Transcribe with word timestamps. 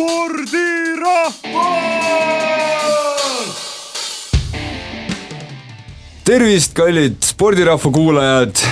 spordirahvas! 0.00 1.34
tervist, 6.24 6.72
kallid 6.74 7.18
spordirahva 7.24 7.92
kuulajad. 7.92 8.62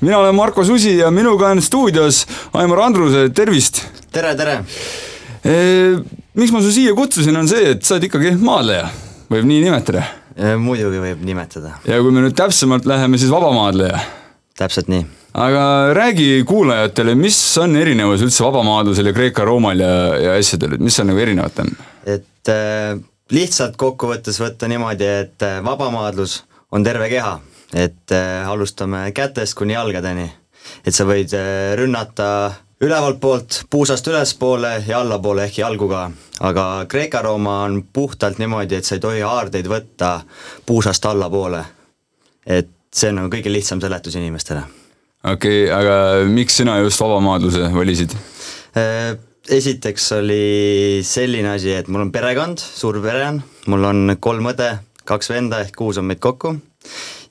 mina 0.00 0.18
olen 0.18 0.34
Marko 0.34 0.64
Susi 0.64 0.96
ja 0.96 1.10
minuga 1.10 1.48
on 1.48 1.62
stuudios 1.62 2.26
Aimar 2.52 2.80
Andruse, 2.80 3.28
tervist. 3.28 3.82
tere, 4.12 4.36
tere. 4.36 4.62
miks 6.34 6.52
ma 6.52 6.62
su 6.62 6.72
siia 6.72 6.94
kutsusin, 6.94 7.36
on 7.36 7.48
see, 7.48 7.74
et 7.74 7.84
sa 7.84 7.96
oled 7.96 8.08
ikkagi 8.08 8.32
maadleja, 8.40 8.88
võib 9.28 9.48
nii 9.50 9.66
nimetada. 9.66 10.06
muidugi 10.56 11.02
võib 11.04 11.26
nimetada. 11.26 11.76
ja 11.84 12.00
kui 12.00 12.14
me 12.14 12.24
nüüd 12.24 12.38
täpsemalt 12.38 12.88
läheme, 12.88 13.20
siis 13.20 13.34
vabamaadleja. 13.34 14.00
Täpselt 14.58 14.90
nii 14.92 15.06
aga 15.38 15.94
räägi 15.94 16.44
kuulajatele, 16.46 17.14
mis 17.14 17.38
on 17.58 17.76
erinevus 17.76 18.22
üldse 18.24 18.44
vabamaadlusel 18.44 19.10
ja 19.10 19.14
Kreeka-Roomal 19.16 19.84
ja, 19.84 19.92
ja 20.22 20.34
asjadel, 20.38 20.74
et 20.76 20.82
mis 20.82 20.96
seal 20.98 21.08
nagu 21.10 21.22
erinevat 21.22 21.62
on? 21.62 21.72
et 22.08 22.52
äh, 22.52 22.98
lihtsalt 23.34 23.76
kokkuvõttes 23.76 24.40
võtta 24.40 24.68
niimoodi, 24.70 25.06
et 25.24 25.46
äh, 25.46 25.58
vabamaadlus 25.64 26.42
on 26.72 26.84
terve 26.84 27.10
keha, 27.12 27.38
et 27.74 28.14
äh, 28.14 28.48
alustame 28.48 29.08
kätest 29.16 29.56
kuni 29.58 29.76
jalgadeni. 29.76 30.30
et 30.86 30.94
sa 30.94 31.06
võid 31.08 31.34
äh, 31.36 31.76
rünnata 31.78 32.30
ülevalt 32.80 33.20
poolt 33.20 33.62
puusast 33.70 34.06
ülespoole 34.06 34.84
ja 34.86 35.00
allapoole 35.00 35.44
ehk 35.44 35.58
jalguga, 35.58 36.08
aga 36.40 36.86
Kreeka-Rooma 36.88 37.62
on 37.66 37.82
puhtalt 37.92 38.38
niimoodi, 38.38 38.78
et 38.78 38.84
sa 38.84 38.96
ei 38.96 39.04
tohi 39.04 39.20
haardeid 39.20 39.68
võtta 39.68 40.20
puusast 40.66 41.06
allapoole. 41.06 41.64
et 42.46 42.77
see 42.94 43.10
on 43.12 43.20
nagu 43.20 43.32
kõige 43.32 43.52
lihtsam 43.52 43.80
seletus 43.82 44.16
inimestele. 44.18 44.64
Okei 45.26 45.64
okay,, 45.66 45.72
aga 45.74 46.28
miks 46.30 46.60
sina 46.60 46.78
just 46.82 47.00
vabamaadluse 47.02 47.70
valisid? 47.74 48.14
Äh, 48.78 49.16
esiteks 49.50 50.12
oli 50.18 51.00
selline 51.06 51.54
asi, 51.56 51.72
et 51.74 51.88
mul 51.90 52.06
on 52.06 52.12
perekond, 52.14 52.60
suur 52.62 53.00
pere 53.04 53.24
on, 53.32 53.40
mul 53.72 53.88
on 53.88 54.16
kolm 54.20 54.50
õde, 54.52 54.70
kaks 55.08 55.32
venda 55.32 55.62
ehk 55.64 55.76
kuus 55.78 55.98
on 56.00 56.06
meid 56.08 56.20
kokku. 56.22 56.54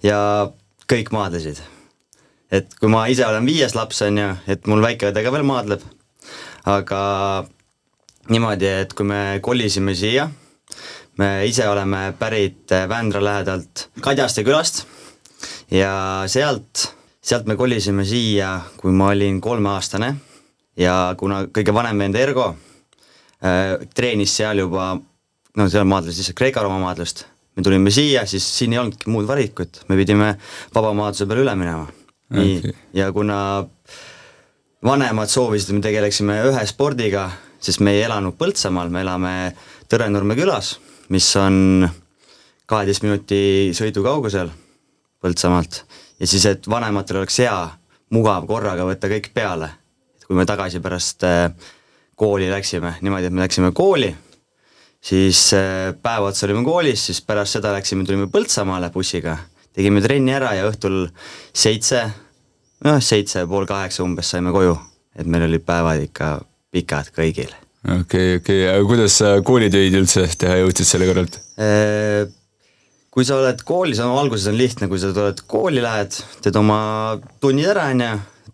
Ja 0.06 0.20
kõik 0.90 1.12
maadlesid. 1.16 1.62
et 2.52 2.72
kui 2.80 2.88
ma 2.88 3.02
ise 3.12 3.26
olen 3.28 3.44
viies 3.44 3.73
laps, 3.76 4.02
on 4.06 4.17
ju, 4.17 4.28
et 4.48 4.67
mul 4.72 4.80
väike 4.84 5.10
õde 5.10 5.23
ka 5.23 5.32
veel 5.36 5.44
maadleb, 5.44 5.82
aga 6.64 7.00
niimoodi, 8.32 8.70
et 8.84 8.94
kui 8.95 9.08
me 9.08 9.39
kolisime 9.44 9.95
siia, 9.95 10.30
me 11.20 11.32
ise 11.48 11.67
oleme 11.67 12.14
pärit 12.20 12.72
Vändra 12.88 13.23
lähedalt 13.23 13.88
Kadjaste 14.04 14.45
külast 14.48 14.86
ja 15.72 16.23
sealt 16.28 16.88
sealt 17.28 17.48
me 17.50 17.58
kolisime 17.60 18.06
siia, 18.08 18.56
kui 18.80 18.94
ma 18.96 19.12
olin 19.12 19.42
kolmeaastane. 19.44 20.14
Ja 20.78 21.16
kuna 21.18 21.44
kõige 21.54 21.73
vanem 21.73 22.04
vend 22.04 22.18
Ergo 22.20 22.52
äh, 22.52 23.73
treenis 23.98 24.36
seal 24.38 24.62
juba, 24.62 24.92
no 25.58 25.70
seal 25.73 25.88
maadles 25.90 26.20
lihtsalt 26.20 26.38
Kreeka-Rooma 26.38 26.78
maadlust, 26.84 27.26
me 27.58 27.66
tulime 27.66 27.92
siia, 27.94 28.28
siis 28.30 28.45
siin 28.60 28.76
ei 28.76 28.82
olnudki 28.84 29.10
muud 29.10 29.26
valikut, 29.30 29.82
me 29.90 29.98
pidime 29.98 30.36
vabamaadluse 30.76 31.26
peale 31.26 31.44
üle 31.48 31.56
minema. 31.58 31.88
okay., 32.30 32.76
ja 32.94 33.10
kuna 33.16 33.40
vanemad 34.86 35.34
soovisid, 35.34 35.72
et 35.72 35.80
me 35.80 35.86
tegeleksime 35.88 36.38
ühe 36.52 36.68
spordiga, 36.70 37.26
sest 37.60 37.82
me 37.82 37.98
ei 37.98 38.06
elanud 38.06 38.38
Põltsamaal, 38.38 38.94
me 38.94 39.02
elame 39.02 39.34
Tõrenurme 39.90 40.38
külas, 40.38 40.76
mis 41.10 41.26
on 41.42 41.90
kaheteist 42.70 43.02
minuti 43.08 43.42
sõidu 43.73 44.06
kaugusel 44.06 44.54
Põltsamaalt 45.28 45.81
ja 46.20 46.28
siis, 46.28 46.45
et 46.50 46.70
vanematel 46.70 47.22
oleks 47.22 47.42
hea, 47.44 47.58
mugav 48.16 48.47
korraga 48.50 48.86
võtta 48.88 49.09
kõik 49.11 49.31
peale. 49.33 49.70
et 50.17 50.25
kui 50.25 50.36
me 50.36 50.45
tagasi 50.45 50.80
pärast 50.83 51.23
äh, 51.28 51.52
kooli 52.16 52.50
läksime, 52.50 52.95
niimoodi, 53.02 53.30
et 53.30 53.33
me 53.36 53.44
läksime 53.44 53.71
kooli, 53.76 54.10
siis 55.02 55.52
äh, 55.54 55.93
päev 56.02 56.30
otsa 56.30 56.48
olime 56.48 56.64
koolis, 56.66 57.05
siis 57.10 57.21
pärast 57.21 57.60
seda 57.60 57.73
läksime, 57.76 58.05
tulime 58.05 58.30
Põltsamaale 58.32 58.89
bussiga, 58.93 59.37
tegime 59.76 60.02
trenni 60.02 60.33
ära 60.33 60.55
ja 60.58 60.66
õhtul 60.71 61.05
seitse, 61.54 62.04
noh 62.87 62.99
seitse, 63.04 63.45
pool 63.48 63.70
kaheksa 63.70 64.04
umbes 64.04 64.33
saime 64.33 64.55
koju, 64.55 64.77
et 65.17 65.27
meil 65.27 65.48
olid 65.49 65.66
päevad 65.66 66.04
ikka 66.08 66.37
pikad 66.71 67.14
kõigil 67.16 67.54
okei 67.87 67.99
okay,, 68.02 68.36
okei 68.39 68.64
okay., 68.66 68.73
aga 68.73 68.87
kuidas 68.89 69.21
sa 69.21 69.37
koolitöid 69.45 69.95
üldse 69.95 70.26
teha 70.39 70.58
jõudsid 70.64 70.89
selle 70.89 71.08
kõrvalt? 71.10 71.39
Kui 73.17 73.26
sa 73.26 73.39
oled 73.39 73.64
koolis, 73.66 73.98
no 73.98 74.11
alguses 74.22 74.45
on 74.52 74.54
lihtne, 74.60 74.86
kui 74.86 75.00
sa 75.02 75.08
tuled 75.10 75.39
kooli, 75.50 75.82
lähed, 75.82 76.14
teed 76.45 76.58
oma 76.60 76.76
tunnid 77.42 77.66
ära, 77.72 77.88
on 77.89 78.04
ju, 78.04 78.10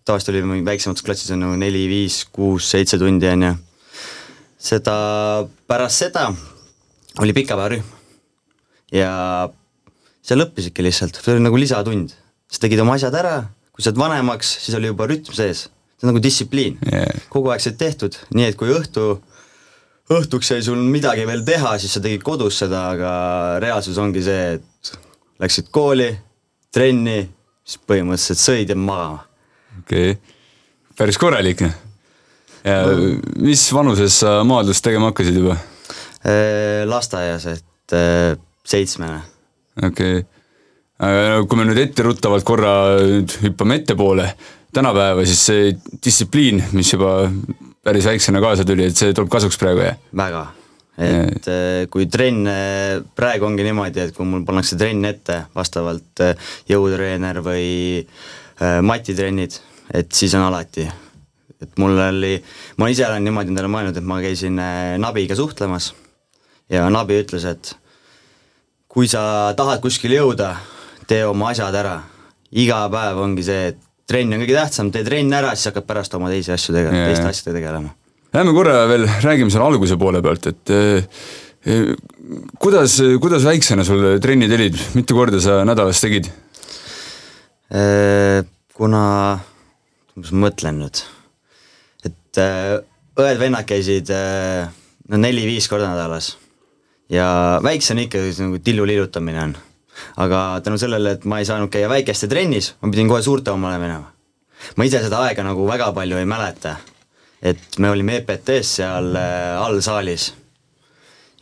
tavaliselt 0.07 0.29
oli 0.31 0.62
väiksemates 0.63 1.03
klassides 1.03 1.34
on 1.35 1.41
nagu 1.44 1.57
neli, 1.59 1.81
viis, 1.91 2.22
kuus, 2.31 2.69
seitse 2.72 2.96
tundi, 3.01 3.28
on 3.28 3.44
ju. 3.44 3.50
seda, 4.63 4.94
pärast 5.68 6.06
seda 6.06 6.29
oli 7.19 7.35
pikapäevarühm. 7.35 7.91
ja 8.96 9.12
see 10.24 10.40
lõppisidki 10.40 10.88
lihtsalt, 10.88 11.19
see 11.19 11.35
oli 11.35 11.44
nagu 11.44 11.59
lisatund. 11.59 12.16
sa 12.47 12.63
tegid 12.63 12.80
oma 12.85 12.95
asjad 12.95 13.19
ära, 13.19 13.35
kui 13.75 13.84
sa 13.84 13.91
oled 13.91 14.00
vanemaks, 14.00 14.53
siis 14.63 14.80
oli 14.80 14.94
juba 14.94 15.12
rütm 15.12 15.35
sees. 15.35 15.66
see 16.00 16.07
on 16.07 16.13
nagu 16.13 16.24
distsipliin 16.24 16.80
yeah., 16.88 17.12
kogu 17.35 17.51
aeg 17.51 17.68
said 17.68 17.75
tehtud, 17.84 18.16
nii 18.31 18.47
et 18.53 18.56
kui 18.56 18.72
õhtu 18.72 19.18
õhtuks 20.12 20.52
jäi 20.52 20.64
sul 20.66 20.81
midagi 20.84 21.25
veel 21.28 21.44
teha, 21.47 21.78
siis 21.80 21.96
sa 21.96 22.02
tegid 22.03 22.24
kodus 22.25 22.59
seda, 22.64 22.90
aga 22.96 23.14
reaalsus 23.64 24.00
ongi 24.02 24.24
see, 24.25 24.58
et 24.58 24.94
läksid 25.44 25.69
kooli, 25.74 26.09
trenni, 26.74 27.22
siis 27.64 27.80
põhimõtteliselt 27.88 28.42
sõid 28.42 28.74
ja 28.74 28.78
magama. 28.80 29.24
okei 29.80 30.13
okay., 30.16 30.40
päris 31.00 31.19
korralik. 31.22 31.63
ja 32.63 32.80
no. 32.88 33.13
mis 33.44 33.66
vanuses 33.74 34.19
sa 34.25 34.42
maadlust 34.47 34.84
tegema 34.84 35.12
hakkasid 35.12 35.40
juba? 35.40 35.58
Äh, 36.24 36.84
lasteaias, 36.88 37.47
et 37.52 37.96
äh, 37.96 38.36
seitsmene. 38.66 39.22
okei 39.84 40.19
okay., 40.19 40.30
aga 41.03 41.44
kui 41.47 41.59
me 41.59 41.68
nüüd 41.68 41.80
etteruttavalt 41.81 42.46
korra 42.47 42.74
nüüd 43.00 43.40
hüppame 43.44 43.80
ettepoole, 43.81 44.28
tänapäeva, 44.74 45.24
siis 45.28 45.46
see 45.47 45.72
distsipliin, 46.03 46.62
mis 46.75 46.92
juba 46.94 47.30
päris 47.83 48.05
väiksena 48.07 48.41
kaasa 48.41 48.66
tuli, 48.66 48.88
et 48.88 48.97
see 48.97 49.13
tuleb 49.16 49.31
kasuks 49.31 49.59
praegu, 49.59 49.83
jah? 49.83 49.97
väga, 50.16 50.44
et 50.97 51.49
ja. 51.49 51.57
Eh, 51.57 51.85
kui 51.91 52.07
trenn, 52.11 52.47
praegu 53.17 53.47
ongi 53.49 53.66
niimoodi, 53.67 54.05
et 54.05 54.16
kui 54.16 54.27
mul 54.29 54.45
pannakse 54.47 54.77
trenn 54.79 55.05
ette 55.09 55.44
vastavalt 55.55 56.23
eh, 56.23 56.49
jõutreener 56.71 57.41
või 57.44 57.67
äh, 57.99 58.79
matitrennid, 58.85 59.59
et 59.94 60.11
siis 60.16 60.35
on 60.39 60.47
alati. 60.47 60.88
et 61.63 61.77
mul 61.79 61.99
oli, 62.07 62.38
ma 62.77 62.89
ise 62.91 63.05
olen 63.07 63.23
niimoodi 63.23 63.51
endale 63.51 63.71
mõelnud, 63.71 63.97
et 63.97 64.07
ma 64.07 64.19
käisin 64.23 64.59
Nabiga 65.00 65.35
suhtlemas 65.35 65.94
ja 66.71 66.89
Nabi 66.91 67.21
ütles, 67.21 67.45
et 67.47 67.75
kui 68.88 69.07
sa 69.07 69.53
tahad 69.57 69.81
kuskile 69.83 70.19
jõuda, 70.19 70.55
tee 71.07 71.23
oma 71.25 71.51
asjad 71.51 71.75
ära. 71.75 72.01
iga 72.51 72.83
päev 72.91 73.17
ongi 73.17 73.44
see, 73.44 73.71
et 73.73 73.79
trenn 74.09 74.36
on 74.36 74.44
kõige 74.44 74.56
tähtsam, 74.58 74.91
tee 74.94 75.06
trenn 75.08 75.36
ära, 75.36 75.53
siis 75.56 75.72
hakkad 75.72 75.88
pärast 75.88 76.16
oma 76.18 76.31
teisi 76.31 76.53
asju 76.53 76.75
tegema, 76.75 77.06
teiste 77.09 77.30
asjadega 77.30 77.59
tegelema. 77.59 77.94
Lähme 78.34 78.53
korra 78.56 78.84
veel, 78.90 79.08
räägime 79.22 79.53
selle 79.53 79.68
alguse 79.69 79.97
poole 80.02 80.24
pealt, 80.25 80.47
et 80.50 80.74
eh, 80.74 81.24
eh, 81.69 81.91
kuidas, 82.62 82.97
kuidas 83.22 83.46
väiksena 83.46 83.86
sul 83.88 84.06
trennid 84.24 84.53
olid, 84.56 84.80
mitu 84.97 85.18
korda 85.18 85.42
sa 85.44 85.62
nädalas 85.68 86.02
tegid? 86.03 86.30
Eh, 87.74 88.40
kuna, 88.74 89.03
kuidas 90.16 90.34
ma 90.34 90.47
mõtlen 90.47 90.81
nüüd, 90.81 91.03
et 92.09 92.42
õed-vennad 93.13 93.69
käisid 93.69 94.09
no 94.09 95.19
neli-viis 95.22 95.69
korda 95.69 95.92
nädalas 95.94 96.34
ja 97.13 97.59
väiksena 97.63 98.08
ikka 98.08 98.22
nagu 98.40 98.59
tillu 98.63 98.88
liigutamine 98.90 99.44
on 99.44 99.53
aga 100.18 100.62
tänu 100.64 100.80
sellele, 100.81 101.18
et 101.18 101.26
ma 101.30 101.40
ei 101.42 101.48
saanud 101.48 101.72
käia 101.74 101.90
väikeste 101.92 102.30
trennis, 102.31 102.74
ma 102.81 102.92
pidin 102.94 103.09
kohe 103.12 103.22
suurte 103.25 103.54
omale 103.54 103.80
minema. 103.81 104.12
ma 104.78 104.86
ise 104.88 105.01
seda 105.04 105.25
aega 105.28 105.44
nagu 105.44 105.66
väga 105.68 105.92
palju 105.95 106.19
ei 106.19 106.28
mäleta, 106.30 106.78
et 107.44 107.80
me 107.84 107.92
olime 107.92 108.22
EPT-s 108.22 108.78
seal 108.80 109.12
äh, 109.19 109.60
allsaalis 109.60 110.30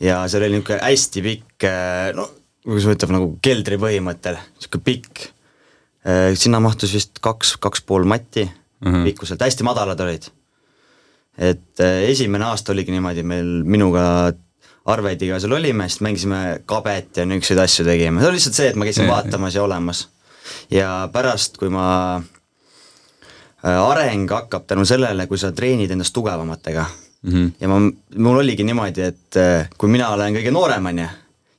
ja 0.01 0.23
seal 0.31 0.47
oli 0.47 0.57
niisugune 0.57 0.81
hästi 0.81 1.23
pikk 1.27 1.67
äh, 1.69 2.09
no 2.17 2.27
kuidas 2.65 2.87
ma 2.87 2.95
ütlen, 2.97 3.15
nagu 3.17 3.29
keldri 3.45 3.77
põhimõttel, 3.81 4.39
niisugune 4.57 4.87
pikk, 4.87 5.25
äh, 6.07 6.31
sinna 6.37 6.61
mahtus 6.63 6.93
vist 6.97 7.21
kaks, 7.21 7.55
kaks 7.61 7.85
pool 7.85 8.07
matti 8.09 8.47
mm 8.47 8.87
-hmm. 8.87 9.09
pikkuselt, 9.09 9.41
hästi 9.41 9.67
madalad 9.67 9.99
olid. 9.99 10.29
et 11.37 11.79
esimene 11.79 12.45
aasta 12.45 12.73
oligi 12.73 12.91
niimoodi 12.91 13.23
meil 13.23 13.61
minuga 13.63 14.33
Arvediga 14.85 15.37
seal 15.39 15.53
olime, 15.53 15.85
siis 15.89 16.01
mängisime 16.01 16.41
kabet 16.65 17.17
ja 17.21 17.25
niisuguseid 17.25 17.59
asju 17.61 17.85
tegime, 17.85 18.21
see 18.21 18.29
oli 18.31 18.39
lihtsalt 18.39 18.57
see, 18.57 18.69
et 18.71 18.79
ma 18.79 18.87
käisin 18.87 19.09
vaatamas 19.09 19.55
ja 19.55 19.63
olemas. 19.63 20.07
ja 20.71 21.09
pärast, 21.13 21.57
kui 21.61 21.69
ma 21.69 21.85
äh, 22.17 23.89
areng 23.89 24.31
hakkab 24.31 24.65
tänu 24.67 24.85
sellele, 24.85 25.27
kui 25.27 25.37
sa 25.37 25.51
treenid 25.51 25.91
ennast 25.91 26.13
tugevamatega 26.13 26.85
mm. 27.21 27.31
-hmm. 27.31 27.51
ja 27.59 27.67
ma, 27.67 27.79
mul 28.17 28.37
oligi 28.37 28.63
niimoodi, 28.63 29.01
et 29.01 29.37
äh, 29.37 29.69
kui 29.77 29.89
mina 29.89 30.09
olen 30.09 30.35
kõige 30.35 30.51
noorem, 30.51 30.85
on 30.85 30.99
ju, 30.99 31.07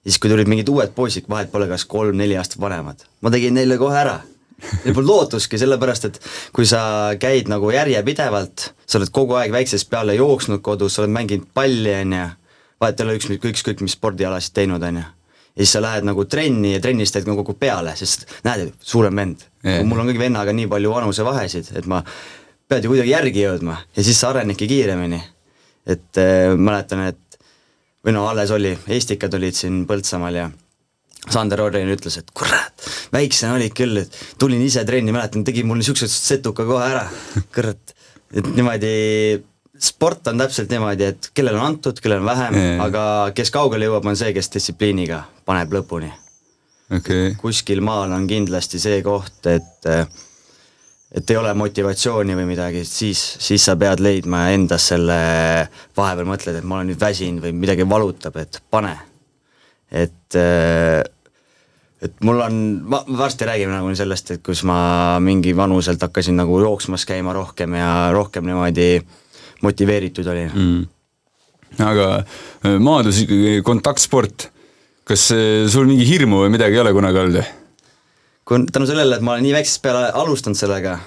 siis 0.03 0.19
kui 0.19 0.31
tulid 0.31 0.51
mingid 0.51 0.69
uued 0.69 0.91
poisid, 0.95 1.29
vahet 1.29 1.53
pole, 1.53 1.69
kas 1.71 1.85
kolm-neli 1.85 2.37
aastat 2.37 2.61
vanemad, 2.61 3.07
ma 3.21 3.31
tegin 3.31 3.55
neile 3.55 3.79
kohe 3.79 3.99
ära. 3.99 4.21
Neil 4.85 4.95
pole 4.95 5.07
lootustki, 5.07 5.59
sellepärast 5.59 6.05
et 6.07 6.21
kui 6.55 6.67
sa 6.67 6.83
käid 7.19 7.49
nagu 7.51 7.71
järjepidevalt, 7.71 8.69
sa 8.87 8.99
oled 8.99 9.11
kogu 9.11 9.35
aeg 9.35 9.51
väiksest 9.51 9.91
peale 9.91 10.15
jooksnud 10.15 10.63
kodus, 10.63 10.95
sa 10.95 11.03
oled 11.03 11.11
mänginud 11.11 11.49
palli, 11.55 11.95
on 12.03 12.13
ju, 12.19 12.29
vahet 12.82 13.00
ei 13.00 13.06
ole 13.06 13.19
üks, 13.20 13.31
ükskõik 13.38 13.82
mis 13.84 13.96
spordialasid 13.96 14.55
teinud, 14.58 14.82
on 14.82 15.00
ju. 15.02 15.08
ja 15.52 15.64
siis 15.64 15.75
sa 15.76 15.82
lähed 15.84 16.06
nagu 16.08 16.25
trenni 16.29 16.75
ja 16.75 16.82
trennis 16.82 17.14
teed 17.14 17.29
nagu 17.29 17.43
kogu 17.43 17.58
peale, 17.61 17.96
sest 17.99 18.26
näed, 18.46 18.73
suurem 18.81 19.19
vend 19.23 19.44
yeah.. 19.64 19.84
mul 19.87 20.02
on 20.02 20.11
kõigi 20.11 20.25
vennaga 20.25 20.55
nii 20.56 20.70
palju 20.73 20.94
vanusevahesid, 20.94 21.75
et 21.79 21.88
ma 21.90 22.02
pead 22.69 22.87
ju 22.87 22.94
kuidagi 22.94 23.12
järgi 23.12 23.44
jõudma 23.44 23.79
ja 23.96 24.06
siis 24.06 24.20
sa 24.20 24.32
arenedki 24.32 24.69
kiiremini. 24.70 25.20
et 25.87 26.19
äh, 26.20 26.55
mäletan, 26.56 27.06
et 27.11 27.38
või 28.02 28.17
no 28.17 28.26
alles 28.31 28.50
oli, 28.55 28.75
Eestikad 28.90 29.35
olid 29.38 29.56
siin 29.56 29.82
Põltsamaal 29.87 30.38
ja 30.38 30.50
Sander 31.31 31.61
Orjan 31.62 31.90
ütles, 31.93 32.17
et 32.19 32.31
kurat, 32.35 32.87
väiksena 33.14 33.55
olid 33.55 33.75
küll, 33.78 34.00
et 34.02 34.17
tulin 34.43 34.62
ise 34.64 34.82
trenni, 34.87 35.14
mäletan, 35.14 35.44
tegi 35.46 35.62
mul 35.67 35.78
niisuguse 35.78 36.08
setuka 36.11 36.67
kohe 36.67 36.88
ära, 36.88 37.05
kurat, 37.55 37.94
et 38.35 38.49
niimoodi 38.56 38.94
sport 39.82 40.26
on 40.31 40.38
täpselt 40.38 40.70
niimoodi, 40.70 41.11
et 41.12 41.31
kellel 41.34 41.58
on 41.58 41.67
antud, 41.67 41.99
kellel 42.02 42.23
on 42.23 42.29
vähem, 42.31 42.58
aga 42.84 43.05
kes 43.34 43.50
kaugele 43.55 43.88
jõuab, 43.88 44.06
on 44.06 44.19
see, 44.19 44.32
kes 44.37 44.50
distsipliiniga 44.55 45.23
paneb 45.49 45.73
lõpuni. 45.75 46.11
Okay.. 46.93 47.32
kuskil 47.40 47.81
maal 47.81 48.12
on 48.12 48.26
kindlasti 48.29 48.76
see 48.82 48.99
koht, 49.05 49.46
et 49.49 49.88
et 51.12 51.31
ei 51.31 51.37
ole 51.37 51.52
motivatsiooni 51.56 52.37
või 52.37 52.46
midagi, 52.50 52.82
siis, 52.88 53.20
siis 53.40 53.64
sa 53.69 53.75
pead 53.81 54.00
leidma 54.00 54.46
endas 54.52 54.90
selle, 54.93 55.17
vahepeal 55.96 56.28
mõtled, 56.28 56.58
et 56.58 56.69
ma 56.69 56.78
olen 56.78 56.93
nüüd 56.93 57.00
väsinud 57.00 57.44
või 57.44 57.56
midagi 57.56 57.87
valutab, 57.88 58.37
et 58.40 58.61
pane. 58.73 58.94
et 59.90 60.38
et 62.02 62.23
mul 62.26 62.40
on, 62.44 62.55
ma 62.88 63.02
varsti 63.19 63.46
räägime 63.49 63.76
nagu 63.76 63.93
sellest, 63.96 64.31
et 64.37 64.44
kus 64.44 64.64
ma 64.69 65.19
mingi 65.23 65.56
vanuselt 65.56 66.02
hakkasin 66.02 66.37
nagu 66.40 66.61
jooksmas 66.61 67.05
käima 67.08 67.32
rohkem 67.37 67.76
ja 67.78 67.90
rohkem 68.12 68.49
niimoodi 68.49 68.88
äh, 68.96 69.20
motiveeritud 69.62 70.26
olin 70.32 70.50
mm.. 70.50 70.82
aga 71.87 72.09
äh, 72.20 72.76
maadlus 72.82 73.23
ikkagi 73.25 73.61
kontaktsport, 73.67 74.49
kas 75.09 75.31
äh, 75.35 75.64
sul 75.73 75.88
mingi 75.91 76.06
hirmu 76.09 76.44
või 76.44 76.53
midagi 76.56 76.79
ei 76.79 76.85
ole 76.85 76.94
kunagi 76.97 77.23
olnud? 77.23 77.50
kui 78.49 78.67
tänu 78.75 78.88
sellele, 78.91 79.17
et 79.17 79.25
ma 79.25 79.37
olen 79.37 79.47
nii 79.47 79.55
väiksest 79.55 79.82
peale 79.85 80.11
alustanud 80.19 80.59
sellega, 80.59 80.99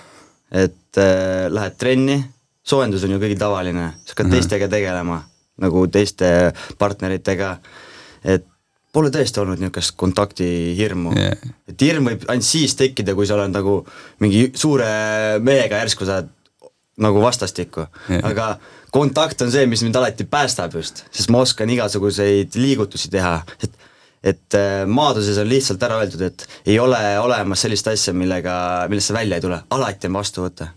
et 0.55 1.01
äh, 1.01 1.45
lähed 1.51 1.77
trenni, 1.79 2.19
soojendus 2.65 3.03
on 3.05 3.15
ju 3.15 3.21
kõigil 3.21 3.39
tavaline, 3.39 3.91
sa 4.03 4.13
hakkad 4.13 4.25
mm 4.25 4.31
-hmm. 4.31 4.39
teistega 4.39 4.69
tegelema, 4.71 5.21
nagu 5.61 5.87
teiste 5.91 6.29
partneritega, 6.79 7.57
et 8.23 8.47
pole 8.95 9.11
tõesti 9.11 9.41
olnud 9.41 9.59
niisugust 9.59 9.95
kontaktihirmu 9.99 11.13
yeah.. 11.19 11.35
et 11.67 11.81
hirm 11.83 12.07
võib 12.09 12.23
ainult 12.31 12.47
siis 12.47 12.75
tekkida, 12.79 13.15
kui 13.17 13.27
sa 13.27 13.35
oled 13.35 13.51
nagu 13.51 13.81
mingi 14.23 14.47
suure 14.55 14.87
mehega 15.43 15.81
järsku 15.83 16.07
saad 16.07 16.29
nagu 17.01 17.21
vastastikku, 17.21 17.87
aga 18.23 18.55
kontakt 18.95 19.41
on 19.43 19.51
see, 19.51 19.65
mis 19.67 19.83
mind 19.83 19.97
alati 19.99 20.27
päästab 20.29 20.77
just, 20.77 21.03
sest 21.11 21.31
ma 21.33 21.41
oskan 21.43 21.69
igasuguseid 21.73 22.55
liigutusi 22.59 23.11
teha, 23.13 23.41
et 23.63 23.75
et 24.25 24.57
äh, 24.57 24.87
maaduses 24.89 25.37
on 25.37 25.45
lihtsalt 25.45 25.83
ära 25.85 25.99
öeldud, 26.01 26.23
et 26.25 26.45
ei 26.65 26.79
ole 26.81 26.97
olemas 27.21 27.61
sellist 27.61 27.85
asja, 27.91 28.13
millega, 28.17 28.55
millest 28.89 29.11
sa 29.11 29.17
välja 29.19 29.37
ei 29.37 29.43
tule, 29.43 29.59
alati 29.75 30.09
on 30.09 30.17
vastu 30.17 30.41
võtta. 30.41 30.71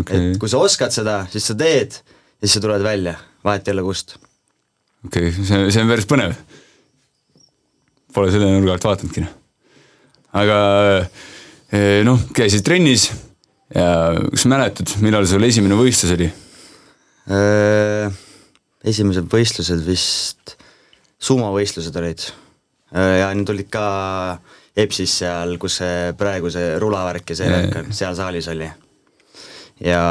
Okay.. 0.00 0.32
et 0.32 0.40
kui 0.42 0.50
sa 0.50 0.58
oskad 0.60 0.92
seda, 0.92 1.20
siis 1.32 1.46
sa 1.48 1.54
teed 1.56 1.94
ja 1.94 2.42
siis 2.42 2.58
sa 2.58 2.64
tuled 2.64 2.82
välja, 2.82 3.14
vahet 3.46 3.68
ei 3.68 3.76
ole 3.76 3.86
kust. 3.86 4.16
okei 5.06 5.30
okay,, 5.30 5.46
see, 5.46 5.70
see 5.70 5.84
on 5.84 5.92
päris 5.92 6.08
põnev. 6.10 6.34
Pole 8.16 8.34
selle 8.34 8.50
nurga 8.50 8.74
alt 8.74 8.88
vaatanudki, 8.88 9.22
noh. 9.22 9.32
aga 10.42 10.58
eh, 10.98 12.02
noh, 12.08 12.26
käisid 12.34 12.66
trennis 12.66 13.06
ja 13.74 13.88
kas 14.32 14.46
mäletad, 14.48 14.94
millal 15.04 15.26
sul 15.28 15.44
esimene 15.44 15.76
võistlus 15.78 16.14
oli? 16.16 16.28
Äh, 17.28 18.08
esimesed 18.88 19.28
võistlused 19.28 19.82
vist, 19.84 20.56
sumavõistlused 21.20 21.96
olid 22.00 22.24
äh, 22.94 23.18
ja 23.20 23.30
need 23.36 23.50
olid 23.52 23.68
ka 23.72 23.86
EBS-is 24.78 25.18
seal, 25.20 25.56
kus 25.60 25.80
see 25.82 26.12
praegu 26.18 26.52
see 26.54 26.76
rulavärk 26.80 27.34
ja 27.34 27.38
see 27.40 27.50
värk 27.52 27.80
on, 27.82 27.90
seal 27.96 28.16
saalis 28.16 28.48
oli. 28.52 28.68
ja 29.84 30.02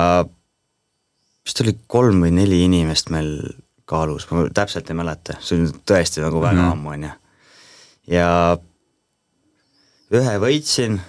vist 1.47 1.63
oli 1.63 1.77
kolm 1.87 2.25
või 2.25 2.35
neli 2.35 2.63
inimest 2.67 3.09
meil 3.13 3.31
kaalus, 3.87 4.27
ma 4.29 4.45
täpselt 4.53 4.89
ei 4.91 4.97
mäleta, 4.99 5.37
see 5.41 5.61
on 5.61 5.69
tõesti 5.87 6.21
nagu 6.21 6.41
väga 6.43 6.59
mm 6.59 6.65
-hmm. 6.65 6.71
ammu, 6.75 6.89
on 6.93 7.03
ju. 7.07 7.13
ja 8.13 8.29
ühe 10.19 10.39
võitsin 10.43 10.99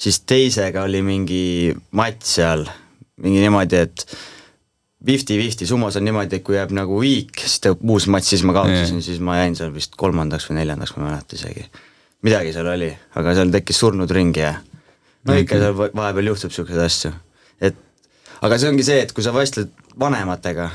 siis 0.00 0.20
teisega 0.28 0.84
oli 0.88 1.02
mingi 1.04 1.44
matš 1.96 2.34
seal, 2.36 2.64
mingi 3.20 3.42
niimoodi, 3.42 3.80
et 3.84 4.04
fifty-fifty, 5.06 5.68
summas 5.68 5.96
on 5.96 6.06
niimoodi, 6.08 6.40
et 6.40 6.44
kui 6.44 6.56
jääb 6.56 6.72
nagu 6.76 7.00
viik, 7.00 7.36
siis 7.40 7.60
tuleb 7.64 7.84
uus 7.94 8.08
matš, 8.12 8.34
siis 8.34 8.44
ma 8.48 8.56
kaotasin, 8.56 9.00
siis 9.04 9.20
ma 9.24 9.38
jäin 9.40 9.56
seal 9.58 9.72
vist 9.74 9.96
kolmandaks 10.00 10.50
või 10.50 10.60
neljandaks, 10.60 10.94
ma 10.96 11.04
ei 11.04 11.08
mäleta 11.10 11.38
isegi. 11.38 11.66
midagi 12.26 12.52
seal 12.52 12.68
oli, 12.68 12.90
aga 13.16 13.34
seal 13.36 13.52
tekkis 13.52 13.80
surnud 13.80 14.10
ring 14.12 14.36
ja 14.36 14.54
no 15.28 15.36
ikka 15.40 15.56
seal 15.60 15.76
vahepeal 15.78 16.32
juhtub 16.32 16.52
niisuguseid 16.52 16.84
asju. 16.84 17.12
et 17.60 17.76
aga 18.40 18.58
see 18.58 18.72
ongi 18.72 18.84
see, 18.84 19.00
et 19.04 19.12
kui 19.16 19.24
sa 19.24 19.32
vestled 19.36 19.72
vanematega, 20.00 20.70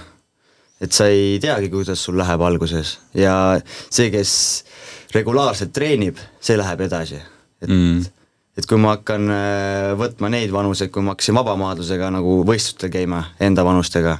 et 0.82 0.92
sa 0.94 1.10
ei 1.10 1.40
teagi, 1.42 1.70
kuidas 1.74 2.02
sul 2.02 2.18
läheb 2.18 2.42
alguses. 2.46 2.98
Ja 3.14 3.58
see, 3.90 4.12
kes 4.14 4.66
regulaarselt 5.14 5.72
treenib, 5.74 6.20
see 6.42 6.58
läheb 6.58 6.86
edasi, 6.86 7.22
et 7.62 7.70
mm 7.70 8.06
et 8.56 8.68
kui 8.70 8.80
ma 8.80 8.96
hakkan 8.96 9.32
äh, 9.32 9.94
võtma 10.00 10.32
neid 10.32 10.54
vanuseid, 10.56 10.92
kui 10.94 11.04
ma 11.04 11.16
hakkasin 11.16 11.36
vabamaadlusega 11.38 12.12
nagu 12.16 12.40
võistlustel 12.48 12.94
käima 12.94 13.26
enda 13.44 13.66
vanustega, 13.68 14.20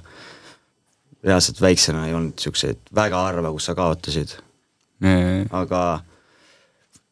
reaalselt 1.26 1.62
väiksena 1.64 2.06
ei 2.08 2.18
olnud 2.18 2.36
niisuguseid 2.36 2.82
väga 2.96 3.24
harva, 3.30 3.54
kus 3.56 3.70
sa 3.70 3.78
kaotasid. 3.78 4.36
Mm.. 5.04 5.50
aga 5.52 5.80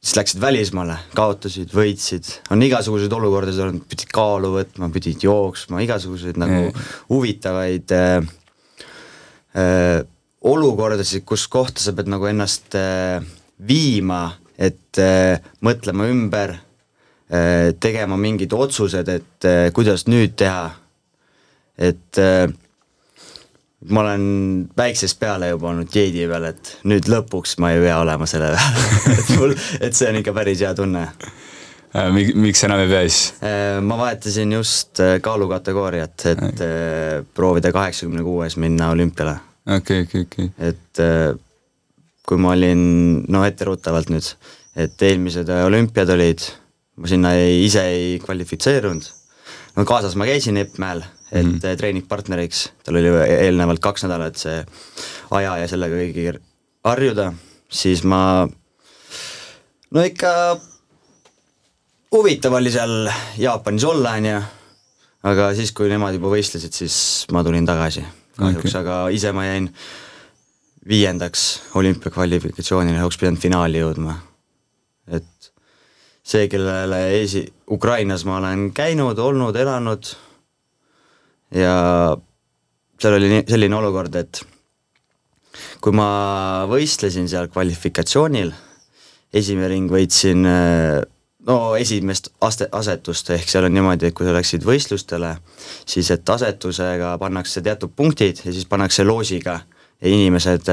siis 0.04 0.16
läksid 0.16 0.40
välismaale, 0.40 0.96
kaotasid, 1.16 1.72
võitsid, 1.76 2.30
on 2.52 2.64
igasuguseid 2.64 3.12
olukordasid 3.16 3.66
olnud, 3.66 3.86
pidid 3.92 4.12
kaalu 4.16 4.54
võtma, 4.56 4.88
pidid 4.94 5.24
jooksma, 5.24 5.82
igasuguseid 5.84 6.40
nagu 6.40 6.62
mm. 6.70 6.88
huvitavaid 7.12 7.96
äh, 7.96 8.32
äh, 9.60 10.00
olukordasid, 10.44 11.24
kus 11.28 11.48
kohta 11.52 11.84
sa 11.84 11.96
pead 11.96 12.12
nagu 12.12 12.28
ennast 12.28 12.76
äh, 12.80 13.24
viima, 13.68 14.26
et 14.60 15.00
äh, 15.02 15.44
mõtlema 15.64 16.08
ümber 16.12 16.58
tegema 17.80 18.18
mingid 18.20 18.54
otsused, 18.54 19.10
et 19.10 19.48
äh, 19.48 19.70
kuidas 19.74 20.06
nüüd 20.10 20.36
teha. 20.38 20.72
et 21.78 22.20
äh, 22.22 22.46
ma 23.90 24.04
olen 24.04 24.26
väiksest 24.78 25.18
peale 25.20 25.50
juba 25.50 25.72
olnud 25.72 25.90
dieedi 25.94 26.28
peal, 26.30 26.46
et 26.52 26.76
nüüd 26.86 27.10
lõpuks 27.10 27.58
ma 27.64 27.72
ei 27.74 27.82
pea 27.82 27.98
olema 28.04 28.28
selle 28.30 28.52
peal 28.54 28.92
et 29.18 29.32
mul, 29.40 29.56
et 29.82 29.98
see 29.98 30.12
on 30.12 30.20
ikka 30.22 30.36
päris 30.38 30.62
hea 30.62 30.76
tunne. 30.78 31.08
miks 32.14 32.64
enam 32.70 32.86
ei 32.86 32.92
pea 32.94 33.02
siis? 33.08 33.34
ma 33.82 33.98
vahetasin 33.98 34.54
just 34.60 35.02
kaalukategooriat, 35.26 36.28
et 36.36 36.66
proovida 37.34 37.74
kaheksakümne 37.74 38.22
kuues 38.26 38.58
minna 38.62 38.94
olümpiale. 38.94 39.40
okei, 39.78 40.06
okei, 40.06 40.28
okei. 40.30 40.52
et 40.70 41.06
kui 42.24 42.38
ma 42.38 42.54
olin, 42.54 43.24
no 43.26 43.42
etteruttavalt 43.46 44.14
nüüd, 44.14 44.36
et 44.78 45.02
eelmised 45.10 45.50
olümpiad 45.50 46.14
olid 46.14 46.46
ma 46.96 47.10
sinna 47.10 47.34
ei, 47.38 47.64
ise 47.66 47.84
ei 47.90 48.18
kvalifitseerunud, 48.24 49.10
no 49.78 49.86
kaasas 49.90 50.18
ma 50.20 50.28
käisin 50.30 50.58
Eppmäel, 50.62 51.04
et 51.32 51.46
mm 51.46 51.58
-hmm. 51.58 51.78
treeningpartneriks, 51.78 52.72
tal 52.84 53.00
oli 53.02 53.14
eelnevalt 53.28 53.82
kaks 53.82 54.06
nädalat 54.06 54.38
see 54.38 54.66
aja 55.32 55.58
ja 55.58 55.68
sellega 55.68 55.96
kõigi 55.96 56.40
harjuda, 56.84 57.34
siis 57.70 58.04
ma 58.04 58.48
no 59.92 60.04
ikka 60.04 60.34
huvitav 62.14 62.54
oli 62.54 62.72
seal 62.72 63.10
Jaapanis 63.38 63.84
olla, 63.84 64.18
on 64.20 64.26
ju, 64.26 64.42
aga 65.24 65.54
siis, 65.56 65.72
kui 65.72 65.90
nemad 65.90 66.14
juba 66.14 66.30
võistlesid, 66.36 66.74
siis 66.74 67.26
ma 67.32 67.44
tulin 67.44 67.66
tagasi 67.66 68.06
kahjuks 68.38 68.70
okay., 68.70 68.82
aga 68.82 68.98
ise 69.14 69.32
ma 69.36 69.46
jäin 69.46 69.70
viiendaks 70.90 71.44
olümpiakvalifikatsioonile, 71.80 73.02
oleks 73.02 73.20
pidanud 73.22 73.42
finaali 73.42 73.82
jõudma. 73.82 74.18
et 75.08 75.53
see, 76.24 76.48
kellele 76.52 77.02
esi-, 77.22 77.48
Ukrainas 77.72 78.26
ma 78.26 78.38
olen 78.40 78.70
käinud, 78.76 79.20
olnud, 79.20 79.56
elanud 79.60 80.12
ja 81.54 81.76
seal 83.00 83.18
oli 83.20 83.32
nii, 83.32 83.48
selline 83.50 83.76
olukord, 83.76 84.16
et 84.16 84.44
kui 85.84 85.96
ma 85.96 86.08
võistlesin 86.72 87.28
seal 87.30 87.50
kvalifikatsioonil, 87.52 88.54
esimene 89.36 89.70
ring 89.74 89.92
võitsin 89.92 90.48
no 91.48 91.58
esimest 91.76 92.32
aste, 92.46 92.70
asetust, 92.72 93.34
ehk 93.36 93.52
seal 93.52 93.68
on 93.68 93.76
niimoodi, 93.76 94.10
et 94.10 94.16
kui 94.16 94.28
sa 94.28 94.36
läksid 94.36 94.66
võistlustele, 94.68 95.36
siis 95.60 96.10
et 96.16 96.30
asetusega 96.30 97.18
pannakse 97.22 97.64
teatud 97.66 97.92
punktid 97.96 98.40
ja 98.46 98.54
siis 98.54 98.68
pannakse 98.70 99.04
loosiga 99.04 99.60
ja 100.00 100.12
inimesed 100.12 100.72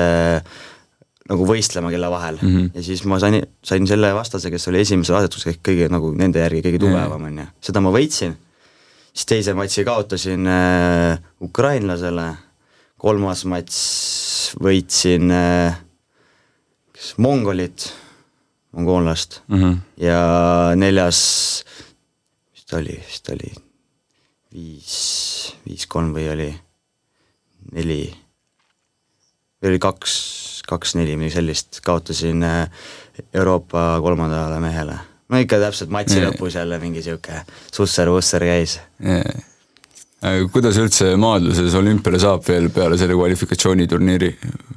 nagu 1.30 1.46
võistlema 1.46 1.90
kella 1.94 2.10
vahel. 2.10 2.38
Mm 2.42 2.54
-hmm. 2.54 2.70
ja 2.74 2.82
siis 2.82 3.04
ma 3.04 3.18
sain, 3.22 3.40
sain 3.64 3.86
selle 3.86 4.12
vastase, 4.14 4.50
kes 4.50 4.68
oli 4.68 4.80
esimeses 4.84 5.16
asetuses 5.16 5.54
ehk 5.54 5.60
kõige 5.68 5.90
nagu 5.90 6.12
nende 6.12 6.42
järgi 6.42 6.62
kõige 6.66 6.84
tugevam, 6.86 7.26
on 7.30 7.38
ju, 7.38 7.46
seda 7.60 7.80
ma 7.80 7.92
võitsin, 7.94 8.34
siis 9.12 9.26
teise 9.26 9.54
matši 9.54 9.84
kaotasin 9.84 10.46
äh, 10.46 11.18
ukrainlasele, 11.40 12.32
kolmas 12.98 13.44
matš 13.44 14.56
võitsin 14.60 15.30
äh, 15.30 15.78
kes? 17.00 17.14
Mongolit, 17.18 17.92
mongoollast 18.72 19.42
mm 19.48 19.56
-hmm. 19.56 19.76
ja 19.96 20.72
neljas, 20.76 21.64
mis 22.52 22.64
ta 22.64 22.76
oli, 22.76 22.96
mis 23.06 23.20
ta 23.20 23.32
oli, 23.32 23.52
viis, 24.52 25.54
viis-kolm 25.66 26.12
või 26.14 26.28
oli 26.32 26.50
neli, 27.72 28.02
või 29.62 29.72
oli 29.72 29.78
kaks, 29.78 30.59
kaks-neli, 30.70 31.16
midagi 31.18 31.38
sellist, 31.38 31.80
kaotasin 31.86 32.44
äh, 32.46 32.88
Euroopa 33.34 33.92
kolmandale 34.02 34.60
mehele. 34.62 34.98
no 35.30 35.38
ikka 35.42 35.60
täpselt 35.62 35.92
matši 35.94 36.18
yeah. 36.18 36.30
lõpus 36.30 36.56
jälle 36.58 36.78
mingi 36.82 37.02
sihuke 37.04 37.42
susser-vusser 37.70 38.44
käis 38.48 38.78
yeah.. 39.04 40.48
kuidas 40.52 40.78
üldse 40.82 41.12
maadluses 41.20 41.74
olümpiale 41.78 42.18
saab 42.22 42.46
veel 42.48 42.70
peale 42.74 42.98
selle 42.98 43.14
kvalifikatsiooniturniiri? 43.18 44.30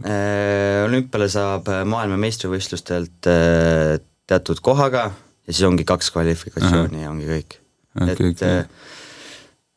Äh, 0.05 0.83
olümpiale 0.87 1.29
saab 1.31 1.69
maailmameistrivõistlustelt 1.89 3.31
äh, 3.31 3.97
teatud 4.29 4.61
kohaga 4.63 5.07
ja 5.11 5.53
siis 5.53 5.65
ongi 5.67 5.85
kaks 5.87 6.11
kvalifikatsiooni 6.15 7.05
ja 7.05 7.13
ongi 7.13 7.29
kõik 7.31 7.57
okay,. 7.95 8.11
et 8.11 8.27
okay 8.33 8.61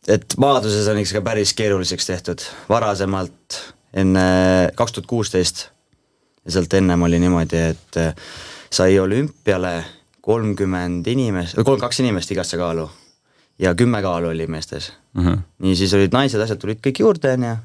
et 0.08 0.37
maadluses 0.38 0.87
on 0.90 1.00
ikka 1.02 1.23
päris 1.26 1.52
keeruliseks 1.58 2.06
tehtud, 2.06 2.44
varasemalt 2.70 3.61
enne 3.96 4.26
kaks 4.78 4.96
tuhat 4.96 5.08
kuusteist 5.11 5.66
ja 6.46 6.54
sealt 6.54 6.74
ennem 6.78 7.02
oli 7.02 7.18
niimoodi, 7.22 7.62
et 7.74 7.98
äh, 8.00 8.14
sai 8.70 8.98
olümpiale 8.98 9.74
kolmkümmend 10.26 11.06
inimest, 11.06 11.58
kolm, 11.64 11.80
kaks 11.80 12.00
inimest 12.02 12.30
igasse 12.34 12.58
kaalu 12.58 12.88
ja 13.62 13.74
kümme 13.74 14.02
kaalu 14.02 14.28
oli 14.28 14.46
meestes 14.46 14.92
uh. 15.18 15.24
-huh. 15.24 15.38
nii, 15.58 15.76
siis 15.76 15.94
olid 15.94 16.12
naised, 16.12 16.40
asjad 16.40 16.58
tulid 16.58 16.80
kõik 16.86 17.00
juurde, 17.00 17.32
on 17.32 17.44
ju, 17.48 17.56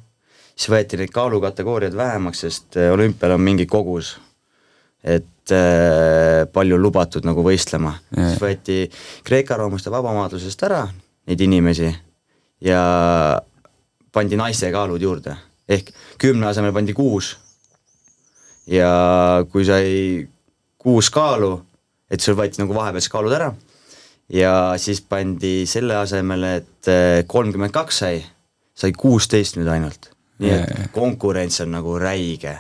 siis 0.56 0.70
võeti 0.70 1.00
neid 1.00 1.14
kaalukategooriaid 1.14 1.96
vähemaks, 1.96 2.46
sest 2.48 2.78
äh, 2.78 2.92
olümpial 2.94 3.38
on 3.38 3.42
mingi 3.42 3.66
kogus, 3.66 4.18
et 5.04 5.52
äh, 5.52 6.48
palju 6.54 6.78
lubatud 6.78 7.26
nagu 7.26 7.44
võistlema 7.44 7.96
yeah., 8.18 8.30
siis 8.30 8.42
võeti 8.42 8.78
Kreeka-roomlaste 9.24 9.92
vabamaadlusest 9.92 10.64
ära 10.64 10.88
neid 11.28 11.42
inimesi 11.42 11.90
ja 12.62 12.82
pandi 14.12 14.38
naiste 14.38 14.72
kaalud 14.72 15.02
juurde, 15.02 15.36
ehk 15.70 15.92
kümne 16.22 16.48
asemel 16.48 16.74
pandi 16.74 16.94
kuus. 16.94 17.38
Ja 18.72 18.92
kui 19.52 19.66
sai 19.68 20.24
kuus 20.82 21.12
kaalu, 21.14 21.54
et 22.12 22.24
sul 22.24 22.38
võeti 22.40 22.62
nagu 22.62 22.76
vahepealsed 22.76 23.12
kaalud 23.12 23.36
ära 23.36 23.52
ja 24.32 24.54
siis 24.82 25.02
pandi 25.02 25.66
selle 25.70 25.98
asemel, 26.00 26.48
et 26.58 26.92
eh, 26.92 27.22
kolmkümmend 27.28 27.74
kaks 27.76 28.02
sai, 28.04 28.22
sai 28.74 28.96
kuusteist 28.98 29.60
nüüd 29.60 29.70
ainult. 29.72 30.12
nii 30.42 30.50
et 30.50 30.70
yeah. 30.74 30.90
konkurents 30.90 31.62
on 31.62 31.70
nagu 31.76 32.00
räige, 32.02 32.56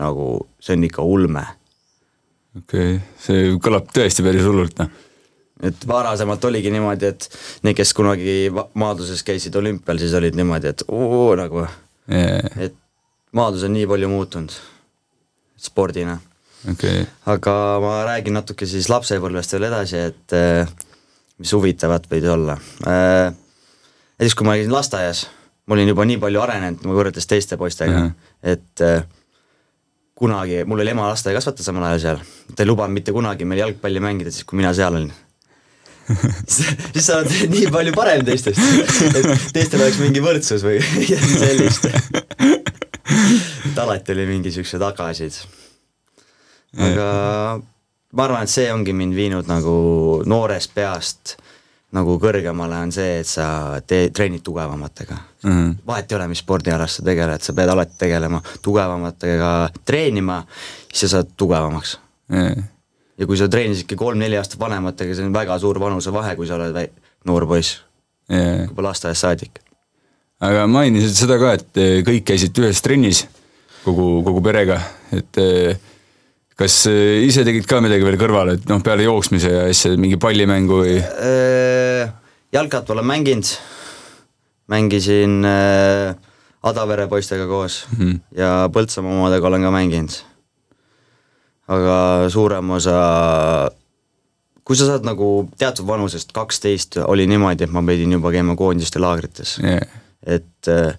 nagu 0.00 0.26
see 0.62 0.78
on 0.78 0.86
ikka 0.88 1.04
ulme. 1.04 1.44
okei 2.56 2.96
okay., 2.96 3.00
see 3.20 3.54
kõlab 3.62 3.90
tõesti 3.94 4.24
päris 4.26 4.46
hullult, 4.46 4.78
noh 4.82 5.06
et 5.60 5.82
varasemalt 5.84 6.44
oligi 6.48 6.70
niimoodi, 6.72 7.08
et 7.10 7.26
need, 7.66 7.76
kes 7.76 7.90
kunagi 7.92 8.48
maadluses 8.80 9.20
käisid 9.26 9.56
olümpial, 9.60 9.98
siis 10.00 10.14
olid 10.16 10.38
niimoodi, 10.38 10.70
et 10.72 10.84
oo 10.88 11.34
nagu 11.36 11.66
yeah., 11.66 12.46
et 12.56 12.78
maadlus 13.36 13.66
on 13.68 13.74
nii 13.76 13.84
palju 13.90 14.08
muutunud 14.08 14.54
spordina 15.60 16.18
okay.. 16.70 17.04
aga 17.26 17.54
ma 17.82 17.92
räägin 18.08 18.36
natuke 18.36 18.68
siis 18.68 18.88
lapsepõlvest 18.92 19.54
veel 19.56 19.68
edasi, 19.70 20.00
et 20.10 20.36
eh, 20.36 20.74
mis 21.40 21.52
huvitavat 21.56 22.08
võis 22.10 22.26
olla. 22.28 22.56
Eh, 22.86 23.30
näiteks 24.20 24.36
kui 24.36 24.48
ma 24.48 24.56
olin 24.58 24.74
lasteaias, 24.74 25.24
ma 25.66 25.78
olin 25.78 25.92
juba 25.92 26.06
nii 26.08 26.20
palju 26.22 26.44
arenenud 26.44 26.84
võrreldes 26.90 27.28
teiste 27.30 27.60
poistega 27.60 27.96
yeah., 27.96 28.12
et 28.56 28.84
eh, 28.84 29.00
kunagi, 30.20 30.62
mul 30.68 30.82
oli 30.82 30.92
ema 30.92 31.08
lasteaiakasvataja 31.12 31.70
samal 31.70 31.88
ajal 31.88 32.04
seal, 32.04 32.22
ta 32.54 32.64
ei 32.64 32.68
lubanud 32.68 32.96
mitte 32.96 33.14
kunagi 33.16 33.48
meil 33.48 33.64
jalgpalli 33.64 34.04
mängida, 34.04 34.32
siis 34.34 34.48
kui 34.48 34.60
mina 34.60 34.72
seal 34.76 34.96
olin 35.00 35.12
siis 36.50 37.06
sa 37.06 37.20
oled 37.20 37.52
nii 37.52 37.68
palju 37.72 37.92
parem 37.94 38.24
teistest, 38.26 38.58
et 39.06 39.28
teistel 39.54 39.82
oleks 39.84 40.00
mingi 40.02 40.22
võrdsus 40.24 40.64
või 40.66 40.80
midagi 40.98 41.36
sellist. 41.38 41.86
alati 43.82 44.14
oli 44.14 44.26
mingi 44.28 44.52
siukseid 44.54 44.82
agasid. 44.86 45.36
aga 46.78 47.06
ma 48.12 48.24
arvan, 48.24 48.42
et 48.46 48.52
see 48.52 48.72
ongi 48.72 48.94
mind 48.96 49.16
viinud 49.18 49.48
nagu 49.50 49.76
noorest 50.26 50.74
peast 50.74 51.36
nagu 51.90 52.14
kõrgemale, 52.22 52.76
on 52.86 52.92
see, 52.94 53.16
et 53.24 53.26
sa 53.26 53.80
tee, 53.82 54.12
treenid 54.14 54.44
tugevamatega 54.46 55.16
mm. 55.16 55.50
-hmm. 55.50 55.72
vahet 55.86 56.12
ei 56.12 56.16
ole, 56.16 56.28
mis 56.30 56.38
spordialast 56.38 57.00
sa 57.00 57.02
tegeled, 57.02 57.42
sa 57.42 57.52
pead 57.52 57.68
alati 57.68 57.98
tegelema 57.98 58.42
tugevamatega, 58.62 59.70
treenima, 59.84 60.44
siis 60.92 61.10
sa 61.10 61.16
saad 61.16 61.34
tugevamaks 61.36 61.98
mm 62.30 62.68
ja 63.20 63.28
kui 63.28 63.36
sa 63.36 63.48
treenisidki 63.52 63.98
kolm-neli 64.00 64.38
aastat 64.40 64.60
vanematega, 64.60 65.14
see 65.16 65.26
on 65.26 65.34
väga 65.34 65.58
suur 65.60 65.80
vanusevahe, 65.80 66.34
kui 66.38 66.48
sa 66.48 66.56
oled 66.56 66.72
väi-, 66.76 66.88
noor 67.28 67.46
poiss 67.50 67.80
yeah., 68.32 68.64
juba 68.64 68.88
lasteaiast 68.88 69.26
saadik. 69.26 69.60
aga 70.40 70.64
mainisid 70.70 71.12
seda 71.18 71.36
ka, 71.42 71.52
et 71.58 71.82
kõik 72.06 72.24
käisid 72.32 72.56
ühes 72.62 72.80
trennis, 72.84 73.26
kogu, 73.84 74.08
kogu 74.26 74.42
perega, 74.44 74.78
et 75.16 75.40
eh, 75.42 75.74
kas 76.58 76.82
eh, 76.90 77.26
ise 77.26 77.44
tegid 77.46 77.68
ka 77.68 77.82
midagi 77.84 78.06
veel 78.06 78.18
kõrvale, 78.20 78.56
et 78.58 78.70
noh, 78.70 78.82
peale 78.84 79.06
jooksmise 79.08 79.52
ja 79.52 79.66
asja, 79.70 79.94
mingi 80.00 80.20
pallimängu 80.20 80.80
või? 80.84 80.96
jalkat 82.50 82.90
olen 82.90 83.06
mänginud, 83.06 83.52
mängisin 84.70 85.44
Adavere 86.60 87.06
poistega 87.08 87.46
koos 87.48 87.86
mm 87.92 88.00
-hmm. 88.00 88.18
ja 88.36 88.68
Põltsamaa 88.72 89.14
omadega 89.16 89.46
olen 89.48 89.62
ka 89.62 89.70
mänginud 89.70 90.18
aga 91.70 91.96
suurem 92.32 92.74
osa, 92.74 92.96
kui 94.66 94.78
sa 94.78 94.88
saad 94.90 95.06
nagu 95.06 95.30
teatud 95.60 95.86
vanusest, 95.88 96.34
kaksteist 96.36 96.98
oli 97.06 97.26
niimoodi, 97.30 97.66
et 97.66 97.74
ma 97.74 97.82
pidin 97.86 98.16
juba 98.18 98.32
käima 98.34 98.56
koondiste 98.58 99.02
laagrites 99.02 99.58
yeah.. 99.62 99.86
et 100.26 100.70
äh, 100.70 100.98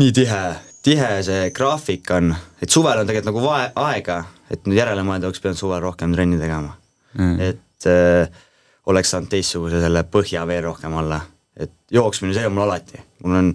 nii 0.00 0.14
tihe, 0.16 0.42
tihe 0.82 1.08
see 1.26 1.50
graafik 1.56 2.10
on, 2.16 2.34
et 2.62 2.70
suvel 2.70 3.02
on 3.02 3.08
tegelikult 3.08 3.32
nagu 3.32 3.42
vae-, 3.44 3.72
aega, 3.88 4.22
et 4.50 4.64
nüüd 4.66 4.80
järele 4.80 5.04
mõelda, 5.06 5.28
oleks 5.28 5.42
pidanud 5.42 5.60
suvel 5.60 5.82
rohkem 5.84 6.14
trenni 6.16 6.40
tegema. 6.40 6.76
Mm.. 7.18 7.40
et 7.42 7.86
äh, 7.90 8.42
oleks 8.86 9.10
saanud 9.10 9.30
teistsuguse 9.32 9.80
selle 9.82 10.04
põhja 10.06 10.44
veel 10.46 10.62
rohkem 10.68 10.94
alla. 11.00 11.20
Et 11.60 11.72
jooksmine, 11.92 12.32
see 12.32 12.46
on 12.46 12.54
mul 12.54 12.64
alati, 12.64 13.00
mul 13.24 13.36
on 13.36 13.48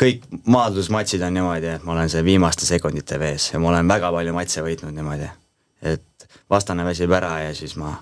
kõik 0.00 0.22
maadlusmatšid 0.48 1.24
on 1.26 1.34
niimoodi, 1.36 1.74
et 1.74 1.82
ma 1.84 1.96
olen 1.96 2.12
see 2.12 2.22
viimaste 2.24 2.64
sekundite 2.64 3.18
vees 3.20 3.50
ja 3.50 3.60
ma 3.60 3.72
olen 3.72 3.90
väga 3.90 4.12
palju 4.14 4.36
matše 4.36 4.62
võitnud 4.64 4.94
niimoodi. 4.96 5.26
Et 5.90 6.28
vastane 6.50 6.86
väsib 6.86 7.12
ära 7.18 7.34
ja 7.42 7.50
siis 7.56 7.74
ma 7.80 7.96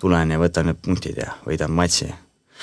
tulen 0.00 0.34
ja 0.34 0.40
võtan 0.40 0.68
need 0.70 0.82
punktid 0.84 1.22
ja 1.22 1.32
võidan 1.46 1.72
matši. 1.76 2.10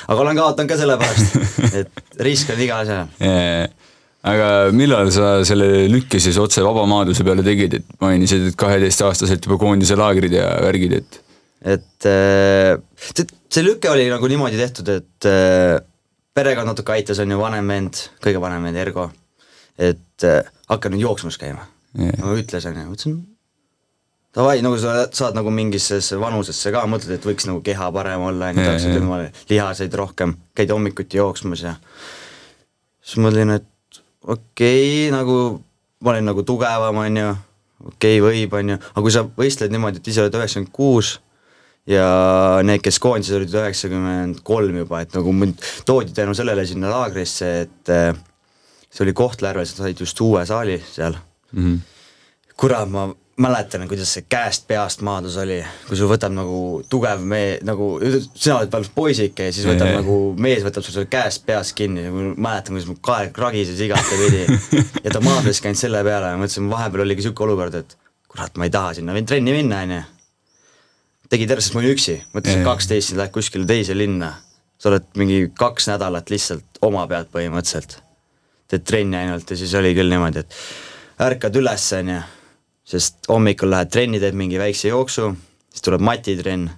aga 0.07 0.21
olen 0.21 0.37
kaotanud 0.37 0.69
ka 0.69 0.77
sellepärast, 0.77 1.37
et 1.81 2.21
risk 2.27 2.51
on 2.53 2.61
igal 2.61 2.83
asjal 2.83 3.09
yeah.. 3.21 3.71
Aga 4.25 4.47
millal 4.75 5.11
sa 5.13 5.37
selle 5.47 5.85
lükke 5.91 6.19
siis 6.23 6.39
otse 6.41 6.63
vabamaadluse 6.65 7.25
peale 7.27 7.45
tegid, 7.45 7.77
et 7.79 8.01
mainisid, 8.01 8.49
et 8.49 8.57
kaheteistaastaselt 8.59 9.45
juba 9.45 9.59
koondise 9.61 9.97
laagrid 9.99 10.33
ja 10.37 10.49
värgid, 10.65 10.97
et? 11.01 11.21
Et 11.67 12.05
äh, 12.09 12.73
see, 13.01 13.25
see 13.51 13.65
lüke 13.65 13.89
oli 13.91 14.07
nagu 14.11 14.29
niimoodi 14.29 14.59
tehtud, 14.59 14.91
et 14.93 15.29
äh, 15.29 15.77
perekond 16.37 16.69
natuke 16.69 16.93
aitas, 16.93 17.21
on 17.23 17.33
ju, 17.33 17.39
vanem 17.41 17.73
vend, 17.73 18.03
kõige 18.23 18.41
vanem 18.41 18.67
vend 18.69 18.81
Ergo, 18.81 19.07
et 19.77 20.27
äh, 20.27 20.45
hakka 20.69 20.93
nüüd 20.93 21.05
jooksmas 21.05 21.39
käima. 21.41 21.65
Yeah.. 21.97 22.13
ma 22.21 22.35
ütlesin 22.37 22.75
ja 22.77 22.83
mõtlesin, 22.85 23.15
davai, 24.37 24.59
nagu 24.61 24.77
sa 24.77 25.07
saad 25.15 25.37
nagu 25.37 25.49
mingisse 25.53 25.97
vanusesse 26.21 26.69
ka, 26.75 26.83
mõtled, 26.89 27.15
et 27.15 27.25
võiks 27.25 27.47
nagu 27.49 27.63
keha 27.65 27.87
parem 27.95 28.25
olla, 28.27 28.51
on 28.51 28.59
ju, 28.59 28.67
tahaksid 28.67 29.49
lihaseid 29.49 29.97
rohkem, 29.97 30.35
käid 30.57 30.73
hommikuti 30.75 31.17
jooksmas 31.17 31.63
ja 31.65 31.73
siis 33.01 33.17
mõtlesin, 33.23 33.55
et 33.57 33.65
okei 34.27 35.07
okay,, 35.07 35.11
nagu 35.15 35.37
ma 36.03 36.13
olen 36.13 36.27
nagu 36.29 36.43
tugevam, 36.45 36.99
on 37.03 37.21
ju, 37.21 37.29
okei 37.87 38.19
okay,, 38.19 38.25
võib, 38.25 38.57
on 38.59 38.73
ju, 38.73 38.81
aga 38.91 39.05
kui 39.05 39.15
sa 39.15 39.23
võistled 39.39 39.73
niimoodi, 39.73 40.01
et 40.01 40.11
ise 40.11 40.23
oled 40.23 40.37
üheksakümmend 40.37 40.73
kuus 40.75 41.15
ja 41.87 42.07
need, 42.67 42.83
kes 42.85 42.99
koondises 43.03 43.37
olid 43.39 43.53
üheksakümmend 43.55 44.41
kolm 44.47 44.81
juba, 44.83 45.01
et 45.03 45.15
nagu 45.15 45.33
mind 45.35 45.63
toodi 45.87 46.15
tänu 46.15 46.35
sellele 46.37 46.65
sinna 46.67 46.91
laagrisse, 46.91 47.53
et 47.65 47.93
eh, 47.93 48.09
see 48.91 49.05
oli 49.05 49.15
Kohtla-Järvel, 49.17 49.69
sa 49.69 49.85
said 49.85 50.03
just 50.03 50.19
uue 50.23 50.43
saali 50.47 50.77
seal 50.83 51.15
mm. 51.15 51.63
-hmm. 51.63 51.79
kurat, 52.59 52.89
ma 52.91 53.07
mäletan, 53.37 53.85
kuidas 53.87 54.09
see 54.15 54.25
käest 54.29 54.65
peast 54.67 55.03
maadlus 55.05 55.35
oli, 55.37 55.59
kui 55.87 55.97
sul 55.99 56.09
võtab 56.09 56.33
nagu 56.33 56.59
tugev 56.89 57.21
mee-, 57.21 57.59
nagu 57.67 57.89
sina 58.01 58.57
oled 58.57 58.71
veel 58.73 58.87
poisike 58.95 59.49
ja 59.49 59.53
siis 59.53 59.67
võtab 59.69 59.91
yeah. 59.91 59.99
nagu, 60.01 60.15
mees 60.41 60.65
võtab 60.65 60.85
sul 60.85 60.95
selle 60.95 61.09
käest 61.11 61.45
peast 61.45 61.75
kinni, 61.77 62.07
mäletan, 62.09 62.73
kuidas 62.73 62.87
mu 62.89 62.97
kael 63.05 63.29
kragises 63.35 63.81
igatepidi 63.85 64.45
ja 65.05 65.13
ta 65.13 65.21
maadleski 65.21 65.69
ainult 65.69 65.83
selle 65.83 66.01
peale 66.07 66.33
ja 66.33 66.39
mõtlesin, 66.41 66.69
vahepeal 66.71 67.05
oligi 67.05 67.21
niisugune 67.21 67.53
olukord, 67.53 67.77
et 67.77 67.97
kurat, 68.31 68.57
ma 68.57 68.67
ei 68.67 68.73
taha 68.73 68.95
sinna 68.97 69.15
trenni 69.29 69.53
minna, 69.53 69.83
onju. 69.85 70.01
tegi 71.29 71.47
terve, 71.49 71.61
sest 71.61 71.77
ma 71.77 71.83
olin 71.83 71.93
üksi, 71.93 72.17
mõtlesin 72.33 72.65
kaksteist, 72.65 73.13
lähed 73.19 73.35
kuskile 73.35 73.69
teise 73.69 73.97
linna. 73.97 74.33
sa 74.77 74.89
oled 74.91 75.05
mingi 75.17 75.51
kaks 75.57 75.87
nädalat 75.89 76.29
lihtsalt 76.29 76.81
oma 76.85 77.07
pealt 77.09 77.29
põhimõtteliselt. 77.33 77.99
teed 78.67 78.83
trenni 78.85 79.17
ainult 79.17 79.49
ja 79.49 79.57
siis 79.57 79.73
oli 79.77 79.93
küll 79.97 80.09
niimoodi, 80.09 80.41
et 80.41 80.57
ärkad 81.29 81.61
üles, 81.61 81.85
onju. 82.01 82.19
Sest 82.87 83.27
hommikul 83.29 83.71
lähed 83.73 83.91
trenni, 83.91 84.19
teed 84.23 84.35
mingi 84.37 84.59
väikse 84.59 84.91
jooksu, 84.93 85.31
siis 85.69 85.83
tuleb 85.85 86.03
matitrenn. 86.07 86.69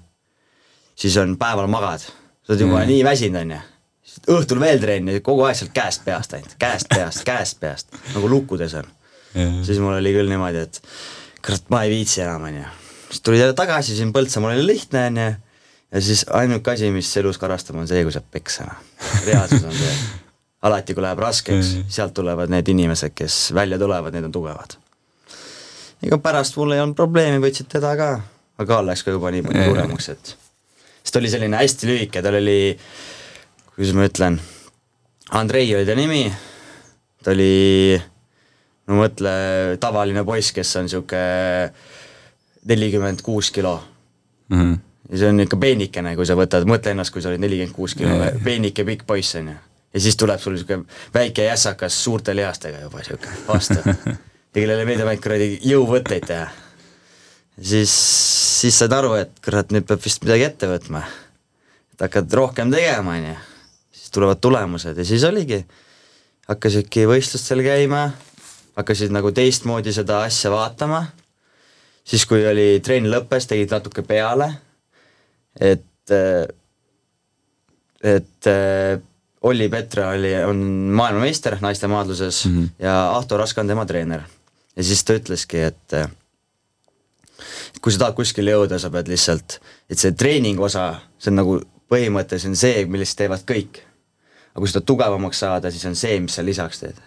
siis 0.99 1.17
on 1.17 1.37
päeval 1.39 1.67
magad, 1.71 2.01
sa 2.03 2.53
oled 2.53 2.61
juba 2.65 2.79
Mm. 2.81 2.87
nii 2.87 3.03
väsinud, 3.07 3.41
onju 3.41 3.59
õhtul 4.27 4.59
veel 4.59 4.79
trenni, 4.81 5.19
kogu 5.23 5.45
aeg 5.47 5.57
sealt 5.59 5.73
käest 5.75 6.03
peast 6.05 6.33
ainult, 6.35 6.55
käest 6.59 6.89
peast, 6.91 7.23
käest 7.27 7.59
peast, 7.61 7.93
nagu 8.15 8.29
lukkudes 8.29 8.73
on. 8.79 8.87
siis 9.63 9.79
mul 9.79 9.99
oli 9.99 10.13
küll 10.15 10.31
niimoodi, 10.31 10.65
et 10.65 10.81
kurat, 11.45 11.69
ma 11.69 11.83
ei 11.85 11.93
viitsi 11.93 12.23
enam, 12.25 12.47
onju. 12.49 12.65
siis 13.09 13.21
tulid 13.21 13.39
jälle 13.43 13.53
tagasi 13.57 13.95
siin 13.95 14.13
Põltsamaal 14.13 14.57
oli 14.57 14.65
lihtne, 14.67 15.05
onju. 15.11 15.29
ja 15.91 16.01
siis 16.01 16.25
ainuke 16.33 16.71
asi, 16.71 16.91
mis 16.91 17.11
elus 17.21 17.37
karastab, 17.37 17.77
on 17.79 17.87
see, 17.87 18.03
kui 18.03 18.11
saab 18.15 18.27
peksa. 18.31 18.67
reaalsus 19.25 19.63
on 19.63 19.77
see. 19.77 19.95
alati, 20.67 20.93
kui 20.93 21.03
läheb 21.05 21.21
raskeks, 21.23 21.75
sealt 21.87 22.13
tulevad 22.17 22.51
need 22.51 22.67
inimesed, 22.67 23.13
kes 23.15 23.53
välja 23.55 23.79
tulevad, 23.79 24.13
need 24.13 24.27
on 24.27 24.31
tugevad. 24.35 24.75
Ega 26.03 26.17
pärast 26.23 26.55
mul 26.57 26.71
ei 26.75 26.79
olnud 26.83 26.95
probleemi, 26.97 27.41
võtsid 27.43 27.67
teda 27.71 27.95
ka, 27.99 28.09
aga 28.59 28.67
Kaal 28.73 28.87
läks 28.91 29.03
ka 29.03 29.11
juba 29.15 29.31
nii 29.33 29.43
palju 29.45 29.65
suuremaks, 29.69 30.09
et 30.13 30.33
sest 31.03 31.13
ta 31.15 31.19
oli 31.21 31.31
selline 31.31 31.57
hästi 31.59 31.89
lühike, 31.89 32.21
tal 32.23 32.37
oli 32.39 32.59
kuidas 33.75 33.93
ma 33.97 34.07
ütlen, 34.09 34.39
Andrei 35.39 35.67
oli 35.75 35.85
ta 35.87 35.95
nimi, 35.97 36.23
ta 37.23 37.31
oli 37.35 37.99
no 38.89 38.97
mõtle, 39.03 39.31
tavaline 39.79 40.23
poiss, 40.27 40.51
kes 40.55 40.75
on 40.81 40.89
sihuke 40.89 41.19
nelikümmend 42.69 43.21
kuus 43.25 43.51
kilo 43.55 43.77
Mhm. 44.49 44.73
ja 45.11 45.17
see 45.17 45.27
on 45.29 45.39
ikka 45.43 45.57
peenikene, 45.61 46.15
kui 46.17 46.25
sa 46.25 46.33
võtad, 46.37 46.63
mõtle 46.65 46.89
ennast, 46.95 47.13
kui 47.13 47.21
sa 47.21 47.29
olid 47.29 47.41
nelikümmend 47.43 47.75
kuus 47.75 47.93
kilo 47.97 48.15
Jaa., 48.17 48.31
peenike 48.43 48.81
pikk 48.85 49.03
poiss 49.07 49.35
on 49.37 49.47
ju. 49.51 49.53
ja 49.93 49.99
siis 50.01 50.17
tuleb 50.17 50.39
sul 50.41 50.57
sihuke 50.57 50.79
väike 51.13 51.45
jässakas 51.45 51.93
suurte 52.03 52.33
lihastega 52.35 52.79
juba 52.87 53.03
sihuke 53.05 53.29
vastu 53.47 53.77
kellele 54.53 54.85
meeldib 54.87 55.07
ainult 55.07 55.23
kuradi 55.23 55.49
jõuvõtteid 55.69 56.25
teha. 56.29 56.47
siis, 57.61 57.93
siis 58.61 58.79
saad 58.79 58.95
aru, 58.97 59.13
et 59.19 59.31
kurat, 59.45 59.71
nüüd 59.75 59.87
peab 59.87 60.01
vist 60.03 60.23
midagi 60.23 60.47
ette 60.47 60.71
võtma. 60.71 61.03
et 61.93 62.07
hakkad 62.07 62.33
rohkem 62.33 62.71
tegema, 62.71 63.17
on 63.17 63.29
ju. 63.29 63.37
siis 63.91 64.11
tulevad 64.15 64.41
tulemused 64.41 64.97
ja 64.97 65.05
siis 65.05 65.23
oligi, 65.23 65.63
hakkasidki 66.47 67.05
võistlustel 67.09 67.63
käima, 67.63 68.09
hakkasid 68.75 69.11
nagu 69.13 69.31
teistmoodi 69.31 69.93
seda 69.93 70.23
asja 70.25 70.51
vaatama 70.51 71.05
siis, 72.09 72.25
kui 72.29 72.45
oli 72.47 72.79
trenn 72.85 73.09
lõppes, 73.11 73.47
tegid 73.49 73.73
natuke 73.73 74.03
peale, 74.07 74.49
et, 75.59 76.15
et 78.13 78.51
Olli 79.49 79.69
Petra 79.71 80.09
oli, 80.15 80.33
on 80.43 80.59
maailmameister 80.99 81.59
naiste 81.63 81.87
maadluses 81.91 82.45
mm. 82.45 82.57
-hmm. 82.57 82.83
ja 82.85 82.95
Ahto 83.15 83.37
Rask 83.37 83.57
on 83.57 83.67
tema 83.67 83.85
treener. 83.85 84.25
Ja 84.79 84.88
siis 84.88 85.03
ta 85.03 85.17
ütleski, 85.19 85.65
et 85.67 85.98
kui 87.83 87.91
sa 87.91 88.05
tahad 88.05 88.15
kuskile 88.15 88.55
jõuda, 88.55 88.79
sa 88.79 88.91
pead 88.93 89.12
lihtsalt, 89.12 89.59
et 89.91 90.00
see 90.00 90.15
treeningu 90.15 90.63
osa, 90.67 90.93
see 91.19 91.33
on 91.33 91.39
nagu 91.41 91.59
põhimõte, 91.91 92.39
see 92.39 92.51
on 92.51 92.59
see, 92.59 92.86
millest 92.88 93.19
teevad 93.19 93.43
kõik. 93.48 93.83
aga 94.50 94.63
kui 94.63 94.71
tahad 94.71 94.88
tugevamaks 94.88 95.43
saada, 95.45 95.71
siis 95.71 95.86
on 95.86 96.00
see, 96.00 96.19
mis 96.24 96.39
sa 96.39 96.43
lisaks 96.43 96.79
teed. 96.86 97.01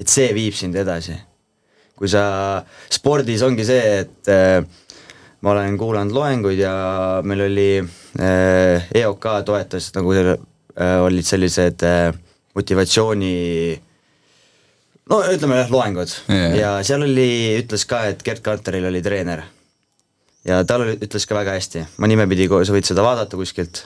et 0.00 0.08
see 0.08 0.32
viib 0.34 0.56
sind 0.56 0.76
edasi 0.76 1.20
kui 2.00 2.08
sa, 2.08 2.64
spordis 2.88 3.42
ongi 3.44 3.66
see, 3.68 4.00
et 4.00 4.30
äh, 4.32 4.64
ma 5.44 5.52
olen 5.52 5.76
kuulanud 5.76 6.16
loenguid 6.16 6.62
ja 6.62 6.72
meil 7.28 7.44
oli 7.44 7.68
EOK 8.96 9.26
toetas 9.44 9.90
nagu 9.98 10.14
selle, 10.16 10.38
äh, 10.80 10.96
olid 11.04 11.28
sellised 11.28 11.84
äh, 11.84 12.08
motivatsiooni 12.56 13.34
no 15.10 15.20
ütleme 15.30 15.60
jah, 15.60 15.72
loengud 15.72 16.12
Jaa. 16.28 16.50
ja 16.56 16.74
seal 16.86 17.06
oli, 17.06 17.30
ütles 17.60 17.86
ka, 17.90 18.04
et 18.12 18.22
Gerd 18.26 18.44
Kanteril 18.44 18.88
oli 18.90 19.02
treener. 19.04 19.44
ja 20.46 20.62
tal 20.68 20.86
oli, 20.86 20.98
ütles 21.02 21.26
ka 21.28 21.38
väga 21.38 21.56
hästi, 21.58 21.86
ma 21.98 22.10
nimepidi, 22.10 22.48
sa 22.48 22.76
võid 22.76 22.88
seda 22.88 23.04
vaadata 23.06 23.40
kuskilt, 23.40 23.84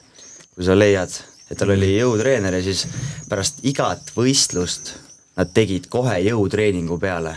kui 0.55 0.67
sa 0.67 0.77
leiad, 0.77 1.17
et 1.51 1.59
tal 1.59 1.75
oli 1.75 1.95
jõutreener 1.97 2.61
ja 2.61 2.63
siis 2.67 2.87
pärast 3.31 3.65
igat 3.67 4.15
võistlust 4.17 4.95
nad 5.35 5.51
tegid 5.57 5.89
kohe 5.91 6.21
jõutreeningu 6.23 7.01
peale 7.03 7.35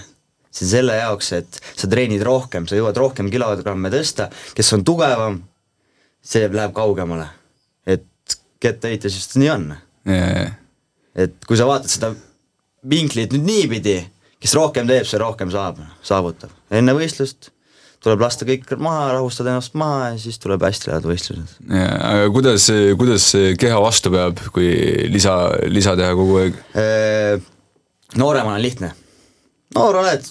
see 0.58 0.66
on 0.66 0.72
selle 0.72 0.96
jaoks, 0.98 1.32
et 1.38 1.60
sa 1.78 1.90
treenid 1.90 2.24
rohkem, 2.26 2.66
sa 2.68 2.78
jõuad 2.78 2.98
rohkem 2.98 3.30
kilogramme 3.30 3.92
tõsta, 3.94 4.30
kes 4.58 4.74
on 4.74 4.86
tugevam, 4.88 5.42
see 6.24 6.48
läheb 6.50 6.74
kaugemale. 6.76 7.28
et 7.86 8.06
kettaheitjas 8.60 9.14
just 9.16 9.38
nii 9.38 9.50
on, 9.54 9.68
et 11.16 11.46
kui 11.46 11.60
sa 11.60 11.68
vaatad 11.70 11.92
seda 11.92 12.10
vinklit 12.86 13.34
nüüd 13.36 13.46
niipidi, 13.48 14.00
kes 14.42 14.56
rohkem 14.58 14.90
teeb, 14.90 15.08
see 15.10 15.22
rohkem 15.22 15.52
saab, 15.54 15.80
saavutab. 16.06 16.54
enne 16.70 16.94
võistlust 16.98 17.52
tuleb 18.04 18.22
lasta 18.22 18.46
kõik 18.48 18.70
maha, 18.82 19.10
rahustada 19.16 19.54
ennast 19.54 19.76
maha 19.78 20.12
ja 20.14 20.18
siis 20.22 20.38
tuleb 20.42 20.64
hästi 20.64 20.92
head 20.94 21.08
võistlused. 21.10 21.58
aga 21.74 22.30
kuidas, 22.34 22.70
kuidas 23.00 23.28
keha 23.60 23.80
vastu 23.84 24.14
peab, 24.14 24.42
kui 24.56 24.70
lisa, 25.12 25.36
lisa 25.72 25.96
teha 26.00 26.14
kogu 26.18 26.42
aeg? 26.44 26.60
nooremana 28.18 28.60
on 28.60 28.64
lihtne, 28.64 28.92
noor 29.76 30.04
oled, 30.04 30.30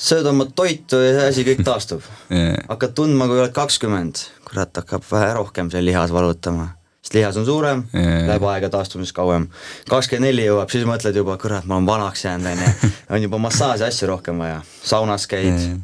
sööd 0.00 0.26
oma 0.30 0.48
toitu 0.56 0.98
ja 1.00 1.14
see 1.14 1.30
asi 1.30 1.46
kõik 1.46 1.64
taastub. 1.66 2.04
hakkad 2.72 2.96
tundma, 2.98 3.30
kui 3.30 3.40
oled 3.40 3.54
kakskümmend, 3.56 4.26
kurat 4.48 4.82
hakkab 4.82 5.06
vähe 5.12 5.32
rohkem 5.38 5.70
see 5.72 5.84
lihas 5.86 6.12
valutama, 6.14 6.72
sest 7.10 7.18
lihas 7.18 7.36
on 7.36 7.46
suurem 7.46 7.82
Jaa. 7.92 8.26
läheb 8.28 8.44
aega 8.44 8.68
taastumiseks 8.70 9.12
kauem. 9.12 9.48
kakskümmend 9.88 10.28
neli 10.28 10.46
jõuab, 10.46 10.70
siis 10.70 10.86
mõtled 10.86 11.16
juba, 11.16 11.36
kurat, 11.38 11.64
ma 11.66 11.76
olen 11.76 11.86
vanaks 11.86 12.24
jäänud, 12.24 12.46
on 12.46 12.62
ju, 12.62 12.90
on 13.14 13.22
juba 13.22 13.38
massaaži 13.38 13.84
asju 13.84 14.08
rohkem 14.08 14.38
vaja, 14.38 14.62
saunas 14.82 15.26
käid 15.26 15.54
Jaa., 15.54 15.78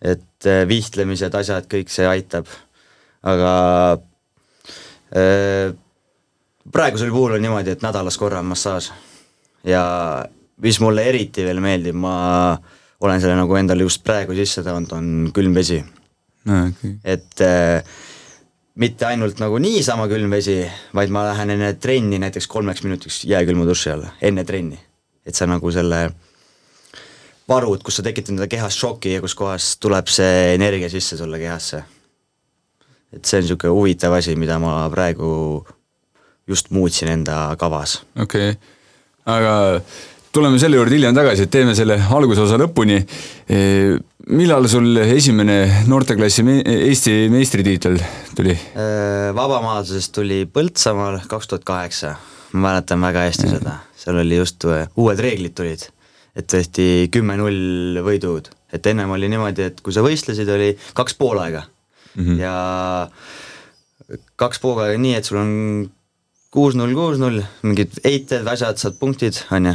et 0.00 0.46
äh, 0.46 0.62
vihtlemised, 0.68 1.34
asjad, 1.34 1.66
kõik 1.68 1.90
see 1.92 2.06
aitab, 2.08 2.46
aga 3.22 3.98
äh, 5.12 5.74
praegusel 6.72 7.10
puhul 7.12 7.36
on 7.36 7.42
niimoodi, 7.44 7.74
et 7.74 7.82
nädalas 7.84 8.16
korra 8.16 8.40
on 8.40 8.48
massaaž 8.48 8.92
ja 9.66 9.82
mis 10.62 10.78
mulle 10.80 11.04
eriti 11.04 11.44
veel 11.44 11.60
meeldib, 11.60 11.98
ma 11.98 12.56
olen 13.00 13.20
selle 13.20 13.36
nagu 13.36 13.58
endale 13.58 13.84
just 13.84 14.04
praegu 14.04 14.32
sisse 14.38 14.64
toonud, 14.64 14.92
on 14.96 15.10
külm 15.34 15.56
vesi. 15.56 15.82
Okay. 16.40 16.94
et 17.04 17.42
äh, 17.44 17.84
mitte 18.80 19.06
ainult 19.06 19.40
nagu 19.42 19.58
niisama 19.60 20.06
külm 20.10 20.32
vesi, 20.32 20.62
vaid 20.96 21.12
ma 21.12 21.26
lähen 21.28 21.52
enne 21.56 21.74
trenni 21.80 22.20
näiteks 22.22 22.48
kolmeks 22.50 22.84
minutiks 22.86 23.22
jääkülma 23.28 23.66
duši 23.68 23.92
alla, 23.94 24.14
enne 24.24 24.44
trenni. 24.48 24.78
et 25.26 25.36
sa 25.36 25.46
nagu 25.46 25.70
selle 25.70 25.98
varud, 27.48 27.82
kus 27.84 27.98
sa 27.98 28.04
tekitad 28.06 28.32
enda 28.34 28.48
kehas 28.50 28.78
šoki 28.78 29.12
ja 29.16 29.20
kus 29.20 29.34
kohas 29.36 29.74
tuleb 29.82 30.08
see 30.08 30.54
energia 30.54 30.88
sisse 30.90 31.18
sulle 31.20 31.38
kehasse. 31.38 31.82
et 33.12 33.24
see 33.24 33.40
on 33.40 33.44
niisugune 33.44 33.74
huvitav 33.76 34.16
asi, 34.16 34.36
mida 34.36 34.58
ma 34.58 34.88
praegu 34.90 35.66
just 36.48 36.70
muutsin 36.70 37.12
enda 37.18 37.56
kavas. 37.58 38.00
okei 38.16 38.50
okay., 38.50 38.60
aga 39.26 39.54
tuleme 40.32 40.58
selle 40.62 40.78
juurde 40.78 40.94
hiljem 40.94 41.14
tagasi, 41.16 41.46
et 41.46 41.52
teeme 41.52 41.74
selle 41.78 41.96
algusosa 42.16 42.58
lõpuni. 42.60 43.00
millal 44.30 44.68
sul 44.70 44.96
esimene 45.02 45.84
noorteklassi 45.90 46.42
me 46.46 46.60
Eesti 46.62 47.28
meistritiitel 47.32 47.96
tuli? 48.36 48.54
Äh, 48.54 49.30
vabamaadlusest 49.34 50.12
tuli 50.14 50.44
Põltsamaal 50.46 51.20
kaks 51.30 51.50
tuhat 51.50 51.64
kaheksa, 51.66 52.14
ma 52.52 52.68
mäletan 52.68 53.02
väga 53.02 53.26
hästi 53.26 53.50
seda, 53.56 53.80
seal 53.98 54.20
oli 54.22 54.38
just 54.38 54.64
äh, 54.70 54.86
uued 54.96 55.18
reeglid 55.18 55.56
tulid, 55.58 55.88
et 56.36 56.46
tehti 56.46 57.08
kümme-null 57.10 57.98
võidud, 58.06 58.52
et 58.72 58.86
ennem 58.86 59.10
oli 59.16 59.30
niimoodi, 59.32 59.66
et 59.72 59.82
kui 59.82 59.94
sa 59.96 60.04
võistlesid, 60.06 60.48
oli 60.54 60.76
kaks 60.94 61.18
pool 61.18 61.42
aega 61.42 61.64
mm 62.14 62.24
-hmm. 62.24 62.38
ja 62.38 62.54
kaks 64.36 64.62
pool 64.62 64.78
aega 64.84 64.98
nii, 64.98 65.14
et 65.18 65.24
sul 65.24 65.42
on 65.42 65.50
kuus-null, 66.54 66.94
kuus-null, 66.94 67.42
mingid 67.62 67.98
heited, 68.04 68.46
asjad, 68.46 68.78
saad 68.78 68.98
punktid, 68.98 69.42
on 69.54 69.66
ju, 69.70 69.74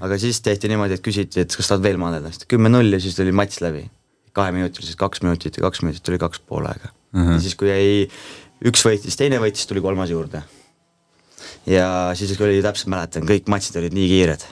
aga 0.00 0.18
siis 0.18 0.40
tehti 0.44 0.68
niimoodi, 0.72 0.98
et 0.98 1.04
küsiti, 1.04 1.44
et 1.44 1.56
kas 1.56 1.70
tahad 1.70 1.82
veel 1.84 1.98
maadleda, 2.00 2.32
siis 2.34 2.48
kümme-null 2.50 2.96
ja 2.96 3.00
siis 3.02 3.16
tuli 3.18 3.32
matš 3.32 3.60
läbi. 3.64 3.88
kaheminutilised 4.32 4.94
kaks 4.94 5.22
minutit 5.22 5.56
ja 5.58 5.62
kaks 5.66 5.82
minutit 5.82 6.02
tuli 6.06 6.18
kaks 6.18 6.38
pool 6.46 6.66
aega 6.66 6.92
uh. 6.92 7.20
-huh. 7.20 7.32
ja 7.34 7.40
siis, 7.40 7.54
kui 7.58 7.68
jäi 7.68 8.08
üks 8.64 8.84
võitis, 8.86 9.16
teine 9.16 9.40
võitis, 9.42 9.66
tuli 9.66 9.80
kolmas 9.80 10.10
juurde. 10.10 10.42
ja 11.66 12.12
siis 12.14 12.40
oli 12.40 12.62
täpselt 12.62 12.88
mäletan, 12.88 13.26
kõik 13.28 13.48
matšid 13.48 13.76
olid 13.80 13.94
nii 13.96 14.08
kiired, 14.08 14.44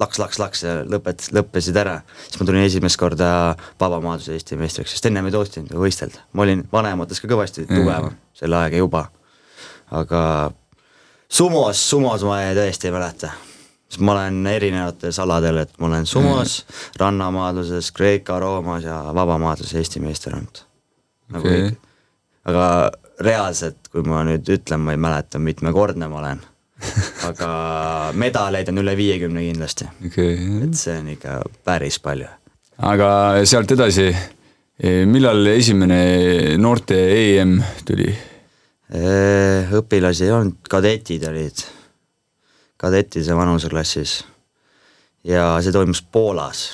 laks, 0.00 0.18
laks, 0.18 0.38
laks 0.38 0.64
ja 0.64 0.74
lõpet-, 0.82 1.30
lõppesid 1.34 1.76
ära. 1.80 2.00
siis 2.28 2.40
ma 2.40 2.46
tulin 2.46 2.66
esimest 2.66 3.00
korda 3.00 3.28
vabamaadluse 3.80 4.36
Eesti 4.36 4.58
meistriks, 4.60 4.94
sest 4.94 5.06
ennem 5.10 5.26
ei 5.26 5.34
tohtinud 5.34 5.72
ju 5.72 5.80
võistelda, 5.82 6.24
ma 6.32 6.46
olin 6.46 6.66
vanemates 6.72 7.22
ka 7.22 7.30
kõvasti 7.30 7.66
tugevam 7.70 8.14
selle 8.34 8.60
ajaga 8.60 8.82
juba. 8.82 9.08
aga 9.90 10.20
sumos, 11.28 11.80
sumos 11.90 12.22
ma 12.26 12.42
ei- 12.42 12.56
tõesti 12.56 12.90
ei 12.90 12.94
mäleta. 12.94 13.32
Sest 13.94 14.02
ma 14.02 14.16
olen 14.16 14.42
erinevates 14.50 15.18
aladel, 15.22 15.62
et 15.62 15.74
ma 15.78 15.86
olen 15.86 16.06
sumos 16.06 16.60
mm., 16.64 17.00
rannamaadluses, 17.00 17.92
Kreeka, 17.94 18.40
Roomas 18.42 18.84
ja 18.84 19.00
vabamaadluses 19.14 19.78
Eesti 19.78 20.02
meister 20.02 20.34
olnud 20.34 20.64
nagu 21.34 21.48
okay. 21.48 21.70
aga 22.50 22.66
reaalselt, 23.24 23.88
kui 23.92 24.02
ma 24.06 24.24
nüüd 24.26 24.48
ütlen, 24.50 24.82
ma 24.82 24.94
ei 24.94 25.00
mäleta, 25.00 25.38
mitmekordne 25.38 26.08
ma 26.10 26.20
olen 26.20 26.42
aga 27.30 27.50
medaleid 28.18 28.68
on 28.72 28.82
üle 28.82 28.96
viiekümne 28.98 29.46
kindlasti, 29.46 29.86
okay. 30.08 30.34
et 30.66 30.74
see 30.78 30.98
on 30.98 31.12
ikka 31.14 31.38
päris 31.64 32.00
palju. 32.02 32.28
aga 32.90 33.08
sealt 33.46 33.76
edasi, 33.76 34.10
millal 35.06 35.54
esimene 35.54 36.58
noorte 36.60 36.98
EM 37.14 37.60
tuli? 37.86 38.10
õpilasi 39.74 40.26
ei 40.26 40.34
olnud, 40.34 40.58
kadetid 40.70 41.24
olid, 41.30 41.62
kadettide 42.84 43.36
vanuseklassis 43.36 44.22
ja 45.24 45.54
see 45.64 45.72
toimus 45.72 46.02
Poolas. 46.02 46.64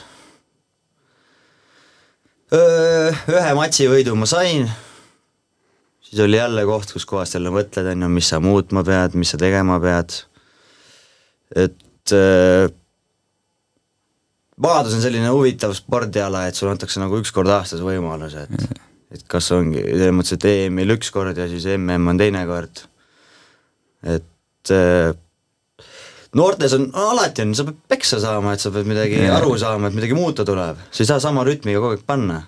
ühe 2.51 3.53
matšivõidu 3.55 4.17
ma 4.19 4.27
sain, 4.27 4.67
siis 6.03 6.23
oli 6.25 6.41
jälle 6.41 6.65
koht, 6.67 6.91
kus 6.91 7.07
kohast 7.07 7.37
jälle 7.39 7.53
mõtled, 7.55 7.93
on 7.93 8.03
ju, 8.03 8.11
mis 8.11 8.31
sa 8.33 8.41
muutma 8.43 8.83
pead, 8.87 9.15
mis 9.15 9.31
sa 9.31 9.39
tegema 9.39 9.79
pead, 9.83 10.17
et 11.55 12.15
äh, 12.17 12.67
maadlus 14.59 14.99
on 14.99 15.05
selline 15.05 15.31
huvitav 15.31 15.77
spordiala, 15.79 16.49
et 16.49 16.59
sulle 16.59 16.75
antakse 16.75 16.99
nagu 17.03 17.23
üks 17.23 17.31
kord 17.35 17.55
aastas 17.55 17.87
võimalus, 17.87 18.35
et 18.35 18.71
et 19.11 19.25
kas 19.31 19.49
ongi, 19.55 19.81
selles 19.83 20.15
mõttes, 20.15 20.37
et 20.37 20.45
EM-il 20.47 20.95
üks 20.95 21.11
kord 21.15 21.39
ja 21.39 21.49
siis 21.51 21.67
MM 21.75 22.13
on 22.13 22.19
teine 22.19 22.45
kord. 22.51 22.85
et 24.03 24.75
äh, 24.75 25.15
noortes 26.39 26.75
on, 26.77 26.89
alati 26.95 27.45
on, 27.45 27.55
sa 27.59 27.67
pead 27.67 27.79
peksa 27.91 28.21
saama, 28.23 28.55
et 28.55 28.63
sa 28.63 28.73
pead 28.75 28.89
midagi 28.89 29.19
Jaa. 29.19 29.37
aru 29.41 29.57
saama, 29.59 29.91
et 29.91 29.97
midagi 29.99 30.17
muuta 30.17 30.47
tuleb, 30.47 30.79
sa 30.91 31.03
ei 31.03 31.11
saa 31.11 31.23
sama 31.23 31.45
rütmiga 31.47 31.83
kogu 31.83 31.97
aeg 31.97 32.07
panna. 32.07 32.43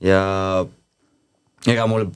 ja 0.00 0.20
ega 1.68 1.86
mul 1.90 2.08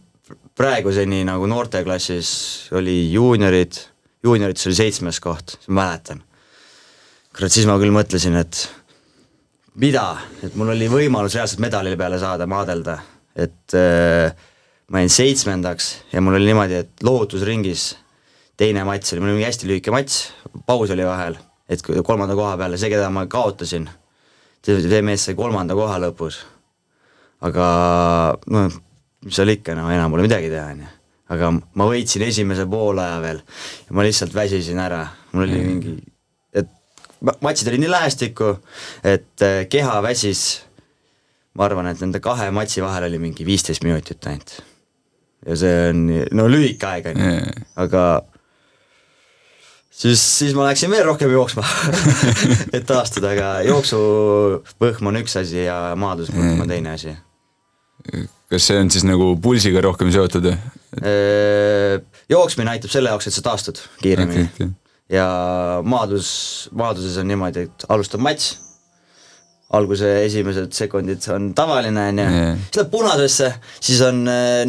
praeguseni 0.57 1.25
nagu 1.27 1.47
noorteklassis 1.51 2.31
oli 2.79 3.13
juuniorid, 3.13 3.81
juuniorites 4.25 4.71
oli 4.71 4.79
seitsmes 4.79 5.21
koht, 5.21 5.59
ma 5.69 5.83
mäletan. 5.83 6.23
kurat, 7.35 7.53
siis 7.53 7.67
ma 7.67 7.79
küll 7.83 7.95
mõtlesin, 7.95 8.39
et 8.39 8.65
mida, 9.83 10.07
et 10.43 10.55
mul 10.59 10.73
oli 10.75 10.89
võimalus 10.91 11.35
reaalselt 11.35 11.63
medali 11.63 11.97
peale 11.99 12.19
saada, 12.23 12.47
maadelda, 12.51 12.99
et 13.35 13.75
äh, 13.79 14.31
ma 14.91 15.03
jäin 15.03 15.11
seitsmendaks 15.11 15.91
ja 16.13 16.23
mul 16.23 16.39
oli 16.39 16.51
niimoodi, 16.51 16.83
et 16.85 17.05
lohutusringis 17.07 17.93
teine 18.61 18.85
matš 18.87 19.15
oli, 19.15 19.23
mul 19.23 19.33
oli 19.33 19.39
mingi 19.39 19.49
hästi 19.49 19.69
lühike 19.69 19.95
matš, 19.95 20.21
paus 20.67 20.93
oli 20.95 21.07
vahel, 21.07 21.37
et 21.71 21.83
kolmanda 22.07 22.37
koha 22.39 22.57
peale, 22.61 22.79
see, 22.81 22.91
keda 22.93 23.11
ma 23.13 23.27
kaotasin, 23.31 23.89
see 24.65 25.03
mees 25.07 25.27
sai 25.29 25.37
kolmanda 25.39 25.77
koha 25.79 25.99
lõpus. 26.07 26.43
aga 27.45 27.65
noh, 28.55 28.77
mis 29.27 29.37
seal 29.37 29.53
ikka, 29.53 29.75
no 29.77 29.89
enam 29.93 30.15
pole 30.15 30.25
midagi 30.25 30.51
teha, 30.53 30.69
on 30.73 30.85
ju. 30.85 30.91
aga 31.35 31.51
ma 31.53 31.89
võitsin 31.91 32.25
esimese 32.29 32.67
poolaja 32.71 33.19
veel 33.25 33.41
ja 33.89 33.97
ma 33.97 34.05
lihtsalt 34.07 34.35
väsisin 34.37 34.81
ära, 34.81 35.03
mul 35.33 35.49
oli 35.49 35.63
mingi, 35.65 35.97
et 36.55 36.71
ma- 37.27 37.37
matšid 37.45 37.73
olid 37.73 37.85
nii 37.85 37.93
lähestikku, 37.93 38.53
et 39.03 39.45
äh, 39.45 39.65
keha 39.73 39.99
väsis, 40.05 40.45
ma 41.59 41.67
arvan, 41.67 41.91
et 41.91 42.01
nende 42.05 42.23
kahe 42.23 42.47
matši 42.55 42.85
vahel 42.85 43.09
oli 43.11 43.19
mingi 43.27 43.47
viisteist 43.47 43.85
minutit 43.85 44.31
ainult. 44.31 44.61
ja 45.45 45.59
see 45.59 45.75
on, 45.91 46.07
no 46.33 46.47
lühike 46.49 46.87
aeg 46.89 47.11
on 47.11 47.21
ju 47.21 47.35
aga 47.83 48.05
siis, 49.95 50.23
siis 50.39 50.55
ma 50.57 50.69
läksin 50.69 50.93
veel 50.93 51.07
rohkem 51.09 51.33
jooksma 51.33 51.65
et 52.77 52.87
taastuda, 52.89 53.35
aga 53.35 53.51
jooksuvõhm 53.69 55.11
on 55.11 55.21
üks 55.23 55.39
asi 55.41 55.65
ja 55.67 55.79
maadlusvõhm 56.01 56.65
on 56.65 56.73
teine 56.75 56.95
asi. 56.97 57.15
kas 58.53 58.71
see 58.71 58.81
on 58.81 58.91
siis 58.93 59.07
nagu 59.09 59.33
pulsiga 59.43 59.83
rohkem 59.85 60.13
seotud 60.15 60.51
või? 60.51 60.59
jooksmine 62.31 62.75
aitab 62.75 62.93
selle 62.93 63.13
jaoks, 63.13 63.29
et 63.29 63.37
sa 63.37 63.45
taastud 63.51 63.81
kiiremini 64.03 64.47
Okei, 64.49 64.67
okei. 64.67 65.17
ja 65.17 65.29
maadlus, 65.87 66.29
maadluses 66.77 67.19
on 67.23 67.31
niimoodi, 67.31 67.67
et 67.69 67.89
alustab 67.89 68.23
matš, 68.25 68.55
alguse 69.73 70.11
esimesed 70.25 70.73
sekundid 70.77 71.25
on 71.33 71.53
tavaline, 71.57 72.09
on 72.11 72.19
ju, 72.21 72.27
siis 72.67 72.79
läheb 72.79 72.91
punasesse, 72.93 73.51
siis 73.81 74.03
on, 74.07 74.21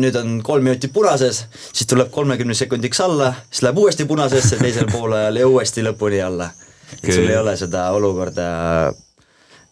nüüd 0.01 0.15
on 0.19 0.38
kolm 0.45 0.65
minutit 0.65 0.93
punases, 0.95 1.43
siis 1.71 1.89
tuleb 1.89 2.12
kolmekümne 2.13 2.55
sekundiks 2.58 3.01
alla, 3.03 3.34
siis 3.49 3.65
läheb 3.67 3.81
uuesti 3.84 4.08
punasesse 4.10 4.60
teisel 4.62 4.89
poolajal 4.91 5.41
ja 5.41 5.49
uuesti 5.51 5.84
lõpuni 5.86 6.23
alla. 6.25 6.49
et 6.95 7.12
sul 7.12 7.27
ei 7.27 7.38
ole 7.38 7.58
seda 7.60 7.89
olukorda, 7.97 8.47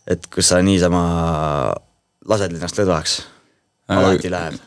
et 0.10 0.28
kus 0.34 0.52
sa 0.52 0.62
niisama 0.62 1.04
lased 2.30 2.56
ennast 2.58 2.80
lõdvaks, 2.82 3.18
alati 3.96 4.32
läheb. 4.34 4.62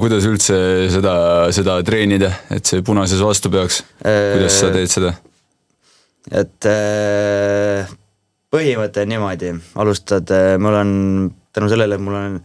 kuidas 0.00 0.28
üldse 0.28 0.56
seda, 0.92 1.16
seda 1.56 1.80
treenida, 1.86 2.32
et 2.50 2.68
see 2.68 2.84
punases 2.84 3.22
vastu 3.24 3.50
peaks? 3.50 3.82
kuidas 4.02 4.60
sa 4.60 4.74
teed 4.76 4.92
seda? 4.92 5.14
et 6.30 6.68
äh, 6.68 7.96
põhimõte 8.56 9.04
on 9.04 9.12
niimoodi, 9.12 9.52
alustad, 9.84 10.32
mul 10.58 10.80
on 10.80 10.90
tänu 11.52 11.68
sellele, 11.68 12.00
mul 12.00 12.18
on 12.22 12.40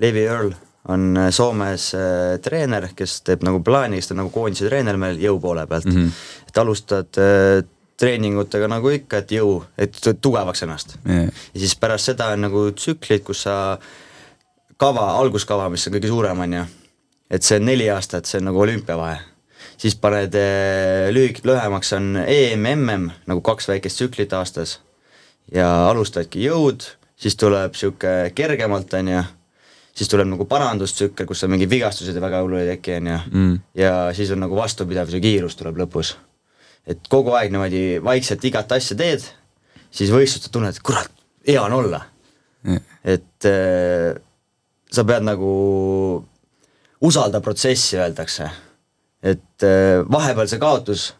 Levi 0.00 0.28
Earl 0.28 0.54
on 0.88 1.16
äh, 1.16 1.30
Soomes 1.30 1.94
äh, 1.94 2.38
treener, 2.42 2.88
kes 2.96 3.20
teeb 3.24 3.44
nagu 3.46 3.62
plaani, 3.64 4.00
kes 4.00 4.12
on 4.12 4.20
nagu 4.22 4.32
koondise 4.34 4.68
treener 4.68 4.98
meil 5.00 5.20
jõu 5.22 5.38
poole 5.40 5.66
pealt 5.66 5.88
mm. 5.88 5.96
-hmm. 5.96 6.48
et 6.48 6.58
alustad 6.60 7.20
äh, 7.20 7.64
treeningutega 7.96 8.68
nagu 8.68 8.90
ikka, 8.90 9.22
et 9.22 9.32
jõu, 9.32 9.62
et 9.78 9.96
tu- 10.02 10.16
tugevaks 10.20 10.62
ennast 10.66 10.96
Jaa. 11.04 11.28
ja 11.30 11.60
siis 11.60 11.76
pärast 11.76 12.10
seda 12.10 12.32
on 12.34 12.44
nagu 12.48 12.70
tsüklid, 12.72 13.22
kus 13.24 13.42
sa 13.42 13.78
kava, 14.76 15.12
alguskava, 15.20 15.68
mis 15.70 15.86
on 15.86 15.94
kõige 15.94 16.10
suurem, 16.10 16.40
on 16.40 16.52
ju, 16.52 16.64
et 17.30 17.42
see 17.42 17.60
on 17.60 17.64
neli 17.64 17.88
aastat, 17.90 18.26
see 18.26 18.42
on 18.42 18.50
nagu 18.50 18.60
olümpiavahe. 18.60 19.18
siis 19.78 19.94
paned 19.96 20.34
lühik-, 21.10 21.44
lühemaks 21.44 21.92
on 21.92 22.16
EM, 22.26 22.66
MM, 22.74 23.10
nagu 23.26 23.40
kaks 23.40 23.68
väikest 23.68 23.96
tsüklit 23.96 24.32
aastas 24.32 24.80
ja 25.52 25.88
alustadki 25.88 26.44
jõud, 26.46 26.86
siis 27.16 27.36
tuleb 27.36 27.72
niisugune 27.74 28.30
kergemalt, 28.34 28.94
on 28.94 29.08
ju, 29.08 29.22
siis 29.94 30.08
tuleb 30.10 30.28
nagu 30.32 30.46
parandustsükkel, 30.50 31.26
kus 31.26 31.44
on 31.44 31.50
mingid 31.54 31.70
vigastused 31.70 32.14
ja 32.14 32.22
väga 32.22 32.40
hullu 32.42 32.58
ei 32.60 32.74
teki, 32.76 32.96
on 33.00 33.06
ju, 33.12 33.18
Mm. 33.32 33.58
ja 33.74 33.92
siis 34.14 34.30
on 34.30 34.40
nagu 34.40 34.56
vastupidavuse 34.56 35.20
kiirus 35.20 35.56
tuleb 35.56 35.76
lõpus. 35.76 36.14
et 36.86 36.98
kogu 37.08 37.32
aeg 37.32 37.50
niimoodi 37.52 38.00
vaikselt 38.04 38.44
igat 38.44 38.72
asja 38.72 38.96
teed, 38.96 39.22
siis 39.90 40.10
võistlustel 40.10 40.52
tunned, 40.52 40.74
et 40.74 40.82
kurat, 40.82 41.10
hea 41.46 41.62
on 41.62 41.72
olla 41.72 42.04
et 43.04 43.44
äh, 43.44 44.16
sa 44.90 45.04
pead 45.04 45.22
nagu 45.22 46.24
usalda 47.00 47.40
protsessi, 47.40 47.96
öeldakse. 47.96 48.50
et 49.22 49.62
äh, 49.62 50.04
vahepeal 50.10 50.48
see 50.48 50.58
kaotus 50.58 51.14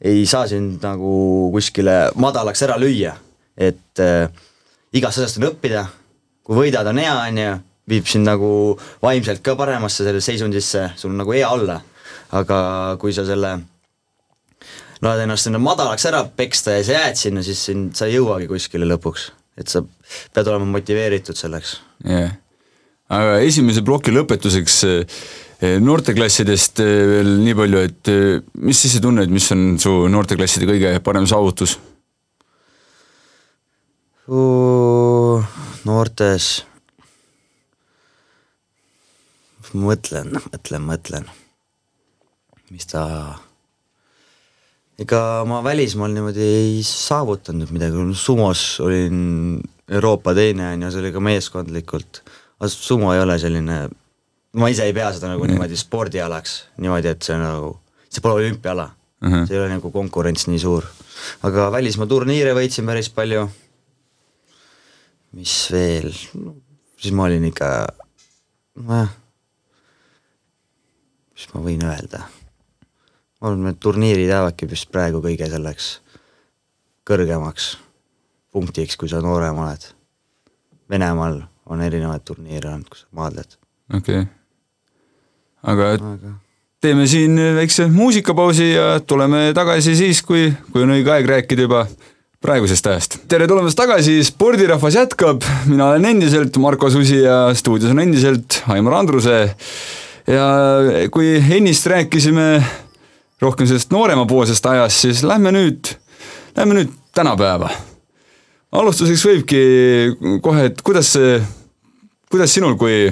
ei 0.00 0.26
saa 0.26 0.46
sind 0.46 0.82
nagu 0.82 1.50
kuskile 1.52 2.10
madalaks 2.14 2.62
ära 2.62 2.76
lüüa, 2.78 3.14
et 3.58 4.02
äh, 4.02 4.28
igast 4.94 5.18
asjast 5.18 5.40
on 5.40 5.48
õppida, 5.50 5.86
kui 6.46 6.62
võidad, 6.62 6.86
on 6.88 7.00
hea, 7.02 7.14
on 7.28 7.40
ju, 7.42 7.56
viib 7.88 8.06
sind 8.08 8.28
nagu 8.28 8.50
vaimselt 9.02 9.42
ka 9.44 9.56
paremasse 9.58 10.04
sellesse 10.04 10.32
seisundisse, 10.32 10.90
sul 11.00 11.12
on 11.14 11.22
nagu 11.24 11.34
hea 11.34 11.48
olla. 11.48 11.80
aga 12.28 12.56
kui 13.00 13.12
sa 13.16 13.22
selle 13.24 13.54
lased 15.00 15.22
ennast 15.24 15.46
sinna 15.46 15.60
madalaks 15.62 16.04
ära 16.10 16.20
peksta 16.36 16.74
ja 16.76 16.84
sa 16.84 16.96
jääd 16.98 17.16
sinna, 17.20 17.44
siis 17.46 17.62
sind, 17.70 17.94
sa 17.96 18.08
ei 18.08 18.18
jõuagi 18.18 18.48
kuskile 18.50 18.88
lõpuks. 18.88 19.30
et 19.58 19.66
sa 19.66 19.82
pead 20.34 20.46
olema 20.46 20.68
motiveeritud 20.76 21.38
selleks. 21.38 21.78
jah. 22.04 22.34
aga 23.08 23.38
esimese 23.46 23.82
ploki 23.86 24.12
lõpetuseks 24.12 24.78
eh, 24.88 25.78
noorteklassidest 25.80 26.82
eh, 26.84 26.94
veel 27.14 27.32
nii 27.44 27.56
palju, 27.62 27.84
et 27.88 28.12
eh, 28.12 28.40
mis 28.60 28.84
sisetunned, 28.84 29.30
mis 29.32 29.48
on 29.54 29.70
su 29.80 29.94
noorteklasside 30.12 30.68
kõige 30.68 30.98
parem 31.04 31.26
saavutus? 31.26 31.78
Noortes, 35.88 36.46
mõtlen, 39.72 40.32
mõtlen, 40.52 40.84
mõtlen, 40.84 41.28
mis 42.72 42.88
ta, 42.90 43.02
ega 45.00 45.22
ma 45.48 45.62
välismaal 45.64 46.12
niimoodi 46.12 46.44
ei 46.44 46.82
saavutanud 46.84 47.72
midagi, 47.72 48.04
sumos 48.18 48.66
olin 48.84 49.60
Euroopa 49.88 50.34
teine 50.36 50.74
on 50.74 50.84
ju, 50.84 50.90
see 50.92 51.00
oli 51.02 51.12
ka 51.14 51.22
meeskondlikult, 51.24 52.22
aga 52.58 52.68
sumo 52.72 53.14
ei 53.14 53.22
ole 53.24 53.38
selline, 53.40 53.78
ma 54.60 54.68
ise 54.72 54.84
ei 54.88 54.92
pea 54.96 55.08
seda 55.16 55.32
nagu 55.32 55.48
niimoodi 55.48 55.76
spordialaks, 55.80 56.58
niimoodi, 56.84 57.14
et 57.14 57.24
see 57.24 57.36
nagu, 57.40 57.78
see 58.12 58.24
pole 58.24 58.42
olümpiaala 58.42 58.90
Mhm. 59.18 59.46
see 59.48 59.56
ei 59.56 59.58
ole 59.64 59.72
nagu 59.72 59.90
konkurents 59.90 60.44
nii 60.46 60.58
suur. 60.62 60.84
aga 61.42 61.72
välismaa 61.74 62.06
turniire 62.06 62.52
võitsin 62.54 62.86
päris 62.86 63.08
palju, 63.10 63.48
mis 65.36 65.54
veel, 65.72 66.08
siis 66.12 67.14
ma 67.14 67.26
olin 67.28 67.44
ikka, 67.50 67.68
nojah, 68.80 69.12
mis 71.34 71.48
ma 71.52 71.62
võin 71.64 71.84
öelda, 71.86 72.24
ma 73.38 73.50
arvan, 73.50 73.68
need 73.68 73.82
turniirid 73.82 74.30
jäävadki 74.30 74.70
vist 74.70 74.90
praegu 74.94 75.22
kõige 75.24 75.50
selleks 75.50 75.92
kõrgemaks 77.08 77.76
punktiks, 78.52 78.96
kui 78.98 79.08
sa 79.08 79.20
noorem 79.24 79.60
oled. 79.62 79.84
Venemaal 80.88 81.42
on 81.68 81.84
erinevaid 81.84 82.24
turniire 82.24 82.70
olnud, 82.72 82.88
kus 82.88 83.04
sa 83.04 83.16
maadled. 83.20 83.56
okei. 83.94 84.24
Okay.. 84.24 84.34
aga 85.62 85.92
aga 85.96 86.36
teeme 86.80 87.06
siin 87.06 87.36
väikse 87.56 87.86
muusikapausi 87.90 88.70
ja 88.70 89.00
tuleme 89.00 89.52
tagasi 89.54 89.96
siis, 89.96 90.22
kui, 90.22 90.52
kui 90.72 90.84
on 90.84 90.94
õige 90.94 91.12
aeg 91.12 91.26
rääkida 91.26 91.66
juba 91.66 91.86
praegusest 92.38 92.86
ajast. 92.86 93.16
tere 93.30 93.48
tulemast 93.50 93.78
tagasi, 93.78 94.20
spordirahvas 94.22 94.94
jätkab, 94.94 95.42
mina 95.66 95.88
olen 95.90 96.04
endiselt 96.12 96.56
Marko 96.62 96.90
Susi 96.90 97.18
ja 97.24 97.48
stuudios 97.58 97.90
on 97.90 97.98
endiselt 98.04 98.60
Aimar 98.70 98.94
Andruse. 99.00 99.54
ja 100.26 100.46
kui 101.10 101.34
ennist 101.56 101.86
rääkisime 101.90 102.62
rohkem 103.42 103.66
sellest 103.66 103.90
nooremapoolsest 103.90 104.66
ajast, 104.66 105.02
siis 105.02 105.22
lähme 105.26 105.50
nüüd, 105.54 105.90
lähme 106.56 106.78
nüüd 106.78 106.94
tänapäeva. 107.14 107.72
alustuseks 108.72 109.26
võibki 109.26 109.62
kohe, 110.42 110.68
et 110.70 110.82
kuidas 110.86 111.10
see, 111.16 111.40
kuidas 112.30 112.54
sinul 112.54 112.78
kui 112.78 113.08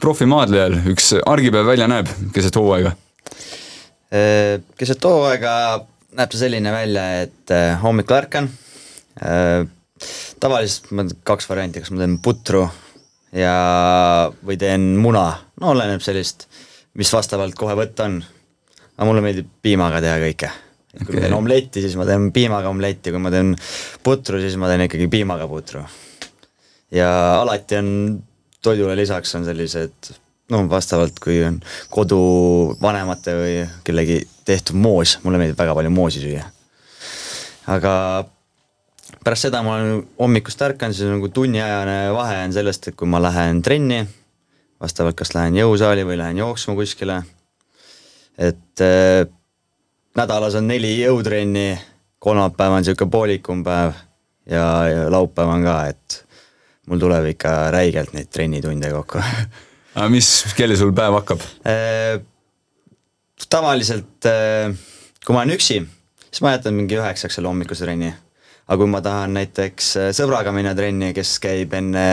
profimaadlejal 0.00 0.78
üks 0.94 1.12
argipäev 1.26 1.68
välja 1.68 1.90
näeb 1.90 2.08
keset 2.32 2.56
hooaega? 2.56 2.96
Äh, 4.08 4.56
keset 4.80 5.04
hooaega 5.04 5.52
näeb 6.16 6.32
ta 6.32 6.40
selline 6.40 6.72
välja, 6.72 7.06
et 7.26 7.54
äh, 7.54 7.76
hommikul 7.82 8.16
ärkan. 8.22 8.50
Äh, 9.18 9.66
tavaliselt 10.40 10.90
ma 10.96 11.04
kaks 11.26 11.48
varianti, 11.50 11.82
kas 11.82 11.92
ma 11.92 12.02
teen 12.02 12.18
putru 12.24 12.64
ja, 13.36 13.54
või 14.46 14.58
teen 14.60 14.92
muna, 15.02 15.26
no 15.60 15.74
oleneb 15.74 16.02
sellist, 16.04 16.46
mis 16.98 17.10
vastavalt 17.14 17.56
kohe 17.58 17.76
võtta 17.78 18.08
on. 18.08 18.20
aga 18.96 19.08
mulle 19.08 19.24
meeldib 19.24 19.50
piimaga 19.62 20.00
teha 20.04 20.16
kõike. 20.24 20.50
kui 20.94 21.04
Okei. 21.04 21.14
ma 21.14 21.26
teen 21.26 21.36
omletti, 21.36 21.82
siis 21.84 21.96
ma 21.98 22.06
teen 22.08 22.30
piimaga 22.32 22.70
omletti, 22.70 23.12
kui 23.12 23.22
ma 23.22 23.30
teen 23.30 23.54
putru, 24.02 24.40
siis 24.40 24.56
ma 24.56 24.70
teen 24.70 24.86
ikkagi 24.86 25.10
piimaga 25.12 25.46
putru. 25.48 25.84
ja 26.90 27.10
alati 27.42 27.76
on 27.76 27.92
toidule 28.62 28.96
lisaks 28.96 29.34
on 29.34 29.44
sellised 29.44 30.12
no 30.50 30.64
vastavalt, 30.70 31.20
kui 31.22 31.38
on 31.46 31.60
koduvanemate 31.92 33.36
või 33.38 33.54
kellegi 33.86 34.20
tehtud 34.44 34.76
moos, 34.80 35.18
mulle 35.22 35.38
meeldib 35.38 35.58
väga 35.58 35.76
palju 35.78 35.92
moosi 35.94 36.24
süüa. 36.24 36.48
aga 37.70 37.94
pärast 39.24 39.48
seda 39.48 39.62
ma 39.66 39.76
olen 39.76 40.02
hommikust 40.18 40.62
ärkan, 40.62 40.94
siis 40.94 41.10
nagu 41.10 41.28
tunniajane 41.34 41.98
vahe 42.14 42.40
on 42.44 42.54
sellest, 42.54 42.90
et 42.90 42.98
kui 42.98 43.08
ma 43.10 43.20
lähen 43.22 43.62
trenni, 43.62 44.00
vastavalt 44.80 45.18
kas 45.18 45.34
lähen 45.36 45.58
jõusaali 45.60 46.06
või 46.08 46.18
lähen 46.20 46.40
jooksma 46.42 46.76
kuskile, 46.78 47.20
et 48.38 48.84
äh, 48.84 49.24
nädalas 50.18 50.56
on 50.60 50.68
neli 50.70 50.96
jõutrenni, 51.00 51.74
kolmapäev 52.18 52.76
on 52.76 52.84
niisugune 52.84 53.10
poolikum 53.10 53.64
päev 53.64 53.94
ja, 54.50 54.66
ja 54.88 55.08
laupäev 55.12 55.54
on 55.56 55.66
ka, 55.66 55.78
et 55.92 56.22
mul 56.90 57.00
tuleb 57.00 57.32
ikka 57.34 57.56
räigelt 57.74 58.14
neid 58.16 58.32
trennitunde 58.32 58.92
kokku 58.92 59.22
aga 59.94 60.08
mis 60.12 60.28
kell 60.56 60.76
sul 60.78 60.92
päev 60.96 61.16
hakkab? 61.18 61.42
Äh, 61.66 62.20
tavaliselt 63.50 64.28
äh, 64.28 64.74
kui 65.24 65.36
ma 65.36 65.44
olen 65.44 65.56
üksi, 65.56 65.80
siis 66.28 66.42
ma 66.44 66.54
jätan 66.54 66.76
mingi 66.76 66.98
üheksaks 66.98 67.38
selle 67.38 67.50
hommikuse 67.50 67.84
trenni. 67.84 68.12
Aga 68.70 68.78
kui 68.78 68.90
ma 68.90 69.02
tahan 69.02 69.34
näiteks 69.34 69.90
äh, 69.98 70.10
sõbraga 70.16 70.54
minna 70.54 70.76
trenni, 70.78 71.10
kes 71.16 71.34
käib 71.42 71.74
enne 71.74 72.04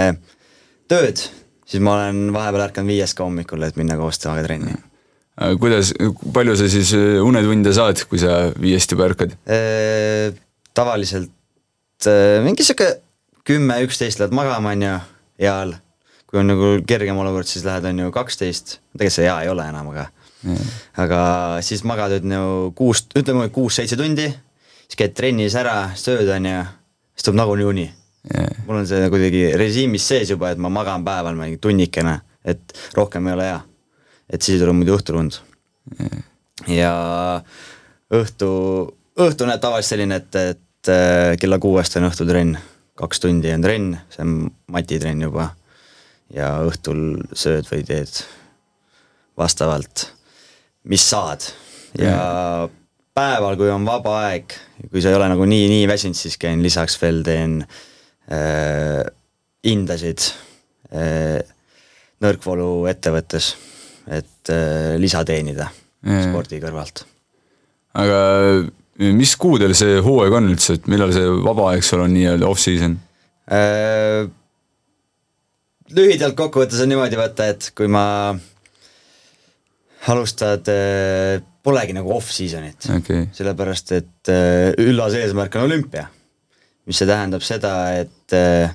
tööd, 0.89 1.21
siis 1.67 1.83
ma 1.83 1.97
olen 1.99 2.31
vahepeal 2.35 2.67
ärkanud 2.69 2.95
viies 2.95 3.13
ka 3.17 3.27
hommikul, 3.27 3.65
et 3.67 3.77
minna 3.79 3.97
koos 3.99 4.19
temaga 4.23 4.45
trenni. 4.47 4.75
kuidas, 5.61 5.93
palju 6.33 6.57
sa 6.57 6.69
siis 6.71 6.93
äh, 6.97 7.17
unetunde 7.23 7.73
saad, 7.77 8.01
kui 8.09 8.21
sa 8.21 8.47
viiest 8.57 8.95
juba 8.95 9.09
ärkad? 9.11 9.37
Äh, 9.45 10.33
tavaliselt 10.77 12.09
äh, 12.09 12.39
mingi 12.45 12.65
sihuke 12.65 12.95
kümme, 13.47 13.77
üksteist 13.85 14.19
lähed 14.19 14.33
magama, 14.35 14.73
on 14.73 14.87
ju, 14.87 14.95
heal. 15.43 15.77
kui 16.27 16.41
on 16.41 16.49
nagu 16.49 16.73
kergem 16.83 17.19
olukord, 17.21 17.47
siis 17.47 17.63
lähed, 17.63 17.85
on 17.87 18.01
ju, 18.01 18.11
kaksteist, 18.11 18.79
tegelikult 18.97 19.15
see 19.15 19.29
hea 19.29 19.37
ei 19.45 19.53
ole 19.53 19.69
enam, 19.69 19.93
aga 19.93 20.09
aga 21.01 21.21
siis 21.65 21.81
magad 21.87 22.17
nüüd 22.17 22.27
nagu 22.29 22.71
kuus, 22.77 23.05
ütleme 23.17 23.47
kuus-seitse 23.53 23.97
tundi, 23.99 24.27
siis 24.87 24.99
käid 24.99 25.15
trennis 25.17 25.55
ära, 25.59 25.91
sööd, 25.99 26.29
on 26.33 26.47
ju, 26.47 26.59
siis 27.15 27.27
tuleb 27.27 27.41
nagunii 27.41 27.67
uni. 27.67 27.87
mul 28.67 28.81
on 28.81 28.87
see 28.87 29.07
kuidagi 29.11 29.43
režiimis 29.59 30.07
sees 30.09 30.31
juba, 30.33 30.51
et 30.51 30.59
ma 30.59 30.71
magan 30.73 31.05
päeval 31.05 31.37
mingi 31.37 31.59
tunnikene, 31.63 32.17
et 32.43 32.73
rohkem 32.95 33.27
ei 33.27 33.35
ole 33.37 33.49
hea. 33.49 33.59
et 34.29 34.41
siis 34.41 34.57
ei 34.57 34.63
tule 34.63 34.75
muidu 34.75 34.95
õhtulund. 34.97 35.39
ja 36.67 36.93
õhtu, 38.13 38.49
õhtu 39.19 39.47
näeb 39.47 39.61
tavaliselt 39.63 39.95
selline, 39.95 40.19
et, 40.23 40.35
et 40.35 40.91
äh, 40.91 41.35
kella 41.39 41.59
kuuest 41.59 41.99
on 41.99 42.09
õhtutrenn, 42.09 42.57
kaks 42.97 43.23
tundi 43.23 43.53
on 43.53 43.63
trenn, 43.63 43.95
see 44.09 44.23
on 44.25 44.35
matitrenn 44.71 45.27
juba. 45.27 45.51
ja 46.33 46.57
õhtul 46.67 47.23
sööd 47.35 47.69
või 47.71 47.85
teed 47.87 48.23
vastavalt, 49.37 50.09
mis 50.83 51.03
saad 51.07 51.45
ja 51.95 52.67
päeval, 53.17 53.57
kui 53.59 53.71
on 53.73 53.85
vaba 53.87 54.15
aeg, 54.27 54.55
kui 54.91 55.01
sa 55.01 55.11
ei 55.11 55.17
ole 55.17 55.29
nagu 55.33 55.47
nii, 55.49 55.67
nii 55.73 55.89
väsinud, 55.89 56.17
siis 56.17 56.37
käin 56.41 56.61
lisaks 56.65 56.99
veel 57.01 57.23
teen 57.25 57.59
äh, 57.65 59.01
indasid 59.67 60.29
äh, 60.93 61.41
nõrkvoolu 62.23 62.87
ettevõttes, 62.93 63.51
et 64.07 64.53
äh, 64.53 64.95
lisa 65.01 65.25
teenida 65.27 65.71
Jaa. 66.07 66.25
spordi 66.29 66.61
kõrvalt 66.63 67.07
aga 67.97 68.19
mis 69.17 69.35
kuudel 69.39 69.75
see 69.77 69.99
hooaeg 70.03 70.35
on 70.39 70.51
üldse, 70.53 70.77
et 70.77 70.89
millal 70.91 71.13
see 71.15 71.29
vaba 71.45 71.71
aeg 71.71 71.85
sul 71.85 72.03
on 72.03 72.13
nii-öelda 72.13 72.49
off-season? 72.49 72.97
Äh, 73.53 74.27
lühidalt 75.95 76.37
kokkuvõttes 76.37 76.81
on 76.83 76.91
niimoodi 76.91 77.19
vaata, 77.19 77.51
et 77.53 77.71
kui 77.77 77.89
ma 77.91 78.05
alustad, 80.07 80.69
polegi 81.67 81.95
nagu 81.95 82.13
off-season'it 82.15 82.89
okay., 82.95 83.27
sellepärast 83.35 83.93
et 83.97 84.31
äh, 84.31 84.71
üllas 84.83 85.17
eesmärk 85.17 85.57
on 85.59 85.67
olümpia. 85.67 86.07
mis 86.87 87.01
see 87.01 87.07
tähendab 87.09 87.43
seda, 87.43 87.73
et 87.99 88.35
äh, 88.35 88.71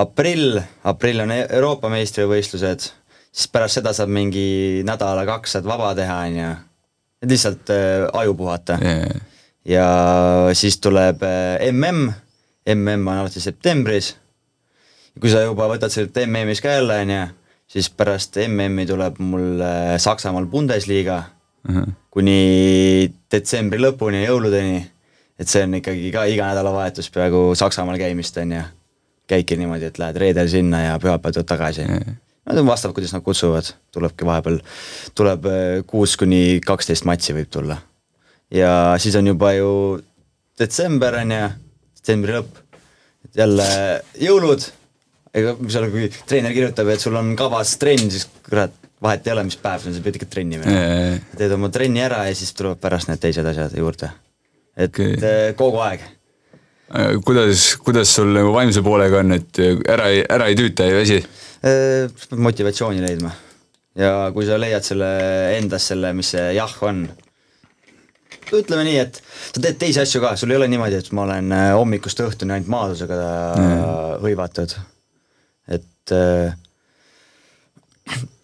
aprill, 0.00 0.60
aprill 0.84 1.24
on 1.24 1.32
E- 1.32 1.46
Euroopa 1.56 1.88
meistrivõistlused, 1.92 2.90
siis 3.32 3.48
pärast 3.52 3.78
seda 3.78 3.94
saab 3.96 4.12
mingi 4.12 4.82
nädala-kaks 4.86 5.56
saad 5.56 5.68
vaba 5.68 5.94
teha, 5.96 6.18
on 6.28 6.38
ju, 6.40 6.50
et 7.24 7.32
lihtsalt 7.32 7.72
äh, 7.72 8.04
aju 8.20 8.36
puhata 8.36 8.76
yeah.. 8.82 9.20
ja 9.64 9.86
siis 10.56 10.80
tuleb 10.84 11.24
äh, 11.24 11.70
mm, 11.72 12.12
mm 12.74 13.06
on 13.06 13.22
alati 13.22 13.40
septembris. 13.40 14.14
kui 15.20 15.32
sa 15.32 15.42
juba 15.44 15.68
võtad 15.68 15.92
sealt 15.92 16.16
MM-is 16.26 16.60
ka 16.60 16.76
jälle, 16.76 17.00
on 17.04 17.16
ju, 17.16 17.26
siis 17.70 17.90
pärast 17.90 18.36
MM-i 18.48 18.86
tuleb 18.88 19.20
mul 19.22 19.62
Saksamaal 20.02 20.46
Bundesliga 20.50 21.22
Uh 21.68 21.76
-huh. 21.76 21.92
kuni 22.10 23.12
detsembri 23.32 23.78
lõpuni, 23.78 24.24
jõuludeni. 24.24 24.86
et 25.38 25.48
see 25.48 25.62
on 25.62 25.74
ikkagi 25.74 26.10
ka 26.12 26.24
iga 26.24 26.46
nädalavahetus 26.46 27.10
peaaegu 27.10 27.54
Saksamaal 27.54 27.98
käimist, 27.98 28.36
on 28.36 28.52
ju. 28.52 28.62
käidki 29.26 29.56
niimoodi, 29.56 29.84
et 29.84 29.98
lähed 29.98 30.16
reedel 30.16 30.48
sinna 30.48 30.80
ja 30.82 30.98
pühapäeval 30.98 31.32
tuled 31.32 31.46
tagasi 31.46 31.80
Yeah. 31.80 32.16
no 32.46 32.52
see 32.52 32.60
on 32.60 32.66
vastav, 32.66 32.92
kuidas 32.92 33.12
nad 33.12 33.22
kutsuvad, 33.22 33.64
tulebki 33.92 34.24
vahepeal, 34.26 34.58
tuleb 35.14 35.46
äh, 35.46 35.84
kuus 35.86 36.16
kuni 36.16 36.60
kaksteist 36.66 37.04
matši 37.04 37.34
võib 37.34 37.48
tulla. 37.50 37.76
ja 38.50 38.94
siis 38.98 39.14
on 39.16 39.26
juba 39.26 39.52
ju 39.52 40.00
detsember 40.58 41.14
on 41.14 41.30
ju, 41.30 41.48
detsembri 41.96 42.32
lõpp, 42.32 42.56
jälle 43.36 44.02
jõulud, 44.20 44.70
ega 45.36 45.56
seal, 45.70 45.88
kui 45.92 46.08
treener 46.28 46.54
kirjutab, 46.56 46.90
et 46.92 47.02
sul 47.02 47.18
on 47.18 47.34
kavas 47.38 47.76
trenn, 47.80 48.10
siis 48.12 48.26
kurat, 48.46 48.74
vahet 49.02 49.26
ei 49.26 49.34
ole, 49.34 49.44
mis 49.48 49.58
päev 49.60 49.82
see 49.82 49.92
on, 49.92 49.98
sa 49.98 50.04
pead 50.04 50.18
ikka 50.20 50.30
trenni 50.32 50.60
minema 50.60 51.20
teed 51.38 51.54
oma 51.56 51.70
trenni 51.72 52.02
ära 52.04 52.24
ja 52.28 52.36
siis 52.36 52.52
tulevad 52.56 52.80
pärast 52.82 53.10
need 53.10 53.22
teised 53.22 53.46
asjad 53.46 53.76
juurde. 53.78 54.10
et 54.76 54.90
okay. 54.90 55.54
kogu 55.58 55.80
aeg. 55.86 56.04
kuidas, 57.24 57.70
kuidas 57.84 58.16
sul 58.18 58.34
nagu 58.36 58.52
vaimse 58.54 58.82
poolega 58.84 59.22
on, 59.24 59.38
et 59.38 59.62
ära 59.88 60.10
ei, 60.12 60.24
ära 60.26 60.50
ei 60.50 60.58
tüüta, 60.58 60.88
ei 60.88 60.98
väsi? 60.98 61.22
pead 61.62 62.36
motivatsiooni 62.36 63.02
leidma. 63.04 63.32
ja 63.98 64.30
kui 64.34 64.46
sa 64.48 64.58
leiad 64.60 64.84
selle 64.86 65.10
endas 65.56 65.90
selle, 65.92 66.12
mis 66.16 66.34
see 66.34 66.46
jah 66.56 66.76
on, 66.86 67.04
ütleme 68.50 68.84
nii, 68.86 69.00
et 69.02 69.20
sa 69.22 69.62
teed 69.62 69.78
teisi 69.80 70.00
asju 70.02 70.22
ka, 70.24 70.34
sul 70.38 70.52
ei 70.52 70.58
ole 70.60 70.68
niimoodi, 70.70 70.98
et 71.00 71.10
ma 71.16 71.26
olen 71.26 71.52
äh, 71.54 71.66
hommikust 71.78 72.22
õhtuni 72.24 72.56
ainult 72.56 72.70
maadlusega 72.72 73.18
mm. 73.56 73.84
hõivatud. 74.24 74.74
Et 76.10 76.16
äh, 76.16 76.56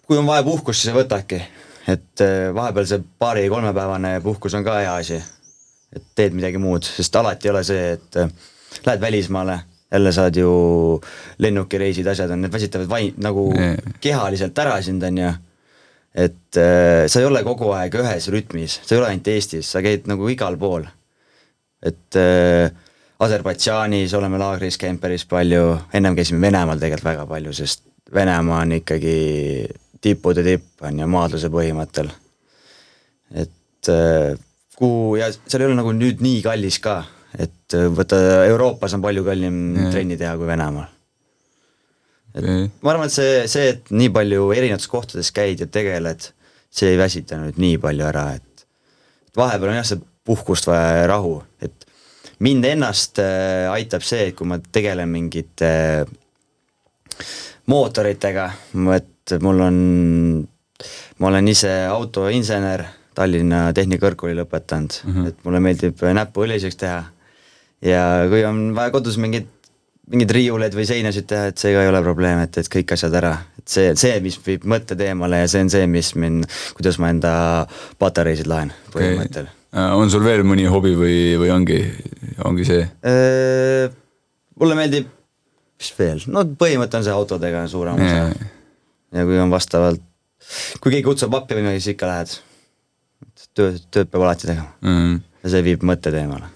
kui 0.07 0.18
on 0.18 0.26
vaja 0.26 0.44
puhkust, 0.46 0.85
siis 0.85 0.94
võtadki, 0.94 1.40
et 1.90 2.22
äh, 2.22 2.50
vahepeal 2.55 2.87
see 2.88 3.02
paari-kolmepäevane 3.18 4.20
puhkus 4.24 4.55
on 4.55 4.66
ka 4.66 4.79
hea 4.81 4.94
asi. 5.02 5.22
et 5.96 6.02
teed 6.18 6.35
midagi 6.35 6.59
muud, 6.59 6.85
sest 6.85 7.14
alati 7.16 7.48
ei 7.48 7.55
ole 7.55 7.62
see, 7.64 7.92
et 7.96 8.16
äh, 8.20 8.31
lähed 8.87 9.00
välismaale, 9.00 9.61
jälle 9.92 10.12
saad 10.12 10.37
ju 10.37 11.00
lennukireisid, 11.38 12.07
asjad 12.07 12.31
on, 12.31 12.42
need 12.42 12.52
väsitavad 12.52 12.88
vaim- 12.90 13.18
nagu 13.22 13.48
Jaa. 13.55 13.76
kehaliselt 14.00 14.59
ära 14.59 14.81
sind, 14.83 15.02
on 15.02 15.18
ju. 15.18 15.33
et 16.14 16.57
äh, 16.57 17.07
sa 17.07 17.20
ei 17.20 17.26
ole 17.26 17.42
kogu 17.44 17.70
aeg 17.72 17.94
ühes 17.94 18.29
rütmis, 18.33 18.81
sa 18.83 18.94
ei 18.94 19.00
ole 19.00 19.12
ainult 19.12 19.29
Eestis, 19.29 19.70
sa 19.70 19.83
käid 19.83 20.07
nagu 20.11 20.29
igal 20.29 20.57
pool. 20.59 20.87
et 21.83 22.16
äh, 22.16 22.70
Aserbaidžaanis 23.16 24.12
oleme 24.18 24.37
laagris 24.40 24.76
käinud 24.76 25.00
päris 25.00 25.24
palju, 25.29 25.79
ennem 25.96 26.16
käisime 26.18 26.42
Venemaal 26.44 26.81
tegelikult 26.81 27.07
väga 27.09 27.26
palju, 27.31 27.52
sest 27.57 27.87
Venemaa 28.14 28.61
on 28.62 28.74
ikkagi 28.76 29.16
tippude 30.05 30.44
tipp 30.46 30.85
on 30.87 31.00
ju 31.00 31.07
maadluse 31.11 31.48
põhimõttel. 31.50 32.11
et 33.35 33.88
äh, 33.90 34.37
kuhu 34.76 35.16
ja 35.16 35.31
seal 35.33 35.64
ei 35.64 35.70
ole 35.70 35.79
nagu 35.79 35.94
nüüd 35.96 36.20
nii 36.22 36.42
kallis 36.44 36.79
ka, 36.85 37.00
et 37.35 37.74
äh, 37.74 37.88
võtta 37.90 38.20
Euroopas 38.46 38.94
on 38.94 39.02
palju 39.02 39.24
kallim 39.26 39.57
Jaa. 39.74 39.90
trenni 39.94 40.20
teha 40.20 40.37
kui 40.37 40.46
Venemaal. 40.46 40.87
et 42.35 42.44
Okei. 42.44 42.70
ma 42.83 42.92
arvan, 42.92 43.09
et 43.09 43.16
see, 43.16 43.42
see, 43.50 43.72
et 43.74 43.90
nii 43.90 44.12
palju 44.14 44.52
erinevates 44.55 44.92
kohtades 44.92 45.33
käid 45.33 45.64
ja 45.64 45.66
tegeled, 45.66 46.29
see 46.70 46.92
ei 46.92 47.00
väsita 47.00 47.40
nüüd 47.40 47.59
nii 47.59 47.81
palju 47.83 48.07
ära, 48.12 48.29
et 48.37 48.66
vahepeal 49.37 49.72
on 49.72 49.81
jah, 49.81 49.88
see 49.88 50.05
puhkust 50.26 50.68
vaja 50.68 51.00
ja 51.00 51.11
rahu, 51.11 51.40
et 51.64 51.87
mind 52.44 52.64
ennast 52.68 53.20
äh, 53.22 53.66
aitab 53.72 54.05
see, 54.05 54.31
et 54.31 54.37
kui 54.37 54.49
ma 54.49 54.59
tegelen 54.61 55.09
mingite 55.09 55.72
äh, 56.03 56.14
mootoritega, 57.66 58.46
et 58.94 59.35
mul 59.42 59.64
on, 59.64 59.81
ma 61.18 61.33
olen 61.33 61.53
ise 61.53 61.72
autoinsener, 61.90 62.87
Tallinna 63.16 63.70
Tehnikakõrgkooli 63.72 64.35
lõpetanud 64.37 64.92
mm, 64.92 65.12
-hmm. 65.12 65.29
et 65.31 65.44
mulle 65.46 65.61
meeldib 65.64 66.03
näppu 66.18 66.44
õliseks 66.44 66.77
teha. 66.77 67.05
ja 67.81 68.03
kui 68.29 68.44
on 68.44 68.75
vaja 68.77 68.92
kodus 68.92 69.16
mingeid, 69.16 69.49
mingeid 70.12 70.35
riiuleid 70.37 70.77
või 70.77 70.85
seinasid 70.87 71.27
teha, 71.27 71.46
et 71.49 71.59
see 71.59 71.72
ka 71.72 71.83
ei 71.83 71.88
ole 71.88 72.03
probleem, 72.05 72.44
et, 72.44 72.59
et 72.59 72.68
kõik 72.68 72.92
asjad 72.92 73.16
ära, 73.16 73.33
et 73.59 73.68
see, 73.68 73.94
see, 73.96 74.20
mis 74.20 74.37
viib 74.46 74.68
mõtted 74.68 75.01
eemale 75.01 75.40
ja 75.40 75.49
see 75.49 75.64
on 75.64 75.72
see, 75.72 75.87
mis 75.87 76.12
mind, 76.14 76.44
kuidas 76.77 77.01
ma 77.01 77.11
enda 77.14 77.33
patareisid 77.99 78.53
laen 78.53 78.75
põhimõttel 78.92 79.49
Äh, 79.49 79.65
on 79.72 80.11
sul 80.11 80.24
veel 80.24 80.44
mõni 80.46 80.66
hobi 80.70 80.94
või, 80.98 81.18
või 81.40 81.50
ongi, 81.52 81.79
ongi 82.46 82.66
see? 82.68 82.83
Äh, 83.07 83.92
mulle 84.61 84.76
meeldib, 84.79 85.09
mis 85.81 85.92
veel, 85.98 86.22
no 86.33 86.44
põhimõte 86.59 86.98
on 86.98 87.07
see 87.07 87.14
autodega 87.14 87.66
suurem 87.70 88.00
osa 88.00 88.18
Jaa. 88.22 88.50
ja 89.18 89.24
kui 89.29 89.40
on 89.42 89.52
vastavalt, 89.52 90.02
kui 90.81 90.94
keegi 90.94 91.07
kutsub 91.07 91.35
appi 91.37 91.57
või 91.59 91.66
midagi, 91.66 91.83
siis 91.85 91.96
ikka 91.96 92.11
lähed. 92.11 92.37
tööd, 93.57 93.81
tööd 93.90 94.11
peab 94.12 94.22
alati 94.22 94.48
tegema 94.48 94.70
Mm. 94.83 95.20
ja 95.42 95.50
see 95.50 95.62
viib 95.66 95.83
mõtted 95.83 96.14
eemale. 96.14 96.48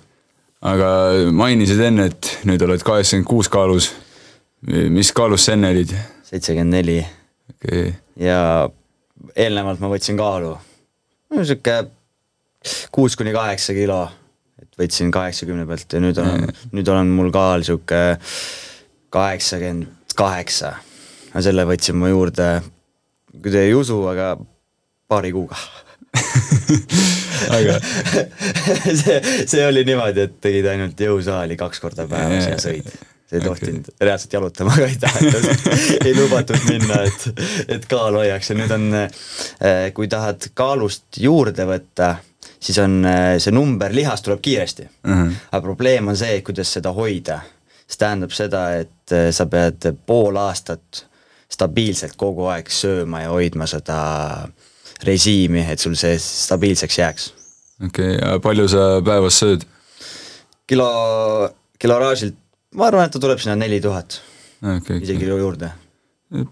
aga 0.62 0.88
mainisid 1.32 1.80
enne, 1.80 2.10
et 2.12 2.38
nüüd 2.44 2.62
oled 2.62 2.82
kaheksakümmend 2.84 3.28
kuus 3.28 3.48
kaalus. 3.48 3.92
mis 4.66 5.12
kaalus 5.12 5.44
sa 5.44 5.52
enne 5.56 5.70
olid? 5.70 5.94
seitsekümmend 6.30 6.72
neli 6.72 7.00
ja 8.20 8.68
eelnevalt 9.36 9.80
ma 9.80 9.88
võtsin 9.92 10.16
kaalu, 10.16 10.54
no 11.30 11.44
sihuke 11.44 11.82
kuus 12.92 13.16
kuni 13.16 13.32
kaheksa 13.36 13.76
kilo, 13.76 14.02
et 14.60 14.80
võtsin 14.80 15.12
kaheksakümne 15.14 15.66
pealt 15.68 15.96
ja 15.96 16.02
nüüd 16.02 16.20
on, 16.22 16.48
nüüd 16.76 16.92
on 16.92 17.14
mul 17.16 17.30
kaal 17.34 17.64
sihuke 17.66 18.02
kaheksakümmend 19.10 20.16
kaheksa. 20.16 20.74
no 21.34 21.42
selle 21.44 21.66
võtsin 21.68 21.98
ma 21.98 22.10
juurde, 22.10 22.50
kui 23.36 23.52
te 23.52 23.66
ei 23.68 23.74
usu, 23.74 24.02
aga 24.10 24.34
paari 25.10 25.32
kuuga 25.34 25.58
aga 27.50 27.78
see, 29.00 29.20
see 29.46 29.62
oli 29.66 29.84
niimoodi, 29.86 30.26
et 30.26 30.36
tegid 30.42 30.68
ainult 30.72 31.00
jõusaali 31.00 31.56
kaks 31.60 31.82
korda 31.82 32.06
päevas 32.10 32.48
ja 32.50 32.58
sõid. 32.60 32.88
ei 33.30 33.42
tohtinud 33.44 33.86
okay. 33.86 34.06
reaalselt 34.08 34.34
jalutama 34.34 34.74
ka 34.74 34.88
ei 34.88 34.98
tahetud, 35.00 35.46
ei 36.06 36.14
lubatud 36.16 36.66
minna, 36.66 37.04
et, 37.06 37.44
et 37.76 37.86
kaal 37.90 38.18
hoiaks 38.18 38.50
ja 38.52 38.58
nüüd 38.58 38.74
on, 38.74 38.88
kui 39.94 40.10
tahad 40.10 40.50
kaalust 40.58 41.20
juurde 41.22 41.66
võtta, 41.68 42.16
siis 42.60 42.78
on 42.78 43.04
see 43.38 43.52
number 43.54 43.94
lihas 43.94 44.22
tuleb 44.22 44.40
kiiresti. 44.42 44.88
Mhm. 45.06 45.28
-huh. 45.28 45.34
aga 45.52 45.62
probleem 45.62 46.08
on 46.08 46.16
see, 46.16 46.40
kuidas 46.42 46.72
seda 46.72 46.92
hoida. 46.92 47.40
see 47.88 47.98
tähendab 47.98 48.30
seda, 48.30 48.74
et 48.76 49.14
sa 49.30 49.46
pead 49.46 49.96
pool 50.06 50.36
aastat 50.36 51.06
stabiilselt 51.50 52.16
kogu 52.16 52.46
aeg 52.46 52.68
sööma 52.70 53.20
ja 53.20 53.28
hoidma 53.28 53.66
seda 53.66 54.48
režiimi, 55.02 55.66
et 55.72 55.78
sul 55.78 55.94
see 55.94 56.18
stabiilseks 56.18 56.98
jääks 56.98 57.32
okei 57.86 58.16
okay., 58.16 58.40
palju 58.42 58.68
sa 58.70 58.86
päevas 59.04 59.38
sööd? 59.40 59.64
kilo, 60.70 60.88
kiloraažilt, 61.82 62.36
ma 62.78 62.86
arvan, 62.90 63.08
et 63.08 63.14
ta 63.14 63.22
tuleb 63.22 63.40
sinna 63.42 63.56
neli 63.58 63.80
tuhat, 63.82 64.20
okay, 64.62 65.00
isegi 65.00 65.24
kilo 65.24 65.38
juurde. 65.40 65.72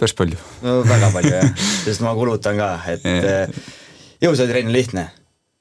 päris 0.00 0.16
palju. 0.18 0.38
no 0.64 0.80
väga 0.88 1.12
palju 1.14 1.34
jah, 1.36 1.52
sest 1.86 2.02
ma 2.04 2.14
kulutan 2.18 2.58
ka, 2.58 2.72
et 2.94 3.06
Yeah. 3.08 3.52
jõusaaletrenn 4.22 4.72
on 4.72 4.74
lihtne. 4.74 5.04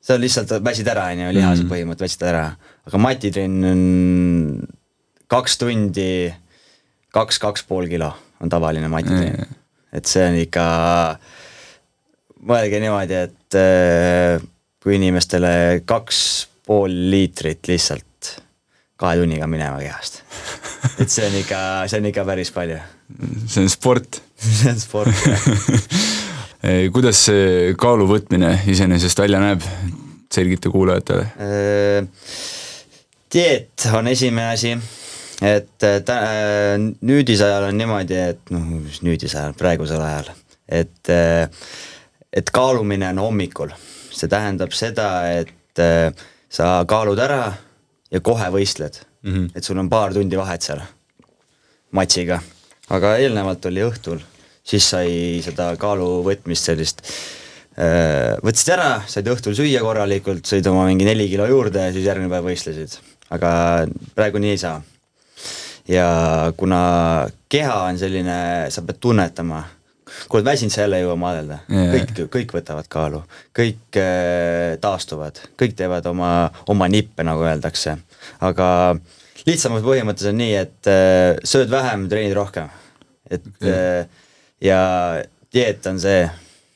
Sa 0.08 0.16
lihtsalt 0.20 0.54
väsid 0.64 0.88
ära, 0.88 1.10
on 1.12 1.20
ju, 1.26 1.32
lihase 1.36 1.64
Mm. 1.66 1.70
põhimõte, 1.72 2.06
väsid 2.06 2.22
ära. 2.30 2.46
aga 2.88 2.98
matitrenn 3.04 3.64
on 3.68 4.68
kaks 5.28 5.58
tundi, 5.60 6.34
kaks, 7.12 7.40
kaks 7.44 7.64
pool 7.68 7.88
kilo 7.92 8.14
on 8.42 8.50
tavaline 8.50 8.88
matitrenn 8.88 9.36
Yeah. 9.36 9.48
et 9.92 10.06
see 10.08 10.24
on 10.24 10.36
ikka, 10.40 10.66
mõelge 12.48 12.80
niimoodi, 12.84 13.18
et 13.28 13.58
äh, 13.60 14.42
kui 14.84 14.96
inimestele 14.96 15.82
kaks 15.90 16.20
pool 16.68 16.92
liitrit 17.12 17.68
lihtsalt 17.68 18.04
kahe 18.98 19.18
tunniga 19.20 19.48
minema 19.50 19.80
kehast. 19.84 20.22
et 21.02 21.10
see 21.12 21.26
on 21.28 21.36
ikka, 21.42 21.60
see 21.92 22.00
on 22.00 22.06
ikka 22.10 22.24
päris 22.26 22.52
palju. 22.56 22.80
see 23.48 23.64
on 23.66 23.70
sport 23.70 24.22
see 24.62 24.72
on 24.72 24.80
sport 24.80 25.12
jah. 25.26 25.48
kuidas 26.94 27.26
see 27.28 27.74
kaalu 27.80 28.08
võtmine 28.10 28.54
iseenesest 28.68 29.20
välja 29.20 29.42
näeb? 29.44 29.66
selgita 30.34 30.68
kuulajatele. 30.70 31.24
Dieet 33.34 33.86
on 33.96 34.10
esimene 34.12 34.50
asi, 34.52 34.74
et 35.42 35.70
tä- 35.80 36.18
äh, 36.18 36.74
nüüdisajal 37.02 37.70
on 37.70 37.78
niimoodi, 37.78 38.18
et 38.34 38.52
noh, 38.52 38.66
mis 38.84 39.00
nüüdisajal, 39.08 39.56
praegusel 39.56 40.02
ajal, 40.04 40.34
et 40.68 41.14
et 42.34 42.50
kaalumine 42.52 43.08
on 43.16 43.24
hommikul, 43.24 43.72
see 44.12 44.28
tähendab 44.28 44.76
seda, 44.76 45.08
et 45.32 45.80
sa 46.50 46.84
kaalud 46.88 47.20
ära 47.20 47.54
ja 48.12 48.20
kohe 48.20 48.50
võistled 48.52 49.00
mm. 49.24 49.34
-hmm. 49.34 49.50
et 49.56 49.64
sul 49.64 49.78
on 49.78 49.90
paar 49.90 50.14
tundi 50.14 50.38
vahet 50.38 50.62
seal 50.62 50.82
matsiga, 51.92 52.42
aga 52.90 53.16
eelnevalt 53.18 53.66
oli 53.66 53.84
õhtul, 53.84 54.20
siis 54.68 54.90
sai 54.94 55.12
seda 55.46 55.72
kaalu 55.80 56.10
võtmist 56.26 56.68
sellist 56.70 57.04
äh, 57.04 58.36
võtsid 58.44 58.74
ära, 58.76 58.90
said 59.10 59.30
õhtul 59.32 59.56
süüa 59.58 59.84
korralikult, 59.86 60.46
sõid 60.50 60.68
oma 60.72 60.88
mingi 60.90 61.08
neli 61.08 61.30
kilo 61.32 61.48
juurde 61.50 61.88
ja 61.88 61.96
siis 61.96 62.08
järgmine 62.08 62.32
päev 62.34 62.52
võistlesid. 62.52 63.00
aga 63.34 63.50
praegu 64.16 64.42
nii 64.44 64.54
ei 64.56 64.62
saa. 64.62 64.82
ja 65.88 66.08
kuna 66.58 66.82
keha 67.50 67.82
on 67.88 68.00
selline, 68.00 68.38
sa 68.74 68.84
pead 68.84 69.00
tunnetama, 69.04 69.64
kui 70.28 70.40
oled 70.40 70.50
väsinud, 70.50 70.74
sa 70.74 70.84
jälle 70.84 71.00
ei 71.00 71.06
jõua 71.06 71.20
maadelda 71.20 71.62
Jaa. 71.70 71.88
kõik, 71.96 72.26
kõik 72.36 72.58
võtavad 72.60 72.92
kaalu, 72.92 73.24
kõik 73.56 74.02
äh, 74.02 74.76
taastuvad, 74.84 75.40
kõik 75.60 75.78
teevad 75.80 76.12
oma, 76.12 76.52
oma 76.68 76.92
nippe, 76.92 77.24
nagu 77.28 77.48
öeldakse. 77.48 77.98
aga 78.44 78.70
lihtsamas 79.48 79.84
põhimõttes 79.86 80.28
on 80.28 80.40
nii, 80.44 80.54
et 80.60 80.92
äh, 80.92 81.40
sööd 81.48 81.72
vähem, 81.72 82.10
treenid 82.12 82.36
rohkem. 82.36 82.72
et 83.32 83.46
Okei. 83.48 84.26
Äh, 84.62 84.68
ja 84.68 84.80
dieet 85.54 85.86
on 85.88 86.00
see, 86.00 86.28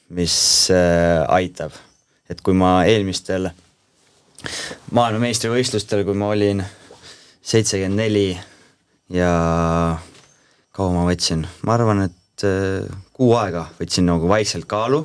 mis 0.09 0.35
äh, 0.73 1.25
aitab. 1.27 1.71
et 2.29 2.39
kui 2.41 2.55
ma 2.55 2.85
eelmistel 2.87 3.49
maailmameistrivõistlustel, 4.95 6.05
kui 6.07 6.15
ma 6.15 6.29
olin 6.31 6.61
seitsekümmend 7.43 7.99
neli 7.99 8.39
ja 9.11 9.31
kaua 10.71 10.93
ma 10.95 11.03
võtsin, 11.09 11.43
ma 11.67 11.75
arvan, 11.75 12.05
et 12.07 12.45
äh, 12.47 12.87
kuu 13.13 13.33
aega 13.35 13.67
võtsin 13.79 14.07
nagu 14.07 14.29
vaikselt 14.31 14.69
kaalu 14.69 15.03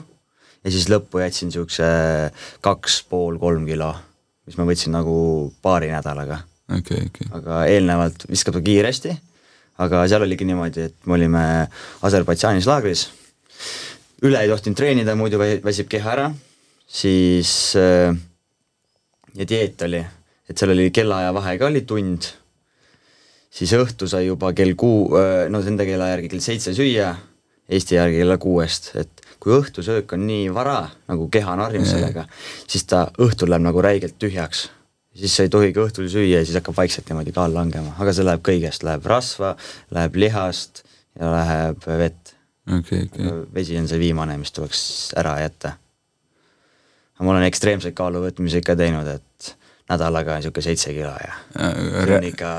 ja 0.63 0.73
siis 0.75 0.89
lõppu 0.91 1.23
jätsin 1.23 1.53
siukse 1.55 1.87
kaks 2.65 3.01
pool 3.11 3.41
kolm 3.43 3.67
kilo, 3.69 3.93
mis 4.47 4.59
ma 4.59 4.67
võtsin 4.69 4.95
nagu 4.95 5.17
paari 5.63 5.91
nädalaga. 5.93 6.41
okei, 6.71 7.09
okei. 7.11 7.31
aga 7.41 7.65
eelnevalt 7.71 8.29
viskab 8.31 8.59
ta 8.59 8.63
kiiresti, 8.67 9.17
aga 9.83 10.07
seal 10.09 10.25
oligi 10.27 10.47
niimoodi, 10.49 10.89
et 10.91 11.07
me 11.07 11.17
olime 11.19 11.45
Aserbaidžaanis 12.07 12.69
laagris, 12.69 13.07
üle 14.25 14.41
ei 14.41 14.49
tohtinud 14.49 14.79
treenida, 14.79 15.17
muidu 15.19 15.41
vä- 15.41 15.61
väsib 15.65 15.91
keha 15.93 16.13
ära, 16.15 16.31
siis 16.87 17.51
äh, 17.77 18.17
ja 19.37 19.49
dieet 19.49 19.83
oli, 19.87 20.03
et 20.49 20.57
seal 20.59 20.73
oli 20.73 20.91
kellaaja 20.95 21.35
vahe 21.37 21.57
ka 21.61 21.69
oli 21.69 21.83
tund, 21.89 22.31
siis 23.53 23.73
õhtu 23.77 24.09
sai 24.09 24.27
juba 24.29 24.53
kell 24.57 24.75
kuu, 24.79 25.11
no 25.51 25.61
nende 25.65 25.87
kella 25.89 26.13
järgi 26.15 26.33
kell 26.33 26.45
seitse 26.45 26.77
süüa, 26.77 27.15
Eesti 27.67 27.97
järgi 27.97 28.21
kella 28.21 28.37
kuuest, 28.39 28.93
et 28.95 29.25
kui 29.43 29.51
õhtusöök 29.57 30.13
on 30.15 30.23
nii 30.29 30.53
vara, 30.55 30.85
nagu 31.11 31.27
keha 31.35 31.57
Jaa. 31.59 31.91
sellega, 31.91 32.23
siis 32.71 32.85
ta 32.87 33.09
õhtul 33.19 33.51
läheb 33.51 33.65
nagu 33.65 33.83
räigelt 33.83 34.15
tühjaks. 34.23 34.69
Siis 35.17 35.37
sa 35.37 35.47
ei 35.47 35.53
tohigi 35.53 35.81
õhtul 35.81 36.09
süüa 36.13 36.41
ja 36.41 36.45
siis 36.45 36.59
hakkab 36.59 36.77
vaikselt 36.77 37.09
niimoodi 37.11 37.35
kaal 37.37 37.55
langema, 37.55 37.95
aga 38.01 38.15
see 38.15 38.27
läheb 38.27 38.45
kõigest, 38.47 38.85
läheb 38.87 39.07
rasva, 39.09 39.55
läheb 39.95 40.19
lihast 40.21 40.85
ja 41.19 41.33
läheb 41.33 41.87
vett. 41.87 42.35
okei, 42.79 43.07
okei. 43.09 43.35
vesi 43.55 43.79
on 43.81 43.89
see 43.89 44.01
viimane, 44.03 44.39
mis 44.41 44.53
tuleks 44.53 44.81
ära 45.17 45.39
jätta. 45.43 45.77
ma 47.21 47.33
olen 47.33 47.47
ekstreemseid 47.49 47.97
kaaluvõtmisi 47.97 48.61
ikka 48.61 48.77
teinud, 48.77 49.09
et 49.09 49.55
nädalaga 49.91 50.41
niisugune 50.41 50.67
seitse 50.67 50.93
kilo 50.93 51.15
ja 51.15 51.39
see 51.55 52.19
on 52.19 52.29
ikka 52.33 52.51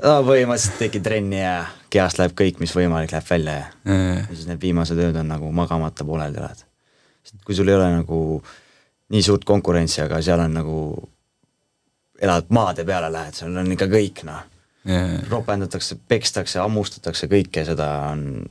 no 0.00 0.16
põhimõtteliselt 0.26 0.80
tegid 0.80 1.04
trenni 1.04 1.42
ja 1.42 1.54
kehast 1.92 2.18
läheb 2.20 2.34
kõik, 2.38 2.58
mis 2.62 2.74
võimalik, 2.74 3.12
läheb 3.14 3.28
välja 3.30 3.60
ja 3.60 3.68
ja 3.84 4.26
siis 4.32 4.48
need 4.48 4.62
viimased 4.62 4.98
ööd 4.98 5.20
on 5.20 5.30
nagu 5.30 5.52
magamata 5.52 6.06
pooleli 6.06 6.40
oled. 6.40 6.66
kui 7.44 7.54
sul 7.54 7.68
ei 7.68 7.76
ole 7.76 7.90
nagu 7.98 8.42
nii 9.10 9.22
suurt 9.22 9.44
konkurentsi, 9.44 10.00
aga 10.04 10.20
seal 10.22 10.42
on 10.44 10.54
nagu, 10.54 10.76
elad 12.20 12.50
maade 12.54 12.84
peale 12.84 13.10
lähed, 13.12 13.36
seal 13.36 13.56
on 13.56 13.72
ikka 13.72 13.88
kõik 13.90 14.24
noh 14.28 14.42
yeah. 14.88 15.18
ropendatakse, 15.30 15.98
pekstakse, 16.08 16.60
hammustatakse, 16.62 17.28
kõike 17.30 17.64
seda 17.68 17.88
on, 18.10 18.44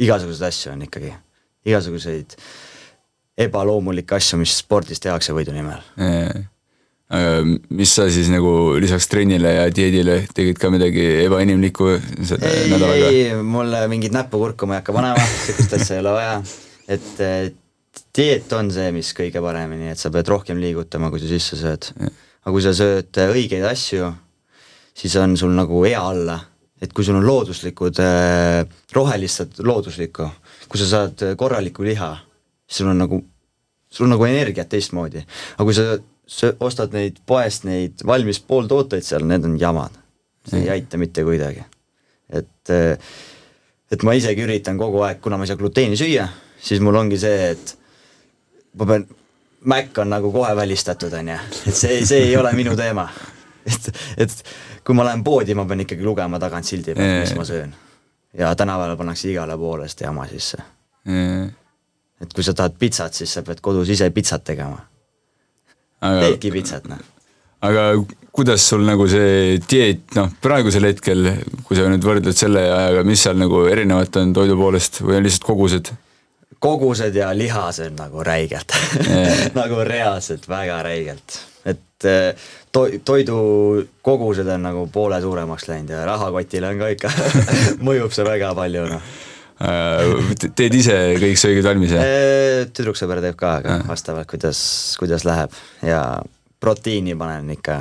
igasuguseid 0.00 0.48
asju 0.48 0.72
on 0.74 0.86
ikkagi, 0.86 1.12
igasuguseid 1.68 2.36
ebaloomulikke 3.42 4.16
asju, 4.16 4.40
mis 4.40 4.54
spordis 4.60 5.00
tehakse 5.02 5.34
võidu 5.36 5.54
nimel. 5.56 5.82
aga 7.12 7.32
mis 7.76 7.92
sa 7.92 8.06
siis 8.12 8.30
nagu 8.32 8.72
lisaks 8.80 9.08
trennile 9.12 9.50
ja 9.52 9.64
dieedile 9.68 10.22
tegid 10.32 10.56
ka 10.60 10.70
midagi 10.72 11.02
ebainimlikku 11.26 11.90
selle 12.24 12.48
ei, 12.48 12.70
nädalaga? 12.72 13.10
ei, 13.12 13.26
mulle 13.44 13.82
mingit 13.92 14.14
näpukurku 14.16 14.68
ma 14.68 14.78
ei 14.78 14.80
hakka 14.80 14.94
panema, 14.96 15.26
sihukest 15.42 15.76
asja 15.76 15.98
ei 15.98 16.04
ole 16.04 16.14
vaja, 16.16 16.38
et 16.96 17.22
dieet 18.16 18.52
on 18.56 18.72
see, 18.72 18.88
mis 18.96 19.12
kõige 19.16 19.44
paremini, 19.44 19.90
et 19.92 20.00
sa 20.00 20.12
pead 20.12 20.28
rohkem 20.32 20.60
liigutama, 20.60 21.12
kui 21.12 21.20
sa 21.20 21.28
sisse 21.28 21.60
sööd. 21.60 21.90
Aga 22.42 22.54
kui 22.54 22.64
sa 22.64 22.72
sööd 22.74 23.18
õigeid 23.22 23.64
asju, 23.68 24.08
siis 24.98 25.14
on 25.20 25.36
sul 25.38 25.54
nagu 25.54 25.82
hea 25.86 26.00
olla, 26.02 26.38
et 26.82 26.92
kui 26.92 27.06
sul 27.06 27.20
on 27.20 27.26
looduslikud, 27.26 28.00
rohelist 28.96 29.60
looduslikku, 29.62 30.28
kui 30.68 30.80
sa 30.80 30.88
saad 30.90 31.22
korralikku 31.38 31.86
liha, 31.86 32.10
siis 32.66 32.82
sul 32.82 32.90
on 32.90 32.98
nagu, 33.04 33.20
sul 33.92 34.08
on 34.08 34.16
nagu 34.16 34.26
energiat 34.26 34.70
teistmoodi, 34.72 35.22
aga 35.54 35.68
kui 35.68 35.76
sa, 35.78 35.86
sa 36.26 36.50
ostad 36.66 36.94
neid 36.96 37.20
poest 37.26 37.68
neid 37.68 38.02
valmis 38.06 38.42
pooltooteid 38.48 39.06
seal, 39.06 39.26
need 39.28 39.46
on 39.46 39.58
jamad. 39.60 40.00
see 40.42 40.64
ei 40.64 40.72
aita 40.74 40.98
mitte 40.98 41.22
kuidagi. 41.22 41.62
et, 42.34 42.70
et 43.92 44.02
ma 44.02 44.16
isegi 44.18 44.42
üritan 44.42 44.78
kogu 44.80 45.04
aeg, 45.06 45.20
kuna 45.22 45.38
ma 45.38 45.46
ei 45.46 45.52
saa 45.52 45.60
gluteeni 45.60 45.98
süüa, 45.98 46.26
siis 46.58 46.82
mul 46.82 46.98
ongi 46.98 47.20
see, 47.20 47.52
et 47.54 47.76
ma 48.74 48.88
pean, 48.88 49.06
Mac 49.64 49.98
on 49.98 50.10
nagu 50.10 50.32
kohe 50.32 50.56
välistatud, 50.56 51.12
on 51.12 51.28
ju, 51.28 51.38
et 51.70 51.76
see, 51.76 52.00
see 52.06 52.28
ei 52.28 52.36
ole 52.36 52.52
minu 52.58 52.74
teema. 52.78 53.06
et, 53.66 53.88
et 54.24 54.32
kui 54.84 54.96
ma 54.98 55.06
lähen 55.06 55.22
poodi, 55.24 55.54
ma 55.54 55.66
pean 55.68 55.84
ikkagi 55.84 56.02
lugema 56.02 56.40
tagant 56.42 56.66
sildi 56.66 56.96
peal, 56.98 57.20
mis 57.22 57.34
ma 57.38 57.46
söön. 57.46 57.74
ja 58.38 58.54
tänapäeval 58.56 58.96
pannakse 58.96 59.30
igale 59.30 59.56
poole 59.58 59.88
seda 59.88 60.08
jama 60.08 60.26
sisse. 60.30 60.58
et 62.22 62.34
kui 62.34 62.44
sa 62.44 62.54
tahad 62.54 62.74
pitsat, 62.78 63.14
siis 63.14 63.34
sa 63.38 63.42
pead 63.46 63.60
kodus 63.60 63.88
ise 63.94 64.10
pitsat 64.10 64.44
tegema. 64.44 64.82
teedki 66.00 66.50
pitsat, 66.50 66.88
noh. 66.90 66.98
aga 67.62 67.86
kuidas 68.32 68.64
sul 68.68 68.82
nagu 68.88 69.06
see 69.10 69.58
dieet, 69.70 70.06
noh, 70.16 70.30
praegusel 70.42 70.88
hetkel, 70.88 71.28
kui 71.68 71.76
sa 71.78 71.86
nüüd 71.92 72.02
võrdled 72.06 72.36
selle 72.36 72.64
ajaga, 72.66 73.04
mis 73.06 73.22
seal 73.22 73.38
nagu 73.38 73.66
erinevat 73.70 74.16
on 74.18 74.32
toidu 74.34 74.56
poolest 74.58 75.02
või 75.04 75.20
on 75.20 75.28
lihtsalt 75.28 75.46
kogused? 75.46 75.92
Kogused 76.62 77.16
ja 77.18 77.32
lihased 77.34 77.96
nagu 77.98 78.22
räigelt. 78.24 78.74
Nagu 79.58 79.82
reaalselt 79.86 80.46
väga 80.48 80.78
räigelt, 80.86 81.40
et 81.66 82.06
to-, 82.72 83.00
toidu 83.04 83.36
kogused 84.02 84.48
on 84.48 84.62
nagu 84.62 84.86
poole 84.92 85.20
suuremaks 85.22 85.68
läinud 85.68 85.92
ja 85.94 86.04
rahakotile 86.06 86.72
on 86.72 86.80
ka 86.80 86.90
ikka 86.94 87.12
mõjub 87.86 88.14
see 88.14 88.26
väga 88.26 88.54
palju, 88.58 88.86
noh. 88.94 89.12
Teed 89.62 90.74
ise 90.74 90.96
kõik 91.22 91.38
söögid 91.38 91.66
valmis, 91.66 91.92
jah? 91.94 92.06
tüdruksõber 92.74 93.20
teeb 93.22 93.36
ka, 93.38 93.56
aga 93.60 93.76
vastavalt, 93.86 94.26
kuidas, 94.30 94.62
kuidas 94.98 95.26
läheb. 95.28 95.54
Ja 95.86 96.02
proteiini 96.62 97.14
panen 97.18 97.52
ikka 97.54 97.78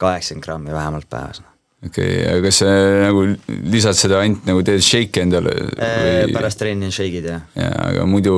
kaheksakümmend 0.00 0.44
grammi 0.44 0.72
vähemalt 0.72 1.08
päevas. 1.10 1.42
Okei 1.86 2.22
okay,, 2.22 2.24
aga 2.32 2.40
kas 2.48 2.60
sa 2.62 2.70
nagu 3.04 3.24
lisad 3.70 3.98
seda 3.98 4.22
ainult 4.24 4.46
nagu 4.48 4.64
teed 4.66 4.82
shake'i 4.82 5.22
endale 5.22 5.52
või...? 5.54 6.32
pärast 6.34 6.58
trenni 6.58 6.88
on 6.88 6.94
shake'id, 6.94 7.28
jah. 7.30 7.44
jaa, 7.54 7.76
aga 7.92 8.06
muidu 8.10 8.34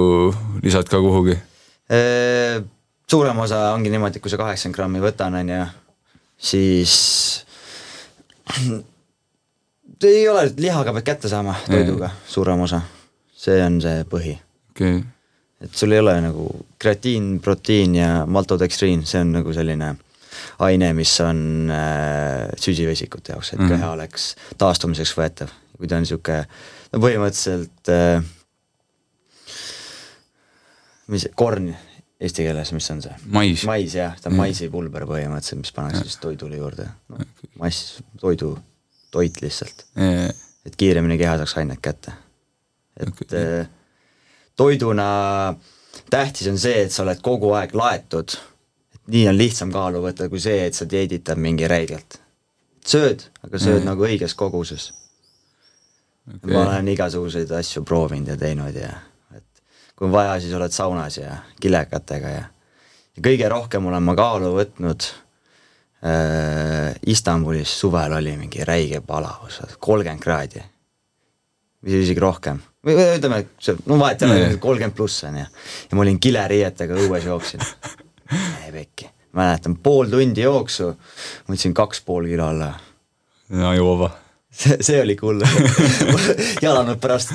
lisad 0.65 0.89
ka 0.91 1.01
kuhugi? 1.01 1.39
suurem 3.11 3.39
osa 3.43 3.63
ongi 3.75 3.93
niimoodi, 3.93 4.21
et 4.21 4.25
kui 4.25 4.33
sa 4.33 4.39
kaheksakümmend 4.41 4.77
grammi 4.77 5.01
võtan, 5.03 5.39
on 5.41 5.55
ju, 5.55 5.63
siis 6.51 6.95
ei 10.11 10.29
ole, 10.29 10.45
lihaga 10.61 10.95
pead 10.99 11.09
kätte 11.09 11.33
saama, 11.33 11.57
toiduga, 11.69 12.13
suurem 12.29 12.67
osa. 12.69 12.83
see 13.41 13.57
on 13.65 13.81
see 13.81 14.05
põhi 14.05 14.37
okay.. 14.71 15.01
et 15.65 15.73
sul 15.73 15.97
ei 15.97 16.05
ole 16.05 16.19
nagu 16.29 16.47
kreatiin, 16.79 17.39
proteiin 17.41 17.97
ja 17.97 18.13
maltodekstriin, 18.29 19.07
see 19.09 19.25
on 19.25 19.33
nagu 19.41 19.57
selline 19.57 19.95
aine, 20.67 20.93
mis 20.97 21.13
on 21.25 21.71
äh, 21.73 22.51
süsivesikute 22.61 23.33
jaoks, 23.33 23.53
et 23.53 23.59
mm 23.59 23.67
-hmm. 23.67 23.77
keha 23.77 23.93
oleks 23.97 24.35
taastumiseks 24.59 25.15
võetav. 25.17 25.55
kui 25.79 25.89
ta 25.89 25.97
on 25.97 26.05
niisugune, 26.05 26.45
no 26.93 26.99
põhimõtteliselt 27.01 27.89
äh, 27.89 28.25
mis, 31.09 31.29
korn 31.35 31.71
eesti 32.21 32.45
keeles, 32.45 32.73
mis 32.77 32.91
on 32.91 33.03
see? 33.03 33.15
mais. 33.27 33.65
mais 33.65 33.95
jah, 33.95 34.17
ta 34.21 34.29
on 34.31 34.37
maisipulber 34.37 35.07
põhimõtteliselt, 35.09 35.63
mis 35.65 35.73
pannakse 35.73 36.05
siis 36.05 36.21
toidule 36.23 36.61
juurde 36.61 36.89
no,. 37.09 37.25
mass, 37.59 38.03
toidu 38.21 38.59
toit 39.11 39.43
lihtsalt. 39.43 39.87
et 40.67 40.77
kiiremini 40.77 41.19
keha 41.19 41.37
saaks 41.41 41.57
ainet 41.63 41.81
kätte. 41.83 42.13
et 43.01 43.09
okay. 43.09 43.65
toiduna 44.57 45.11
tähtis 46.11 46.49
on 46.51 46.59
see, 46.59 46.85
et 46.85 46.93
sa 46.93 47.03
oled 47.05 47.21
kogu 47.25 47.53
aeg 47.59 47.75
laetud. 47.75 48.37
Nii 49.11 49.27
on 49.29 49.39
lihtsam 49.39 49.73
kaalu 49.75 50.03
võtta, 50.05 50.29
kui 50.33 50.41
see, 50.43 50.65
et 50.67 50.77
sa 50.77 50.87
dieeditad 50.89 51.39
mingi 51.41 51.69
räigelt. 51.69 52.21
sööd, 52.87 53.27
aga 53.45 53.59
sööd 53.59 53.83
mm. 53.83 53.91
nagu 53.91 54.07
õiges 54.07 54.35
koguses 54.35 54.91
okay.. 56.27 56.53
ma 56.53 56.63
olen 56.63 56.89
igasuguseid 56.95 57.51
asju 57.59 57.85
proovinud 57.85 58.33
ja 58.33 58.39
teinud 58.41 58.77
ja 58.77 58.95
et 59.37 59.65
kui 59.97 60.09
on 60.09 60.15
vaja, 60.15 60.39
siis 60.41 60.55
oled 60.57 60.73
saunas 60.73 61.19
ja 61.21 61.37
kilekatega 61.61 62.33
ja 62.37 62.47
ja 63.17 63.25
kõige 63.25 63.51
rohkem 63.51 63.87
olen 63.91 64.07
ma 64.07 64.15
kaalu 64.19 64.55
võtnud 64.57 65.07
äh, 66.07 66.97
Istanbulis 67.11 67.73
suvel 67.83 68.17
oli 68.17 68.37
mingi 68.39 68.65
räige 68.67 69.03
palavus, 69.07 69.61
kolmkümmend 69.79 70.23
kraadi. 70.23 70.63
või 71.85 72.03
isegi 72.05 72.21
rohkem, 72.21 72.61
või 72.85 72.95
ütleme, 73.17 73.45
no 73.87 73.99
vahet 73.99 74.23
ei 74.23 74.31
ole, 74.31 74.57
kolmkümmend 74.61 74.97
pluss 74.97 75.25
on 75.25 75.41
ju. 75.41 75.47
ja 75.91 75.97
ma 75.97 76.07
olin 76.07 76.21
kileriietega 76.21 76.95
õues 77.07 77.27
jooksin 77.27 77.61
pekki, 78.73 79.11
mäletan 79.37 79.77
pool 79.83 80.11
tundi 80.13 80.47
jooksu, 80.47 80.93
ma 81.47 81.55
võtsin 81.55 81.77
kaks 81.77 82.03
pool 82.07 82.29
kilo 82.31 82.49
alla. 82.51 82.73
no 83.57 83.75
juba 83.75 84.13
see, 84.51 84.77
see 84.81 85.03
oli 85.03 85.17
cool 85.21 85.43
jalanud 86.65 87.01
pärast 87.03 87.35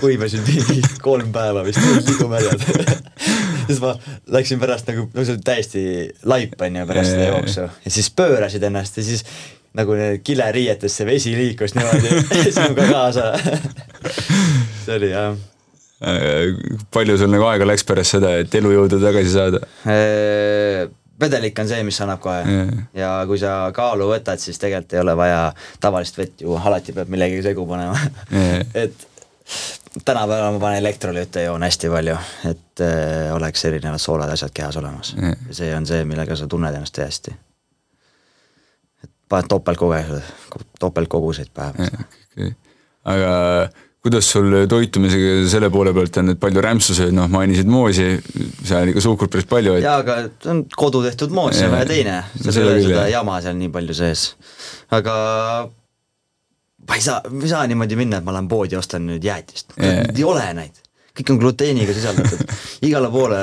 kuivasid 0.00 0.44
mingi 0.46 0.82
kolm 1.02 1.32
päeva 1.32 1.64
vist, 1.66 1.80
liigumärjad 2.06 2.66
siis 3.70 3.80
ma 3.82 3.94
läksin 4.26 4.60
pärast 4.60 4.88
nagu, 4.90 5.06
no 5.14 5.24
see 5.24 5.36
oli 5.36 5.46
täiesti 5.46 5.84
laip 6.28 6.60
on 6.60 6.76
ju 6.80 6.86
pärast 6.88 7.14
seda 7.14 7.30
jooksu. 7.30 7.68
Ja 7.84 7.94
siis 7.94 8.10
pöörasid 8.16 8.64
ennast 8.66 8.98
ja 8.98 9.04
siis 9.06 9.24
nagu 9.76 9.94
kileriietesse 10.26 11.06
vesi 11.06 11.36
liikus 11.36 11.76
niimoodi 11.76 12.24
sinuga 12.56 12.88
kaasa. 12.90 13.32
See 14.84 14.96
oli 14.96 15.12
jah. 15.12 15.36
Palju 16.00 17.18
sul 17.20 17.28
nagu 17.28 17.44
aega 17.50 17.66
läks 17.68 17.84
pärast 17.84 18.16
seda, 18.16 18.32
et 18.40 18.54
elujõudu 18.56 19.00
tagasi 19.02 19.34
saada? 19.34 19.60
vedelik 21.20 21.58
on 21.60 21.68
see, 21.68 21.82
mis 21.86 21.98
annab 22.00 22.22
kohe 22.24 22.40
yeah. 22.46 22.70
ja 22.96 23.10
kui 23.28 23.38
sa 23.40 23.54
kaalu 23.76 24.08
võtad, 24.14 24.40
siis 24.42 24.58
tegelikult 24.60 24.96
ei 24.96 25.02
ole 25.02 25.16
vaja 25.18 25.40
tavalist 25.82 26.18
vett 26.18 26.44
ju, 26.44 26.54
alati 26.56 26.94
peab 26.96 27.10
millegagi 27.12 27.44
segu 27.44 27.66
panema 27.68 27.96
yeah. 28.32 28.64
et 28.86 29.06
tänapäeval 30.06 30.54
ma 30.54 30.62
panen 30.62 30.80
elektrolüüte, 30.80 31.44
joon 31.48 31.66
hästi 31.66 31.90
palju, 31.90 32.16
et 32.50 32.84
äh, 32.86 33.28
oleks 33.34 33.64
erinevad 33.68 34.02
soolad, 34.02 34.32
asjad 34.32 34.54
kehas 34.54 34.80
olemas 34.80 35.12
yeah.. 35.18 35.36
see 35.50 35.70
on 35.76 35.88
see, 35.90 36.04
millega 36.08 36.38
sa 36.38 36.48
tunned 36.50 36.74
ennast 36.74 37.02
hästi. 37.04 37.36
et 39.04 39.12
paned 39.28 39.52
topeltkogemused, 39.52 40.32
topeltkoguseid 40.80 41.52
päevas 41.54 41.92
yeah,. 41.92 42.08
Okay. 42.30 42.52
aga 43.04 43.30
kuidas 44.00 44.30
sul 44.32 44.54
toitumisega 44.68 45.32
selle 45.50 45.68
poole 45.72 45.92
pealt 45.96 46.20
on, 46.22 46.32
et 46.32 46.40
palju 46.40 46.62
rämpsu 46.64 46.96
sööd, 46.96 47.12
noh 47.16 47.28
mainisid 47.32 47.68
moosi, 47.68 48.06
seal 48.64 48.92
ikka 48.92 49.04
suhkrut 49.04 49.32
päris 49.34 49.48
palju 49.50 49.76
et.... 49.76 49.84
jaa, 49.84 49.98
aga 50.00 50.16
see 50.30 50.52
on 50.54 50.62
kodu 50.72 51.02
tehtud 51.04 51.34
moos, 51.36 51.58
see 51.58 51.68
on 51.68 51.76
vähe 51.76 51.88
teine, 51.90 52.16
seal 52.40 52.62
ei 52.62 52.68
ole 52.70 52.82
seda 52.86 53.06
jama 53.12 53.40
seal 53.44 53.58
nii 53.60 53.72
palju 53.74 53.96
sees. 53.98 54.26
aga 54.96 55.16
ma 56.88 56.96
ei 56.96 57.04
saa, 57.04 57.20
ma 57.28 57.44
ei 57.44 57.52
saa 57.52 57.66
niimoodi 57.68 58.00
minna, 58.00 58.22
et 58.22 58.28
ma 58.28 58.36
lähen 58.36 58.48
poodi 58.48 58.78
ja 58.78 58.80
ostan 58.80 59.04
nüüd 59.10 59.26
jäätist, 59.26 59.76
ei 59.80 60.24
ole 60.24 60.46
neid 60.56 60.80
kõik 61.20 61.32
on 61.34 61.40
gluteeniga 61.42 61.92
sisaldatud, 61.92 62.52
igale 62.88 63.10
poole 63.12 63.40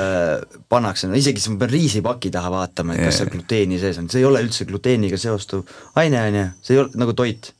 pannakse, 0.72 1.06
no 1.06 1.14
isegi 1.18 1.42
siis 1.42 1.52
ma 1.52 1.60
pean 1.62 1.72
riisipaki 1.76 2.32
taha 2.34 2.50
vaatama, 2.50 2.96
et 2.96 3.06
kas 3.06 3.20
seal 3.20 3.30
gluteeni 3.32 3.78
sees 3.78 4.00
on, 4.00 4.08
see 4.10 4.22
ei 4.22 4.26
ole 4.26 4.42
üldse 4.42 4.66
gluteeniga 4.66 5.20
seostuv 5.20 5.68
aine, 6.00 6.22
on 6.24 6.38
ju, 6.40 6.46
see 6.64 6.74
ei 6.74 6.82
ole 6.82 7.02
nagu 7.02 7.14
toit, 7.18 7.52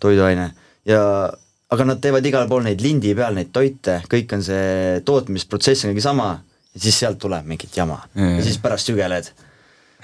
toiduaine. 0.00 0.46
Ja 0.88 1.02
aga 1.72 1.86
nad 1.88 2.02
teevad 2.02 2.26
igal 2.28 2.46
pool 2.50 2.66
neid 2.66 2.82
lindi 2.84 3.14
peal 3.18 3.34
neid 3.38 3.50
toite, 3.54 3.98
kõik 4.10 4.36
on 4.36 4.44
see 4.46 5.00
tootmisprotsess 5.06 5.86
on 5.86 5.94
kõige 5.94 6.04
sama 6.04 6.28
ja 6.76 6.82
siis 6.84 7.00
sealt 7.02 7.18
tuleb 7.22 7.48
mingit 7.48 7.74
jama 7.76 7.98
mm. 8.14 8.36
ja 8.38 8.44
siis 8.46 8.60
pärast 8.62 8.92
sügeled. 8.92 9.32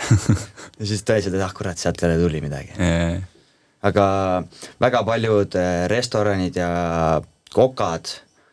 ja 0.81 0.89
siis 0.89 1.05
tõesti, 1.07 1.31
et 1.31 1.45
ah 1.45 1.53
kurat, 1.55 1.79
sealt 1.79 2.01
jälle 2.03 2.17
tuli 2.19 2.41
midagi. 2.43 2.75
aga 3.87 4.07
väga 4.83 5.03
paljud 5.07 5.57
äh, 5.61 5.87
restoranid 5.93 6.57
ja 6.59 6.71
kokad 7.53 8.11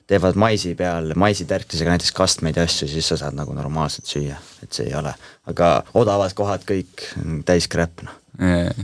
teevad 0.10 0.38
maisi 0.42 0.74
peal, 0.76 1.14
maisitärklisega 1.16 1.94
näiteks 1.94 2.14
kastmeid 2.18 2.58
ja 2.58 2.66
asju, 2.66 2.88
siis 2.90 3.10
sa 3.12 3.18
saad 3.18 3.38
nagu 3.38 3.54
normaalselt 3.54 4.10
süüa, 4.10 4.40
et 4.64 4.74
see 4.74 4.88
ei 4.90 4.96
ole, 4.98 5.14
aga 5.50 5.68
odavad 6.02 6.34
kohad 6.38 6.66
kõik 6.68 7.06
täis 7.46 7.70
crap 7.70 8.02
noh, 8.06 8.16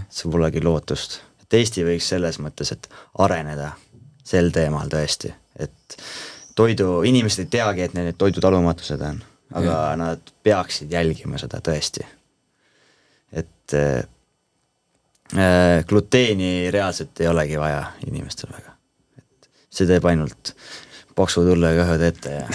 see 0.09 0.29
polegi 0.31 0.61
lootust. 0.63 1.19
et 1.45 1.57
Eesti 1.61 1.85
võiks 1.87 2.13
selles 2.13 2.37
mõttes, 2.41 2.71
et 2.71 2.89
areneda 3.25 3.73
sel 4.25 4.49
teemal 4.53 4.89
tõesti, 4.91 5.31
et 5.61 5.97
toidu, 6.57 7.01
inimesed 7.07 7.45
ei 7.45 7.51
teagi, 7.57 7.85
et 7.85 7.95
neil 7.95 8.09
need 8.09 8.19
toidutalumatused 8.19 9.01
on, 9.05 9.21
aga 9.53 9.71
ja. 9.71 9.95
nad 9.99 10.33
peaksid 10.43 10.91
jälgima 10.91 11.39
seda 11.41 11.61
tõesti. 11.63 12.05
et 13.35 13.73
äh, 13.75 14.05
gluteeni 15.87 16.71
reaalselt 16.71 17.19
ei 17.19 17.27
olegi 17.27 17.59
vaja 17.59 17.83
inimestel 18.07 18.53
väga, 18.53 18.75
et 19.19 19.49
see 19.69 19.87
teeb 19.89 20.05
ainult 20.09 20.55
paksu 21.15 21.45
tullega 21.47 21.85
ühed 21.87 22.03
ette 22.09 22.35
ja 22.35 22.47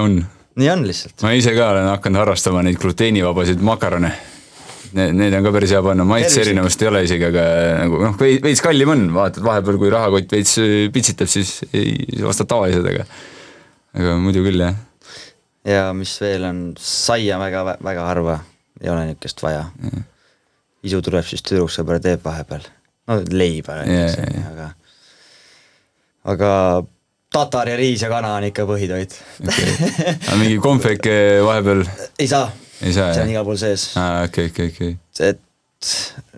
on. 0.04 0.20
nii 0.56 0.70
on 0.70 0.86
lihtsalt. 0.86 1.22
ma 1.22 1.32
ise 1.36 1.54
ka 1.56 1.70
olen 1.72 1.90
hakanud 1.94 2.24
harrastama 2.24 2.62
neid 2.66 2.78
gluteenivabasid 2.82 3.62
makarone 3.64 4.12
Need, 4.94 5.14
need 5.18 5.34
on 5.34 5.42
ka 5.42 5.50
päris 5.56 5.72
hea 5.74 5.80
panna, 5.82 6.04
maitse 6.06 6.42
erinevust 6.44 6.82
ei 6.84 6.88
ole 6.90 7.00
isegi, 7.02 7.26
aga 7.26 7.44
nagu 7.80 7.98
noh, 8.04 8.12
veits 8.20 8.62
kallim 8.62 8.92
on, 8.92 9.00
vaatad 9.16 9.42
vahepeal, 9.42 9.78
kui 9.80 9.90
rahakott 9.90 10.30
veits 10.36 10.52
äh, 10.62 10.74
pitsitab, 10.94 11.30
siis 11.30 11.56
ei, 11.72 11.96
ostad 12.22 12.50
tavalised, 12.52 12.86
aga 12.92 13.06
aga 13.98 14.14
muidu 14.22 14.44
küll, 14.46 14.62
jah. 14.62 14.78
ja 15.66 15.88
mis 15.98 16.14
veel 16.22 16.46
on, 16.46 16.62
saia 16.78 17.40
väga, 17.42 17.64
väga 17.82 18.06
harva, 18.06 18.38
ei 18.82 18.92
ole 18.92 19.08
niisugust 19.10 19.42
vaja. 19.42 19.66
isu 20.86 21.02
tuleb, 21.02 21.26
siis 21.26 21.42
tüdruksõber 21.42 21.98
teeb 22.04 22.22
vahepeal, 22.22 22.70
no 23.10 23.20
leiba 23.34 23.80
näiteks, 23.82 24.46
aga 24.52 24.72
aga 26.34 26.50
tatar 27.34 27.72
ja 27.72 27.80
riis 27.82 28.06
ja 28.06 28.14
kana 28.14 28.36
on 28.38 28.46
ikka 28.46 28.66
põhitoit. 28.68 29.18
Okay. 29.42 30.18
aga 30.20 30.38
mingi 30.38 30.60
konfeke 30.62 31.16
vahepeal? 31.42 31.82
ei 32.22 32.30
saa 32.30 32.46
see 32.92 33.22
on 33.22 33.32
igal 33.32 33.46
pool 33.46 33.58
sees. 33.60 33.90
aa, 34.00 34.24
okei, 34.28 34.50
okei, 34.52 34.72
okei. 34.74 34.96
et 35.30 35.40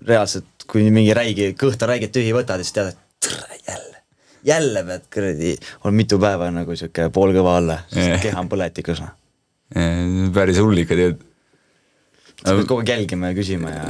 reaalselt, 0.07 0.67
kui 0.71 0.89
mingi 0.95 1.15
räigi, 1.17 1.53
kõhta 1.59 1.89
räiget 1.91 2.15
tühi 2.15 2.35
võtad, 2.37 2.63
siis 2.63 2.75
tead, 2.77 2.93
et 2.95 3.29
tere, 3.29 3.61
jälle, 3.69 4.03
jälle 4.47 4.85
pead 4.91 5.07
kuradi, 5.15 5.55
on 5.87 5.97
mitu 5.97 6.21
päeva 6.23 6.51
nagu 6.55 6.77
sihuke 6.79 7.09
poolkõva 7.15 7.57
alla, 7.61 7.81
sest 7.93 8.21
keha 8.27 8.43
on 8.43 8.51
põletikus, 8.53 9.03
noh. 9.05 9.15
päris 10.35 10.63
hull 10.63 10.85
ikka 10.85 10.99
tead. 10.99 11.27
sa 12.43 12.55
pead 12.55 12.67
kogu 12.69 12.83
aeg 12.83 12.95
jälgima 12.95 13.33
ja 13.33 13.39
küsima 13.39 13.75
ja 13.75 13.85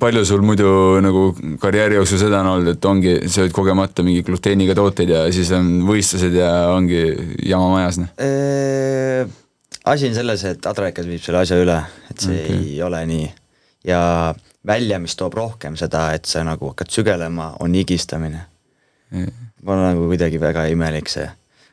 palju 0.00 0.24
sul 0.24 0.42
muidu 0.46 1.00
nagu 1.04 1.28
karjääri 1.60 1.98
jooksul 1.98 2.20
seda 2.20 2.40
on 2.40 2.52
olnud, 2.54 2.70
et 2.76 2.84
ongi, 2.88 3.16
sööd 3.32 3.52
kogemata 3.54 4.04
mingi 4.06 4.22
gluteeniga 4.24 4.76
tooteid 4.78 5.12
ja 5.12 5.24
siis 5.34 5.50
on 5.56 5.82
võistlused 5.88 6.36
ja 6.36 6.50
ongi 6.72 7.02
jama 7.44 7.68
majas, 7.74 8.00
noh? 8.00 8.12
Asi 9.86 10.08
on 10.10 10.14
selles, 10.14 10.44
et 10.48 10.66
Adraikas 10.66 11.06
viib 11.08 11.22
selle 11.22 11.42
asja 11.44 11.58
üle, 11.62 11.78
et 12.10 12.26
see 12.26 12.42
okay. 12.42 12.60
ei 12.74 12.82
ole 12.82 13.00
nii. 13.06 13.30
ja 13.86 14.00
välja, 14.66 14.98
mis 14.98 15.16
toob 15.16 15.36
rohkem 15.38 15.76
seda, 15.78 16.08
et 16.16 16.26
sa 16.26 16.42
nagu 16.46 16.72
hakkad 16.72 16.90
sügelema, 16.90 17.52
on 17.62 17.74
higistamine 17.78 18.42
mm.. 19.14 19.50
mul 19.62 19.78
on 19.78 19.84
nagu 19.92 20.08
kuidagi 20.10 20.40
väga 20.42 20.66
imelik 20.72 21.10
see 21.12 21.26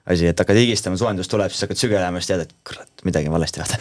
asi, 0.06 0.28
et 0.28 0.40
hakkad 0.40 0.60
higistama, 0.60 1.00
soojendus 1.00 1.32
tuleb, 1.32 1.52
siis 1.54 1.66
hakkad 1.66 1.80
sügelema, 1.80 2.22
siis 2.22 2.34
tead, 2.34 2.46
et 2.46 2.56
kurat, 2.68 2.92
midagi 3.08 3.32
on 3.32 3.38
valesti 3.38 3.64
vaata 3.64 3.76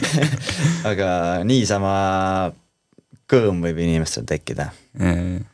aga 0.92 1.10
niisama 1.48 1.92
kõõm 3.30 3.62
võib 3.64 3.80
inimestel 3.84 4.28
tekkida 4.28 4.70
mm.. 4.98 5.44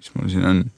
mis 0.00 0.14
mul 0.16 0.30
siin 0.32 0.52
on? 0.54 0.68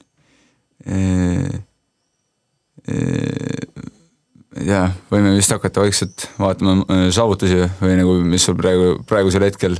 Jah, 4.61 4.93
võime 5.11 5.33
vist 5.37 5.53
hakata 5.53 5.83
vaikselt 5.83 6.27
vaatama 6.39 6.83
äh, 6.83 7.07
saavutusi 7.13 7.63
või 7.81 7.97
nagu, 7.99 8.15
mis 8.27 8.45
sul 8.45 8.57
praegu, 8.59 8.95
praegusel 9.09 9.45
hetkel. 9.47 9.77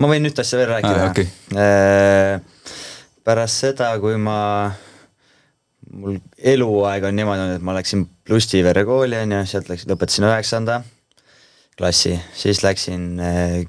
ma 0.00 0.10
võin 0.10 0.28
ühte 0.28 0.44
asja 0.44 0.60
veel 0.60 0.72
rääkida 0.74 1.00
ah,. 1.00 1.10
Okay. 1.10 1.26
Äh, 1.56 2.76
pärast 3.24 3.64
seda, 3.64 3.92
kui 4.02 4.18
ma, 4.20 4.38
mul 5.90 6.20
eluaeg 6.36 7.08
on 7.08 7.16
niimoodi 7.16 7.44
olnud, 7.46 7.60
et 7.60 7.66
ma 7.66 7.76
läksin 7.78 8.06
Plustivere 8.30 8.84
kooli 8.86 9.18
on 9.18 9.36
ju, 9.38 9.42
sealt 9.50 9.70
läksin, 9.72 9.90
lõpetasin 9.90 10.28
üheksanda 10.28 10.80
klassi, 11.80 12.14
siis 12.36 12.62
läksin 12.66 13.12
äh, 13.24 13.60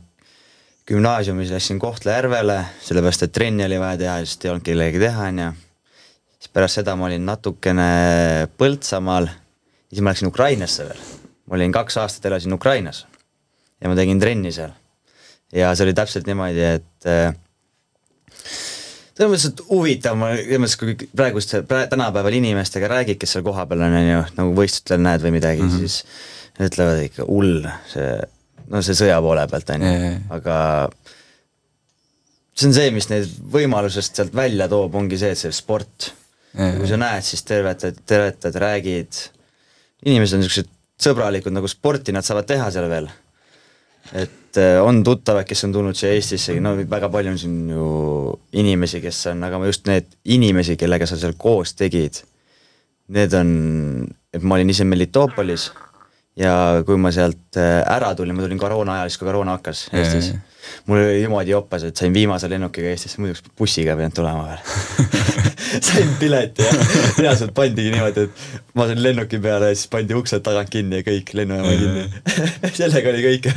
gümnaasiumis 0.89 1.53
läksin 1.53 1.79
Kohtla-Järvele, 1.79 2.59
sellepärast 2.83 3.23
et 3.27 3.35
trenni 3.35 3.63
oli 3.65 3.79
vaja 3.79 4.01
teha, 4.01 4.21
sest 4.25 4.45
ei 4.45 4.51
olnud 4.51 4.67
kellegi 4.67 4.99
teha, 5.01 5.29
on 5.31 5.45
ju 5.45 5.51
pärast 6.53 6.81
seda 6.81 6.95
ma 6.99 7.07
olin 7.07 7.25
natukene 7.25 7.91
Põltsamaal 8.59 9.29
siis 9.91 10.01
ma 10.01 10.13
läksin 10.13 10.31
Ukrainasse 10.31 10.87
veel. 10.87 10.99
ma 11.47 11.57
olin 11.57 11.71
kaks 11.75 11.97
aastat 11.99 12.25
elasin 12.31 12.53
Ukrainas 12.53 13.05
ja 13.81 13.89
ma 13.89 13.95
tegin 13.95 14.19
trenni 14.19 14.51
seal. 14.55 14.73
ja 15.53 15.73
see 15.75 15.87
oli 15.87 15.95
täpselt 15.97 16.27
niimoodi, 16.29 16.67
et 16.79 17.07
äh, 17.09 17.33
selles 18.31 19.31
mõttes, 19.31 19.47
et 19.51 19.63
huvitav, 19.69 20.19
ma 20.19 20.31
selles 20.37 20.61
mõttes, 20.63 20.77
kui 20.79 21.09
praegust, 21.11 21.55
tänapäeval 21.67 22.37
inimestega 22.39 22.91
räägid, 22.91 23.19
kes 23.21 23.35
seal 23.35 23.45
kohapeal 23.45 23.83
on, 23.87 23.97
on 23.99 24.07
ju, 24.07 24.21
nagu 24.39 24.53
võistlustel 24.57 25.03
näed 25.03 25.25
või 25.25 25.35
midagi 25.39 25.65
mm, 25.65 25.73
-hmm. 25.73 25.89
siis 25.89 26.61
ütlevad 26.61 27.03
ikka 27.07 27.27
hull, 27.27 27.67
see, 27.91 28.13
no 28.71 28.83
see 28.85 28.95
sõja 28.97 29.19
poole 29.23 29.43
pealt 29.51 29.75
on 29.75 29.87
ju, 29.87 30.15
aga 30.37 30.55
see 32.55 32.69
on 32.69 32.79
see, 32.79 32.95
mis 32.95 33.11
neid 33.11 33.37
võimalusest 33.51 34.15
sealt 34.15 34.35
välja 34.35 34.69
toob, 34.71 34.95
ongi 34.95 35.19
see, 35.19 35.35
et 35.35 35.41
see 35.41 35.51
sport 35.55 36.13
kui 36.55 36.87
sa 36.89 36.99
näed, 36.99 37.23
siis 37.25 37.43
tervetad, 37.47 37.97
tervetad, 38.07 38.55
räägid, 38.59 39.19
inimesed 40.05 40.37
on 40.37 40.43
niisugused 40.43 40.71
sõbralikud 41.01 41.53
nagu 41.55 41.69
sporti 41.71 42.13
nad 42.13 42.25
saavad 42.25 42.47
teha 42.49 42.69
seal 42.73 42.89
veel. 42.91 43.09
et 44.17 44.57
äh, 44.57 44.81
on 44.83 45.03
tuttavad, 45.05 45.45
kes 45.47 45.63
on 45.67 45.73
tulnud 45.75 45.95
siia 45.95 46.15
Eestisse, 46.17 46.57
no 46.59 46.73
väga 46.75 47.07
palju 47.13 47.31
on 47.31 47.37
siin 47.39 47.69
ju 47.69 47.85
inimesi, 48.59 48.99
kes 49.03 49.27
on, 49.31 49.43
aga 49.47 49.61
just 49.69 49.87
need 49.87 50.09
inimesi, 50.25 50.75
kellega 50.75 51.07
sa 51.07 51.19
seal 51.21 51.37
koos 51.39 51.75
tegid, 51.77 52.23
need 53.13 53.33
on, 53.37 53.51
et 54.33 54.43
ma 54.43 54.57
olin 54.57 54.73
ise 54.73 54.87
Melitopolis 54.89 55.69
ja 56.39 56.81
kui 56.87 56.97
ma 56.99 57.13
sealt 57.13 57.59
äh, 57.61 57.79
ära 57.85 58.11
tulin, 58.17 58.35
ma 58.35 58.43
tulin 58.43 58.59
koroona 58.59 58.99
ajal, 58.99 59.13
siis 59.13 59.21
kui 59.21 59.29
koroona 59.29 59.59
hakkas 59.59 59.85
Eestis 59.93 60.33
mul 60.85 60.97
oli 60.97 61.21
niimoodi 61.21 61.53
joppas, 61.53 61.85
et 61.87 61.97
sain 61.97 62.13
viimase 62.13 62.49
lennukiga 62.49 62.91
Eestisse, 62.91 63.21
muidu 63.21 63.35
oleks 63.35 63.55
bussiga 63.57 63.95
pidanud 63.99 64.17
tulema 64.17 64.47
veel 64.49 65.49
sain 65.79 66.11
pileti 66.19 66.65
ja 66.65 66.73
reaalselt 67.17 67.53
pandigi 67.57 67.93
niimoodi, 67.93 68.27
et 68.27 68.75
ma 68.77 68.87
sain 68.89 69.01
lennuki 69.03 69.39
peale 69.43 69.71
ja 69.71 69.77
siis 69.77 69.89
pandi 69.91 70.15
uksed 70.17 70.43
tagant 70.45 70.71
kinni 70.73 71.01
ja 71.01 71.05
kõik, 71.07 71.33
lennujaama 71.37 71.73
kinni. 71.79 72.03
Sellega 72.79 73.13
oli 73.13 73.25
kõik. 73.25 73.49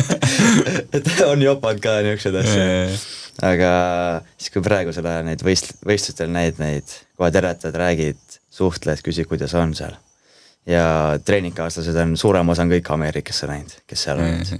Et 0.96 1.10
on 1.26 1.42
jopanud 1.42 1.82
ka 1.82 1.98
niisuguseid 2.04 2.38
asju. 2.40 3.00
aga 3.46 3.72
siis, 4.36 4.50
kui 4.54 4.64
praegusel 4.64 5.06
ajal 5.06 5.28
neid 5.28 5.44
võist-, 5.46 5.76
võistlustel 5.86 6.32
näid 6.32 6.58
neid, 6.62 6.96
kohe 7.18 7.30
tervitad, 7.34 7.76
räägid, 7.78 8.40
suhtled, 8.52 9.04
küsid, 9.06 9.28
kuidas 9.30 9.54
on 9.58 9.76
seal. 9.78 9.94
ja 10.68 11.18
treeningkaaslased 11.24 11.96
on, 12.02 12.16
suurem 12.20 12.50
osa 12.52 12.66
on 12.66 12.74
kõik 12.74 12.90
Ameerikasse 12.94 13.48
läinud, 13.48 13.78
kes 13.88 14.08
seal 14.08 14.20
olid 14.20 14.58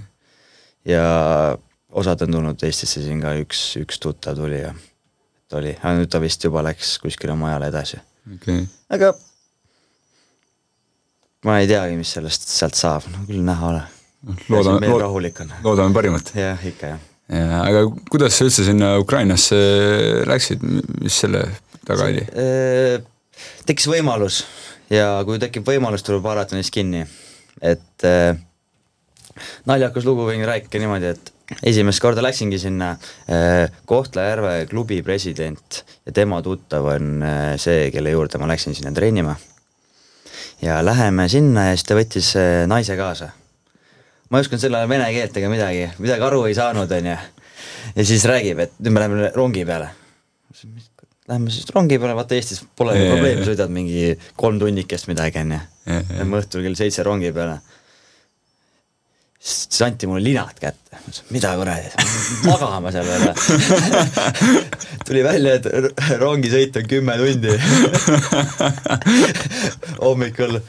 ja 0.87 1.57
osad 1.91 2.21
on 2.21 2.31
tulnud 2.31 2.63
Eestisse 2.63 3.03
siin 3.03 3.21
ka, 3.21 3.35
üks, 3.41 3.61
üks 3.81 3.99
tuttav 4.01 4.37
tuli 4.39 4.61
ja 4.61 4.73
ta 5.51 5.59
oli, 5.59 5.75
aga 5.75 5.97
nüüd 5.99 6.11
ta 6.11 6.21
vist 6.23 6.47
juba 6.47 6.63
läks 6.63 6.95
kuskile 7.03 7.35
mujale 7.37 7.67
edasi 7.71 7.99
okay.. 8.35 8.63
aga 8.91 9.11
ma 11.47 11.57
ei 11.61 11.69
teagi, 11.69 11.97
mis 11.99 12.11
sellest 12.15 12.47
sealt 12.53 12.77
saab, 12.77 13.07
no 13.11 13.23
küll 13.27 13.41
näha 13.45 13.71
ole. 13.71 13.81
loodame, 14.51 14.91
lood, 14.91 15.55
loodame 15.65 15.97
parimat. 15.97 16.33
jah, 16.37 16.67
ikka 16.71 16.93
jah. 16.93 17.07
ja 17.33 17.63
aga 17.65 17.85
kuidas 18.11 18.37
sa 18.37 18.47
üldse 18.47 18.65
sinna 18.67 18.93
Ukrainasse 19.01 19.59
läksid, 20.29 20.63
mis 21.01 21.17
selle 21.23 21.47
taga 21.87 22.07
oli? 22.07 22.23
Äh, 22.37 23.01
tekkis 23.65 23.89
võimalus 23.89 24.43
ja 24.93 25.17
kui 25.27 25.41
tekib 25.41 25.65
võimalus, 25.67 26.05
tuleb 26.05 26.25
haarata 26.29 26.57
neist 26.57 26.73
kinni, 26.73 27.03
et 27.61 28.07
äh, 28.07 28.37
naljakas 29.69 30.05
lugu 30.07 30.27
võin 30.29 30.45
rääkida 30.45 30.83
niimoodi, 30.83 31.15
et 31.15 31.30
esimest 31.63 32.01
korda 32.01 32.23
läksingi 32.23 32.59
sinna 32.59 32.91
äh, 32.91 33.71
Kohtla-Järve 33.85 34.65
klubi 34.69 35.01
president 35.03 35.81
ja 36.05 36.13
tema 36.15 36.41
tuttav 36.41 36.87
on 36.93 37.23
äh, 37.23 37.55
see, 37.61 37.89
kelle 37.93 38.13
juurde 38.13 38.41
ma 38.41 38.49
läksin 38.51 38.75
sinna 38.75 38.93
treenima. 38.95 39.35
ja 40.61 40.85
läheme 40.85 41.29
sinna 41.29 41.69
ja 41.69 41.75
siis 41.75 41.87
ta 41.87 41.97
võttis 41.97 42.33
äh, 42.39 42.67
naise 42.67 42.97
kaasa. 42.97 43.31
ma 44.29 44.39
ei 44.39 44.45
osanud 44.45 44.63
sel 44.63 44.77
ajal 44.79 44.89
vene 44.89 45.09
keelt 45.13 45.41
ega 45.41 45.49
midagi, 45.51 45.89
midagi 45.99 46.27
aru 46.27 46.45
ei 46.49 46.55
saanud, 46.55 46.91
onju. 46.91 47.17
ja 47.95 48.05
siis 48.05 48.25
räägib, 48.29 48.63
et 48.65 48.79
nüüd 48.79 48.95
me 48.95 49.03
läheme 49.03 49.33
rongi 49.35 49.65
peale. 49.65 49.91
lähme 51.27 51.51
siis 51.51 51.67
rongi 51.75 51.99
peale, 51.99 52.15
vaata 52.15 52.35
Eestis 52.35 52.63
pole 52.75 52.95
ju 52.97 53.11
probleemi, 53.11 53.45
sõidad 53.47 53.73
mingi 53.73 54.15
kolm 54.35 54.59
tunnikest 54.59 55.11
midagi, 55.11 55.43
on 55.43 55.57
ju. 55.57 55.61
Jaa, 55.85 56.01
jaa. 56.01 56.17
Lähme 56.21 56.41
õhtul 56.41 56.65
kell 56.65 56.79
seitse 56.79 57.03
rongi 57.03 57.31
peale. 57.35 57.59
Siis 59.41 59.81
anti 59.81 60.07
mulle 60.07 60.23
linad 60.23 60.59
kätte, 60.61 60.93
ma 60.93 61.01
ütlesin, 61.01 61.29
mida 61.33 61.53
kuradi, 61.57 61.89
magama 62.45 62.91
seal 62.93 63.07
veel 63.09 63.23
tuli 65.07 65.23
välja, 65.25 65.55
et 65.57 65.65
rongisõit 66.21 66.77
on 66.77 66.91
kümme 66.91 67.15
tundi. 67.21 67.55
Hommikul, 70.05 70.59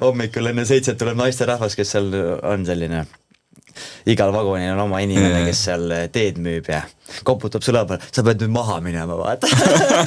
hommikul 0.00 0.50
enne 0.50 0.66
seitset 0.66 0.98
tuleb 0.98 1.18
naisterahvas, 1.20 1.78
kes 1.78 1.94
seal 1.94 2.10
on 2.42 2.66
selline 2.66 3.04
igal 4.08 4.32
vagunil 4.34 4.72
on 4.72 4.84
oma 4.86 5.00
inimene, 5.04 5.44
kes 5.46 5.62
seal 5.68 5.90
teed 6.14 6.38
müüb 6.42 6.68
ja 6.70 6.82
koputab 7.26 7.64
sõla 7.64 7.84
peale, 7.86 8.06
sa 8.10 8.24
pead 8.26 8.42
nüüd 8.42 8.54
maha 8.54 8.78
minema, 8.82 9.18
vaata. 9.18 9.50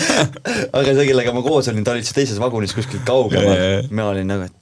Aga 0.77 0.95
see, 0.95 1.05
kellega 1.11 1.35
ma 1.35 1.43
koos 1.45 1.69
olin, 1.71 1.85
ta 1.85 1.95
oli 1.95 2.03
siis 2.03 2.17
teises 2.17 2.41
vagunis 2.41 2.75
kuskil 2.75 3.03
kaugemal. 3.07 3.85
Mina 3.91 4.09
olin 4.11 4.27
nagu, 4.33 4.49
et 4.49 4.58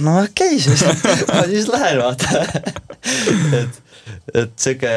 no 0.00 0.18
okei 0.22 0.56
okay, 0.56 0.60
siis 0.60 0.84
ma 1.30 1.44
siis 1.48 1.68
lähen 1.72 2.00
vaata 2.02 2.42
et, 3.60 3.80
et 4.34 4.52
sihuke, 4.60 4.92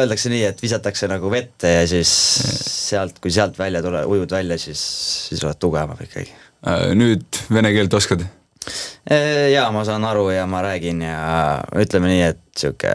öeldakse 0.00 0.32
nii, 0.32 0.44
et 0.48 0.62
visatakse 0.62 1.08
nagu 1.10 1.30
vette 1.32 1.74
ja 1.74 1.86
siis 1.90 2.10
sealt, 2.90 3.18
kui 3.22 3.32
sealt 3.34 3.58
välja 3.58 3.82
tule, 3.84 4.04
ujud 4.08 4.32
välja, 4.32 4.58
siis, 4.58 4.82
siis 5.28 5.42
oled 5.44 5.58
tugevam 5.60 5.98
ikkagi. 6.00 6.32
Äh, 6.66 6.90
nüüd 6.98 7.42
vene 7.52 7.72
keelt 7.76 7.94
oskad? 7.98 8.26
jaa, 9.50 9.70
ma 9.72 9.82
saan 9.88 10.04
aru 10.04 10.28
ja 10.34 10.44
ma 10.46 10.60
räägin 10.62 11.00
ja 11.02 11.20
ütleme 11.80 12.10
nii, 12.12 12.24
et 12.28 12.42
sihuke 12.60 12.92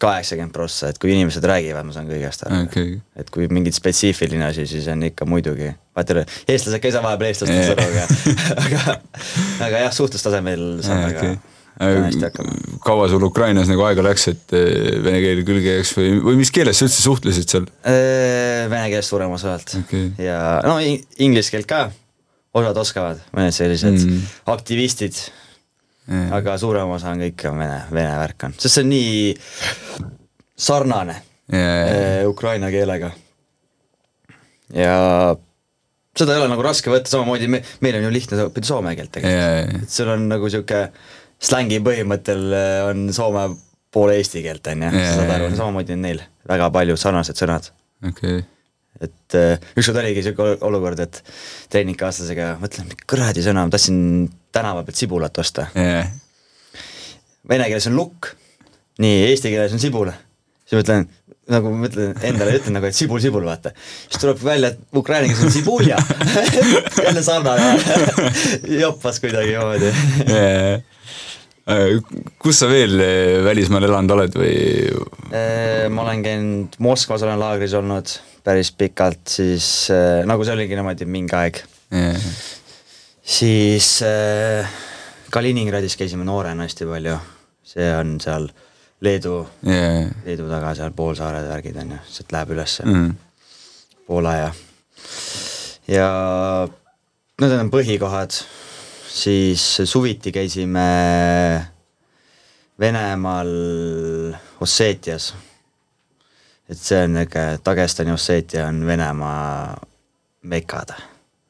kaheksakümmend 0.00 0.52
prossa, 0.52 0.90
et 0.92 0.98
kui 1.00 1.12
inimesed 1.14 1.44
räägivad, 1.48 1.86
ma 1.88 1.92
saan 1.96 2.08
kõigest 2.10 2.44
aru 2.46 2.62
Okei. 2.66 2.96
et 3.16 3.30
kui 3.32 3.46
mingi 3.48 3.72
spetsiifiline 3.72 4.44
asi, 4.50 4.66
siis 4.68 4.86
on 4.92 5.02
ikka 5.08 5.24
muidugi, 5.28 5.70
vaata 5.96 6.24
eestlased 6.48 6.80
ka 6.82 6.90
ei 6.90 6.92
saa 6.96 7.02
vahepeal 7.06 7.30
eestlastest 7.32 7.72
aru, 7.72 7.86
aga 7.90 8.06
aga, 8.66 8.96
aga 9.70 9.84
jah, 9.86 9.94
suhtlustasemel 9.96 10.66
väga 10.86 11.36
hästi 11.76 12.22
hakkama. 12.24 12.52
kaua 12.84 13.08
sul 13.12 13.24
Ukrainas 13.26 13.68
nagu 13.68 13.84
aega 13.88 14.04
läks, 14.06 14.28
et 14.32 14.54
eh, 14.56 14.96
vene 15.04 15.18
keel 15.24 15.42
külge 15.48 15.74
jääks 15.78 15.90
või, 15.98 16.12
või 16.24 16.38
mis 16.40 16.52
keeles 16.54 16.78
sa 16.80 16.86
üldse 16.88 17.02
suhtlesid 17.04 17.52
seal? 17.52 17.66
Äh, 17.84 18.64
Vene 18.72 18.86
keelest 18.92 19.12
suurem 19.12 19.32
osa 19.36 19.52
alt 19.56 19.74
Okei. 19.82 20.06
ja 20.24 20.38
no 20.64 20.78
in- 20.80 21.02
inglise 21.28 21.52
keelt 21.52 21.68
ka, 21.70 21.82
osad 22.56 22.76
oskavad, 22.80 23.20
mõned 23.36 23.52
sellised 23.52 23.98
Mm. 24.00 24.22
aktivistid. 24.52 25.18
Aga 26.06 26.56
suurem 26.60 26.92
osa 26.94 27.10
on 27.14 27.22
kõik 27.24 27.46
on 27.50 27.58
vene, 27.58 27.80
vene 27.90 28.12
värk 28.20 28.46
on, 28.48 28.54
sest 28.58 28.78
see 28.78 28.84
on 28.84 28.92
nii 28.92 29.34
sarnane 30.56 31.16
jaa. 31.52 31.74
eh, 31.90 32.22
ukraina 32.28 32.70
keelega. 32.70 33.10
ja 34.74 34.94
seda 36.16 36.34
ei 36.34 36.40
ole 36.40 36.48
nagu 36.52 36.64
raske 36.64 36.90
võtta, 36.90 37.10
samamoodi 37.10 37.50
me, 37.50 37.62
meil 37.84 37.98
on 37.98 38.08
ju 38.08 38.14
lihtne 38.14 38.40
õppida 38.46 38.70
soome 38.70 38.94
keelt 38.98 39.12
tegelikult 39.18 39.42
jaa. 39.42 39.80
et 39.82 39.96
sul 39.98 40.10
on 40.14 40.28
nagu 40.30 40.50
sihuke 40.52 40.86
slängi 41.42 41.82
põhimõttel 41.84 42.46
eh, 42.56 42.82
on 42.88 43.08
soome 43.16 43.48
pool 43.92 44.12
eesti 44.14 44.44
keelt 44.46 44.66
on 44.72 44.86
ju, 44.88 45.06
saad 45.10 45.34
aru, 45.38 45.50
samamoodi 45.58 45.96
on 45.96 46.06
neil 46.06 46.22
väga 46.48 46.70
palju 46.74 46.96
sarnased 47.00 47.38
sõnad 47.42 47.72
okei. 48.06 48.44
Et 49.02 49.36
äh, 49.38 49.58
ükskord 49.76 49.98
oligi 50.00 50.22
ol- 50.32 50.58
olukord, 50.68 51.00
et 51.04 51.22
treeningkaaslasega 51.72 52.54
mõtlen, 52.62 52.88
kuradi 53.08 53.44
sõna, 53.44 53.66
ma 53.66 53.74
tahtsin 53.74 53.98
tänava 54.56 54.84
pealt 54.86 54.96
sibulat 55.02 55.38
osta. 55.42 55.68
Jaa. 55.76 56.06
Vene 57.48 57.68
keeles 57.70 57.86
on 57.90 57.94
lukk, 57.98 58.32
nii, 59.02 59.20
eesti 59.28 59.52
keeles 59.52 59.74
on 59.76 59.82
sibul. 59.82 60.10
siis 60.66 60.80
mõtlen, 60.80 61.04
nagu 61.52 61.70
ma 61.70 61.84
mõtlen 61.84 62.16
endale, 62.26 62.56
ütlen 62.58 62.74
nagu, 62.74 62.88
et 62.88 62.96
sibul, 62.98 63.20
sibul, 63.22 63.44
vaata. 63.46 63.70
siis 64.08 64.18
tuleb 64.22 64.40
välja, 64.42 64.72
et 64.74 64.98
ukraina 64.98 65.28
keeles 65.30 65.44
on 65.46 65.52
sibulja 65.54 66.00
jälle 67.06 67.22
sarnane 67.22 67.68
joppas 68.82 69.20
kuidagimoodi 69.22 69.92
Jaa. 69.92 70.74
Äh, 70.74 70.95
kus 72.38 72.60
sa 72.62 72.68
veel 72.70 73.00
eh, 73.02 73.40
välismaal 73.42 73.88
elanud 73.88 74.12
oled 74.14 74.36
või? 74.38 74.56
Äh, 75.34 75.86
ma 75.90 76.04
olen 76.04 76.22
käinud 76.22 76.76
Moskvas, 76.86 77.24
olen 77.26 77.40
laagris 77.42 77.74
olnud 77.74 78.12
päris 78.46 78.70
pikalt, 78.78 79.24
siis 79.26 79.88
äh, 79.90 80.22
nagu 80.28 80.46
see 80.46 80.54
oligi 80.54 80.78
niimoodi 80.78 81.08
mingi 81.10 81.34
aeg 81.34 81.58
Jaa. 81.90 82.14
siis 83.26 83.88
äh, 84.06 84.70
Kaliningradis 85.34 85.98
käisime 85.98 86.24
noorena 86.26 86.68
hästi 86.68 86.86
palju, 86.86 87.16
see 87.66 87.88
on 87.98 88.14
seal 88.22 88.46
Leedu, 89.02 89.40
Jaa. 89.66 90.04
Leedu 90.24 90.46
taga 90.48 90.70
seal 90.78 90.94
poolsaared, 90.96 91.48
värgid 91.50 91.82
on 91.82 91.96
ju, 91.96 92.02
sealt 92.14 92.30
läheb 92.32 92.54
ülesse. 92.54 92.86
Mm. 92.86 93.10
Poola 94.06 94.36
ja, 94.38 94.50
ja 95.90 96.08
need 97.42 97.58
on 97.58 97.74
põhikohad, 97.74 98.38
siis 99.16 99.64
suviti 99.84 100.32
käisime 100.32 100.86
Venemaal 102.80 103.48
Osseetias. 104.60 105.34
et 106.68 106.78
see 106.78 106.98
on 107.04 107.12
niisugune, 107.14 107.58
Dagestani 107.64 108.12
Osseetia 108.12 108.66
on 108.66 108.80
Venemaa 108.86 109.76
mekad 110.42 110.92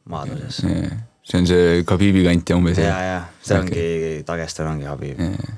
maaduses 0.04 0.62
Jaa. 0.62 0.98
see 1.24 1.40
on 1.40 1.46
see 1.48 1.82
Khabibi 1.88 2.24
kant 2.26 2.50
ja 2.50 2.56
umbes? 2.56 2.78
ja, 2.78 2.98
ja 3.02 3.20
see 3.42 3.58
Okei. 3.58 3.62
ongi, 3.62 4.24
Dagestan 4.28 4.68
ongi 4.74 4.86
Habib 4.90 5.20
Jaa. 5.20 5.56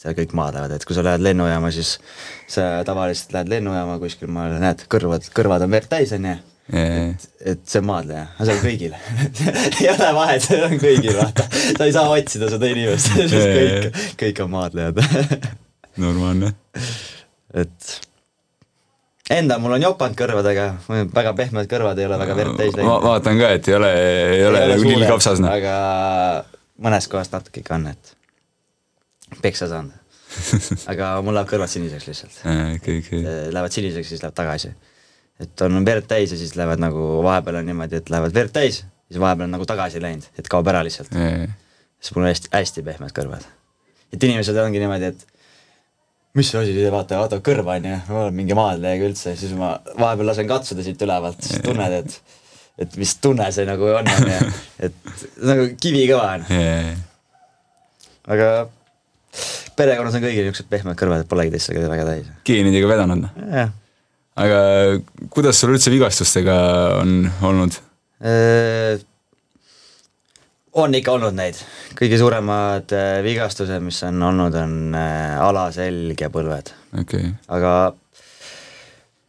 seal 0.00 0.16
kõik 0.16 0.34
maad 0.36 0.56
lähevad, 0.56 0.74
et 0.76 0.84
kui 0.88 0.96
sa 0.96 1.04
lähed 1.04 1.22
lennujaama, 1.24 1.70
siis 1.76 1.98
sa 2.48 2.70
tavaliselt 2.88 3.34
lähed 3.36 3.50
lennujaama 3.52 3.98
kuskil 4.00 4.30
maal, 4.32 4.54
näed, 4.62 4.86
kõrvad, 4.88 5.26
kõrvad 5.36 5.66
on 5.66 5.74
verd 5.76 5.90
täis, 5.92 6.14
on 6.16 6.24
ju. 6.24 6.36
Jaa. 6.70 7.06
et 7.50 7.62
see 7.66 7.80
on 7.80 7.86
maadleja, 7.88 8.26
aga 8.36 8.46
see 8.46 8.54
on 8.54 8.60
kõigil 8.62 8.92
ei 9.80 9.88
ole 9.90 10.10
vahet, 10.14 10.44
see 10.44 10.60
on 10.62 10.76
kõigil, 10.78 11.16
vaata. 11.18 11.46
sa 11.50 11.88
ei 11.88 11.94
saa 11.96 12.12
otsida 12.12 12.50
seda 12.52 12.70
inimest, 12.70 13.10
sest 13.32 13.34
kõik, 13.34 14.04
kõik 14.20 14.44
on 14.44 14.52
maadlejad 14.54 15.00
normaalne. 16.04 16.52
et 17.54 17.90
enda 19.34 19.58
mul 19.62 19.74
on 19.78 19.86
jopanud 19.88 20.18
kõrvadega, 20.18 20.68
väga 21.14 21.34
pehmed 21.38 21.70
kõrvad 21.70 21.98
ei 21.98 22.08
ole 22.10 22.20
väga 22.22 22.38
verd 22.38 22.60
täis 22.60 22.78
Ma 22.78 22.96
vaatan 23.02 23.40
ka, 23.40 23.50
et 23.58 23.70
ei 23.70 23.78
ole, 23.78 23.90
ei 24.36 24.46
ole 24.46 24.62
nagu 24.74 24.88
lill 24.92 25.06
kapsas, 25.10 25.42
noh. 25.42 25.54
aga 25.54 25.74
mõnes 26.86 27.08
kohas 27.10 27.32
natuke 27.34 27.64
ikka 27.64 27.78
on, 27.78 27.88
et 27.90 28.14
peksa 29.42 29.68
saanud. 29.70 29.96
aga 30.90 31.16
mul 31.26 31.34
läheb 31.34 31.50
kõrvad 31.50 31.70
siniseks 31.70 32.06
lihtsalt. 32.06 32.38
Lähevad 32.46 33.74
siniseks, 33.74 34.12
siis 34.12 34.22
läheb 34.22 34.34
tagasi. 34.38 34.70
Et 35.40 35.64
on 35.66 35.80
verd 35.86 36.06
täis 36.10 36.34
ja 36.34 36.38
siis 36.38 36.54
lähevad 36.58 36.82
nagu, 36.82 37.06
vahepeal 37.24 37.60
on 37.62 37.68
niimoodi, 37.70 38.00
et 38.00 38.12
lähevad 38.12 38.34
verd 38.36 38.52
täis, 38.54 38.82
siis 39.08 39.20
vahepeal 39.22 39.48
on 39.48 39.56
nagu 39.56 39.66
tagasi 39.68 40.02
läinud, 40.02 40.28
et 40.38 40.48
kaob 40.52 40.68
ära 40.72 40.82
lihtsalt. 40.86 41.12
siis 41.12 42.14
mul 42.16 42.26
on 42.26 42.30
hästi, 42.30 42.52
hästi 42.54 42.86
pehmed 42.86 43.14
kõrvad. 43.16 43.46
et 44.12 44.22
inimesed 44.28 44.56
ongi 44.60 44.82
niimoodi, 44.82 45.12
et 45.14 45.26
mis 46.38 46.50
see 46.50 46.60
asi, 46.60 46.74
vaata, 46.92 47.22
vaata 47.22 47.40
kõrva 47.44 47.78
on 47.78 47.88
ju, 47.90 48.00
ma 48.08 48.20
olen 48.24 48.36
mingi 48.36 48.56
maadlejaga 48.58 49.08
üldse, 49.10 49.34
siis 49.38 49.54
ma 49.58 49.74
vahepeal 49.98 50.30
lasen 50.30 50.50
katsuda 50.50 50.84
siit 50.86 51.02
ülevalt, 51.06 51.40
siis 51.46 51.64
tunned, 51.64 51.96
et 52.02 52.20
et 52.80 52.94
mis 52.96 53.10
tunne 53.20 53.44
see 53.52 53.66
nagu 53.68 53.88
on, 53.92 54.06
on 54.08 54.30
ju, 54.30 54.52
et 54.86 55.24
nagu 55.44 55.66
kivikõva 55.80 56.28
on, 56.36 56.46
aga 58.36 58.46
perekonnas 59.76 60.16
on 60.16 60.24
kõigil 60.24 60.46
niisugused 60.46 60.70
pehmed 60.70 60.98
kõrvad, 60.98 61.24
et 61.24 61.30
polegi 61.30 61.52
teist 61.54 61.72
väga 61.72 61.90
väga 61.92 62.06
täis. 62.08 62.30
geenidega 62.46 62.88
vedanud, 62.90 63.24
noh. 63.26 63.44
jah. 63.52 63.74
Aga 64.38 64.60
kuidas 65.32 65.58
sul 65.60 65.74
üldse 65.74 65.92
vigastustega 65.92 66.56
on 67.00 67.30
olnud? 67.46 67.78
Äh, 68.20 69.00
on 70.76 70.94
ikka 70.94 71.16
olnud 71.16 71.34
neid, 71.38 71.58
kõige 71.98 72.18
suuremad 72.20 72.92
äh, 72.94 73.22
vigastused, 73.26 73.80
mis 73.82 74.02
on 74.06 74.20
olnud, 74.28 74.54
on 74.60 74.94
äh, 74.98 75.40
alaselg 75.40 76.20
ja 76.20 76.30
põlved, 76.32 76.74
okei 77.00 77.30
okay., 77.30 77.32
aga 77.50 77.72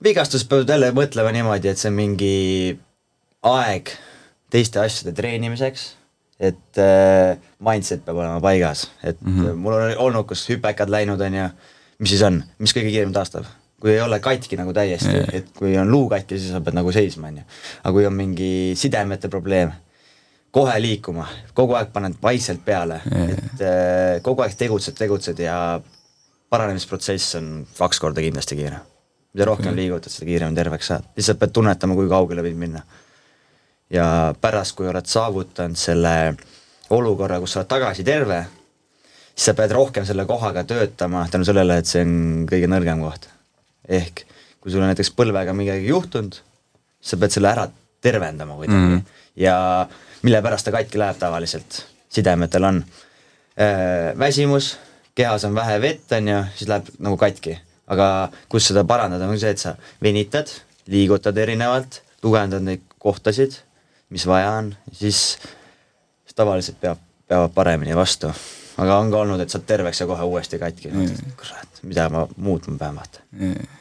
vigastus 0.03 0.45
peab 0.49 0.69
jälle 0.69 0.91
mõtlema 0.97 1.33
niimoodi, 1.33 1.71
et 1.71 1.81
see 1.81 1.89
on 1.91 1.97
mingi 1.97 2.35
aeg 3.47 3.95
teiste 4.51 4.83
asjade 4.83 5.15
treenimiseks, 5.17 5.87
et 6.41 6.79
mindset 7.61 8.01
peab 8.03 8.17
olema 8.17 8.41
paigas, 8.41 8.87
et 9.05 9.19
mm. 9.21 9.39
-hmm. 9.39 9.57
mul 9.61 9.77
on 9.77 9.97
olnud, 10.09 10.27
kus 10.27 10.47
hüpekad 10.49 10.89
läinud, 10.89 11.21
on 11.21 11.37
ju, 11.37 11.47
mis 12.01 12.15
siis 12.15 12.23
on, 12.27 12.41
mis 12.59 12.73
kõige 12.73 12.89
kiiremini 12.89 13.15
taastab? 13.15 13.45
Kui 13.81 13.95
ei 13.95 14.01
ole 14.01 14.19
katki 14.23 14.59
nagu 14.59 14.73
täiesti 14.75 15.13
yeah. 15.13 15.31
et 15.41 15.53
kui 15.57 15.73
on 15.79 15.89
luu 15.91 16.09
katki, 16.11 16.37
siis 16.39 16.53
sa 16.53 16.61
pead 16.63 16.77
nagu 16.77 16.91
seisma, 16.93 17.31
on 17.31 17.41
ju. 17.41 17.47
aga 17.81 17.93
kui 17.95 18.05
on 18.07 18.13
mingi 18.17 18.51
sidemete 18.77 19.29
probleem, 19.31 19.73
kohe 20.53 20.75
liikuma, 20.83 21.25
kogu 21.57 21.77
aeg 21.79 21.91
paned 21.93 22.19
vaikselt 22.23 22.63
peale 22.65 23.01
Jah. 23.05 23.33
et 23.33 23.65
äh, 23.65 24.21
kogu 24.25 24.45
aeg 24.45 24.55
tegutsed, 24.59 24.97
tegutsed 24.99 25.39
ja 25.41 25.55
paranemisprotsess 26.51 27.37
on 27.39 27.51
kaks 27.77 27.99
korda 28.03 28.23
kindlasti 28.23 28.57
kiirem. 28.59 28.87
mida 29.33 29.45
rohkem 29.47 29.71
okay. 29.71 29.79
liigutad, 29.79 30.11
seda 30.11 30.27
kiiremini 30.27 30.59
terveks 30.59 30.91
saad, 30.91 31.11
lihtsalt 31.15 31.39
pead 31.39 31.53
tunnetama, 31.55 31.95
kui 31.95 32.09
kaugele 32.11 32.43
võid 32.43 32.57
minna. 32.59 32.83
ja 33.89 34.07
pärast, 34.41 34.75
kui 34.75 34.89
oled 34.91 35.07
saavutanud 35.07 35.79
selle 35.79 36.15
olukorra, 36.91 37.39
kus 37.39 37.55
sa 37.55 37.61
oled 37.61 37.71
tagasi 37.71 38.03
terve, 38.03 38.41
siis 39.31 39.47
sa 39.47 39.55
pead 39.57 39.71
rohkem 39.75 40.05
selle 40.07 40.25
kohaga 40.27 40.65
töötama 40.67 41.23
tänu 41.31 41.47
sellele, 41.47 41.79
et 41.79 41.87
see 41.87 42.03
on 42.03 42.17
kõige 42.51 42.67
nõrgem 42.71 43.03
koht. 43.03 43.29
Ehk 43.91 44.25
kui 44.61 44.71
sul 44.71 44.83
on 44.83 44.91
näiteks 44.91 45.11
põlvega 45.17 45.53
midagi 45.57 45.89
juhtunud, 45.89 46.37
sa 47.01 47.17
pead 47.17 47.33
selle 47.33 47.49
ära 47.49 47.65
tervendama 48.01 48.55
kuidagi 48.59 48.77
mm 48.77 48.97
-hmm. 48.97 49.21
ja 49.35 49.87
mille 50.21 50.41
pärast 50.41 50.65
ta 50.65 50.71
katki 50.71 50.99
läheb 50.99 51.17
tavaliselt, 51.17 51.85
sidemetel 52.09 52.63
on 52.63 52.83
äh, 53.59 54.17
väsimus, 54.19 54.77
kehas 55.15 55.45
on 55.45 55.55
vähe 55.55 55.81
vett, 55.81 56.11
on 56.11 56.27
ju, 56.27 56.43
siis 56.55 56.69
läheb 56.69 56.87
nagu 56.99 57.17
katki. 57.17 57.59
aga 57.87 58.31
kus 58.49 58.67
seda 58.67 58.83
parandada, 58.83 59.27
on 59.27 59.39
see, 59.39 59.49
et 59.49 59.59
sa 59.59 59.75
venitad, 60.03 60.47
liigutad 60.87 61.37
erinevalt, 61.37 62.01
tugevdad 62.21 62.63
neid 62.63 62.81
kohtasid, 62.99 63.57
mis 64.09 64.27
vaja 64.27 64.51
on, 64.51 64.75
siis 64.93 65.39
tavaliselt 66.35 66.79
peab, 66.81 66.97
peavad 67.27 67.51
paremini 67.51 67.95
vastu. 67.95 68.31
aga 68.77 68.97
on 68.97 69.11
ka 69.11 69.17
olnud, 69.17 69.39
et 69.39 69.49
saad 69.49 69.65
terveks 69.67 69.99
ja 70.01 70.07
kohe 70.07 70.23
uuesti 70.23 70.59
katki 70.59 70.87
mm., 70.87 71.35
kurat, 71.37 71.83
mida 71.83 72.09
ma 72.09 72.27
muutma 72.37 72.77
pean, 72.77 72.95
vaata 72.95 73.19
mm.. 73.31 73.80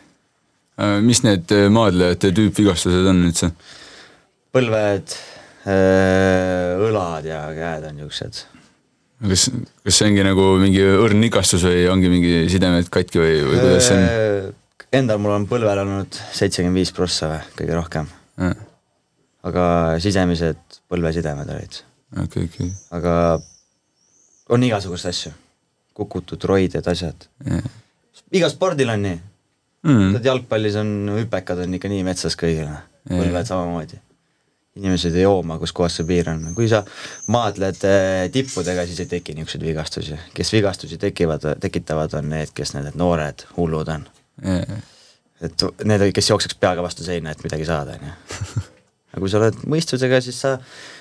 Mis 1.04 1.22
need 1.26 1.50
äh, 1.54 1.68
maadlejate 1.72 2.32
tüüpvigastused 2.36 3.08
on 3.10 3.26
üldse? 3.28 3.50
põlved, 4.54 5.12
äh, 5.70 6.80
õlad 6.88 7.28
ja 7.28 7.42
käed 7.54 7.86
on 7.86 8.00
niisugused. 8.00 8.40
kas, 9.28 9.44
kas 9.84 9.98
see 9.98 10.08
ongi 10.08 10.24
nagu 10.26 10.46
mingi 10.62 10.82
õrn 10.82 11.28
igastus 11.28 11.66
või 11.68 11.84
ongi 11.92 12.10
mingi 12.12 12.34
sidemed 12.52 12.90
katki 12.92 13.22
või, 13.22 13.36
või 13.46 13.60
kuidas 13.60 13.90
see 13.90 13.98
on? 13.98 14.08
Äh, 14.08 14.88
endal 15.02 15.20
mul 15.22 15.36
on 15.36 15.46
põlvel 15.50 15.84
olnud 15.84 16.18
seitsekümmend 16.34 16.82
viis 16.82 16.94
prossa 16.96 17.30
või, 17.34 17.44
kõige 17.60 17.78
rohkem. 17.78 18.10
aga 19.50 19.64
sisemised 20.02 20.80
põlvesidemed 20.90 21.48
olid 21.54 21.80
okei 22.24 22.48
okei 22.48 22.72
aga 22.96 23.14
on 24.50 24.64
igasuguseid 24.66 25.14
asju, 25.14 25.32
kukutud 25.94 26.44
roided, 26.50 26.86
asjad 26.90 27.28
igal 28.34 28.50
spordil 28.52 28.90
on 28.90 29.04
nii 29.06 29.18
mm.. 29.86 30.14
tead, 30.16 30.28
jalgpallis 30.30 30.78
on 30.80 30.92
hüpekad 31.16 31.64
on 31.64 31.74
ikka 31.78 31.90
nii 31.92 32.04
metsas 32.06 32.36
kõigil 32.38 32.66
yeah., 32.66 32.86
põlved 33.08 33.48
samamoodi. 33.48 34.00
inimesed 34.80 35.16
ei 35.18 35.24
jooma, 35.24 35.58
kus 35.60 35.74
kohas 35.76 35.98
see 35.98 36.06
piir 36.08 36.30
on, 36.32 36.50
kui 36.56 36.68
sa 36.70 36.82
maadled 37.32 37.82
eh, 37.88 38.26
tippudega, 38.32 38.86
siis 38.88 39.02
ei 39.04 39.10
teki 39.10 39.34
niisuguseid 39.36 39.66
vigastusi, 39.66 40.18
kes 40.36 40.52
vigastusi 40.54 40.98
tekivad, 41.00 41.46
tekitavad, 41.60 42.14
on 42.20 42.30
need, 42.32 42.54
kes 42.56 42.76
need 42.76 42.98
noored 43.00 43.46
hullud 43.56 43.90
on. 43.96 44.08
Yeah.. 44.44 44.82
et 45.44 45.64
need, 45.84 46.10
kes 46.16 46.30
jookseks 46.32 46.58
peaga 46.60 46.84
vastu 46.84 47.06
seina, 47.06 47.34
et 47.34 47.42
midagi 47.44 47.66
saada, 47.68 47.98
on 47.98 48.10
ju. 48.10 48.66
Aga 49.10 49.24
kui 49.24 49.30
sa 49.32 49.40
oled 49.40 49.56
mõistusega, 49.66 50.20
siis 50.22 50.36
sa 50.38 50.52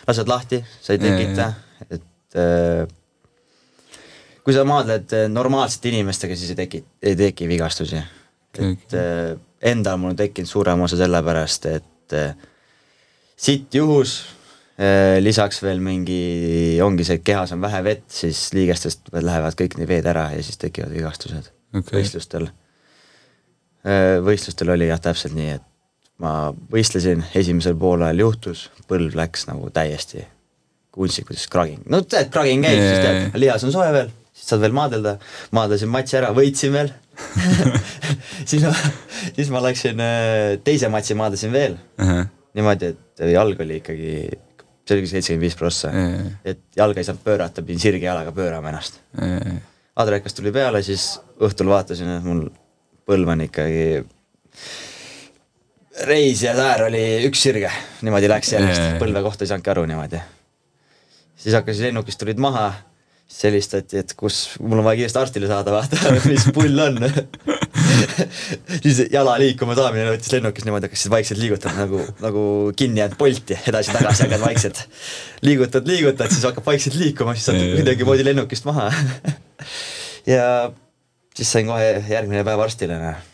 lased 0.08 0.30
lahti, 0.30 0.64
sa 0.82 0.96
ei 0.96 1.02
tekita, 1.04 1.52
et 1.94 2.38
äh, 2.42 2.88
kui 4.42 4.56
sa 4.56 4.64
maadled 4.66 5.14
äh, 5.14 5.28
normaalsete 5.30 5.92
inimestega, 5.92 6.38
siis 6.40 6.56
ei 6.56 6.58
teki, 6.64 6.82
ei 7.06 7.20
teki 7.20 7.46
vigastusi. 7.52 8.02
Et 8.58 8.98
äh, 8.98 9.36
endal 9.72 10.00
mul 10.02 10.14
on 10.14 10.20
tekkinud 10.20 10.50
suurem 10.50 10.82
osa 10.82 10.98
sellepärast, 11.00 11.70
et 11.70 12.18
äh, 12.18 12.34
sitt 13.38 13.76
juhus 13.76 14.16
äh,, 14.80 15.20
lisaks 15.22 15.62
veel 15.64 15.84
mingi, 15.84 16.80
ongi 16.84 17.06
see, 17.06 17.20
et 17.20 17.28
kehas 17.28 17.54
on 17.56 17.62
vähe 17.62 17.84
vett, 17.86 18.08
siis 18.14 18.48
liigestest 18.58 19.14
lähevad 19.14 19.58
kõik 19.60 19.78
need 19.78 19.92
veed 19.92 20.10
ära 20.10 20.30
ja 20.34 20.42
siis 20.46 20.58
tekivad 20.62 20.96
vigastused 20.96 21.52
okay. 21.76 22.00
võistlustel. 22.00 22.50
Võistlustel 24.26 24.74
oli 24.74 24.90
jah, 24.90 25.00
täpselt 25.00 25.32
nii, 25.38 25.54
et 25.56 25.64
ma 26.20 26.50
võistlesin, 26.72 27.24
esimesel 27.40 27.78
poolajal 27.80 28.26
juhtus, 28.26 28.66
põlv 28.90 29.16
läks 29.16 29.48
nagu 29.48 29.70
täiesti 29.72 30.26
kunstlik, 30.96 31.30
kuidas 31.30 31.48
kraging, 31.52 31.84
no 31.92 32.02
tead, 32.04 32.32
kraging 32.34 32.66
käib, 32.66 32.80
siis 32.82 33.04
tead, 33.04 33.38
lihas 33.40 33.64
on 33.64 33.74
soe 33.74 33.88
veel, 33.94 34.10
siis 34.34 34.50
saad 34.52 34.64
veel 34.64 34.76
maadelda, 34.76 35.16
maadlesin 35.56 35.92
matši 35.94 36.20
ära, 36.20 36.32
võitsin 36.36 36.74
veel 36.76 36.92
siis 38.50 38.64
ma, 38.66 38.74
siis 39.36 39.50
ma 39.54 39.64
läksin 39.64 40.04
äh, 40.04 40.58
teise 40.64 40.92
matši 40.92 41.18
maadlesin 41.20 41.54
veel 41.54 41.78
uh, 41.78 42.06
-huh. 42.06 42.30
niimoodi, 42.58 42.94
et 42.94 43.26
jalg 43.34 43.60
oli 43.66 43.80
ikkagi, 43.82 44.14
see 44.88 44.98
oli 44.98 45.08
seitsekümmend 45.08 45.48
viis 45.48 45.58
prossa 45.60 45.92
et 46.46 46.62
jalga 46.76 47.02
ei 47.02 47.08
saanud 47.08 47.24
pöörata, 47.24 47.62
pidin 47.62 47.82
sirge 47.82 48.06
jalaga 48.06 48.32
pöörama 48.32 48.72
ennast 48.74 49.02
uh. 49.18 49.24
-huh. 49.24 49.60
Adrekas 50.00 50.34
tuli 50.34 50.52
peale, 50.56 50.80
siis 50.84 51.20
õhtul 51.44 51.68
vaatasin, 51.68 52.08
et 52.14 52.24
mul 52.24 52.46
põlv 53.10 53.34
on 53.34 53.42
ikkagi 53.44 54.00
reis 56.08 56.44
ja 56.44 56.54
säär 56.56 56.86
oli 56.88 57.02
üks 57.28 57.42
sirge, 57.44 57.72
niimoodi 58.06 58.30
läks 58.32 58.54
järjest, 58.54 59.00
põlve 59.02 59.24
kohta 59.26 59.44
ei 59.44 59.52
saanudki 59.52 59.74
aru 59.74 59.86
niimoodi. 59.90 60.22
siis 61.36 61.56
hakkasid 61.56 61.90
lennukist 61.90 62.20
tulid 62.20 62.40
maha, 62.40 62.72
siis 63.30 63.46
helistati, 63.46 64.00
et 64.02 64.14
kus, 64.18 64.40
mul 64.60 64.82
on 64.82 64.88
vaja 64.88 65.00
kiiresti 65.04 65.20
arstile 65.22 65.50
saada, 65.50 65.74
vaata, 65.74 66.14
mis 66.32 66.48
pull 66.56 66.82
on 66.82 66.98
siis 68.84 69.04
jala 69.14 69.36
liikuma 69.42 69.76
saamine 69.78 70.08
võttis 70.10 70.34
lennukis 70.34 70.66
niimoodi, 70.66 70.90
hakkasid 70.90 71.14
vaikselt 71.14 71.42
liigutama 71.42 71.86
nagu, 71.86 72.02
nagu 72.24 72.44
kinni 72.80 73.04
jäänud 73.04 73.18
polti 73.20 73.58
edasi-tagasi 73.70 74.26
hakkad 74.26 74.44
vaikselt. 74.44 74.84
liigutad, 75.46 75.88
liigutad, 75.88 76.34
siis 76.34 76.46
hakkab 76.50 76.66
vaikselt 76.66 76.98
liikuma, 77.00 77.36
siis 77.38 77.50
saad 77.52 77.62
kuidagimoodi 77.78 78.26
lennukist 78.26 78.66
maha 78.70 78.90
ja 80.36 80.46
siis 81.36 81.52
sain 81.54 81.70
kohe 81.70 81.92
järgmine 82.10 82.44
päev 82.48 82.66
arstile, 82.66 82.98
noh. 83.04 83.26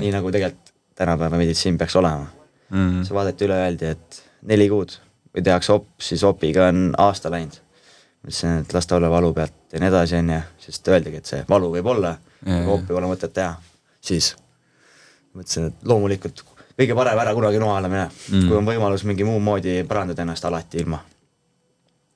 nii 0.00 0.12
nagu 0.14 0.32
tegelikult 0.34 0.72
tänapäeva 0.94 1.36
meditsiin 1.40 1.78
peaks 1.78 1.96
olema 1.96 2.24
mm. 2.24 2.78
-hmm. 2.78 3.02
siis 3.02 3.12
vaadati 3.12 3.44
üle, 3.44 3.58
öeldi, 3.66 3.92
et 3.92 4.22
neli 4.42 4.68
kuud 4.72 4.96
või 5.34 5.44
tehakse 5.44 5.72
op, 5.74 5.88
siis 6.00 6.24
opiga 6.24 6.68
on 6.70 6.92
aasta 6.98 7.30
läinud. 7.30 7.63
Ütlesin, 8.24 8.64
et 8.64 8.72
las 8.72 8.88
ta 8.88 8.96
olla 8.96 9.10
valu 9.12 9.32
pealt 9.36 9.74
ja 9.74 9.82
nii 9.82 9.90
edasi, 9.92 10.16
on 10.20 10.32
ju, 10.32 10.40
sest 10.66 10.88
öeldigi, 10.88 11.20
et 11.20 11.30
see 11.30 11.44
valu 11.48 11.70
võib 11.74 11.90
olla, 11.92 12.14
aga 12.44 12.74
opi 12.76 12.90
pole 12.92 13.10
mõtet 13.10 13.34
teha. 13.36 13.54
siis 14.04 14.34
mõtlesin, 15.34 15.70
et 15.70 15.88
loomulikult 15.88 16.44
kõige 16.78 16.96
parem 16.98 17.20
ära 17.22 17.34
kunagi 17.34 17.60
noa 17.62 17.78
alla 17.78 17.90
mine 17.90 18.06
mm, 18.08 18.48
kui 18.48 18.56
on 18.58 18.66
võimalus 18.66 19.04
mingi 19.08 19.26
muu 19.26 19.40
moodi 19.40 19.82
parandada 19.88 20.24
ennast, 20.24 20.44
alati 20.44 20.80
ilma. 20.82 21.02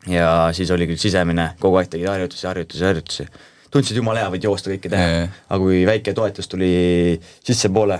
ja 0.07 0.51
siis 0.57 0.71
oli 0.75 0.89
küll 0.91 1.01
sisemine, 1.01 1.53
kogu 1.61 1.81
aeg 1.81 1.93
tegid 1.93 2.11
harjutusi, 2.11 2.47
harjutusi, 2.47 2.85
harjutusi 2.85 3.29
tundsid 3.71 3.99
jumala 4.01 4.25
hea, 4.25 4.31
võid 4.33 4.47
joosta 4.49 4.73
kõike 4.73 4.91
teha, 4.93 5.27
aga 5.49 5.61
kui 5.61 5.83
väike 5.89 6.15
toetus 6.17 6.49
tuli 6.49 6.71
sissepoole 7.45 7.99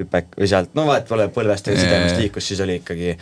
hüpek 0.00 0.36
või 0.38 0.50
sealt, 0.50 0.74
no 0.76 0.84
vahet 0.88 1.08
pole, 1.08 1.26
põlvest 1.34 1.70
või 1.70 1.80
sidemest 1.80 2.20
liikus, 2.20 2.46
siis 2.46 2.60
oli 2.64 2.78
ikkagi 2.80 3.16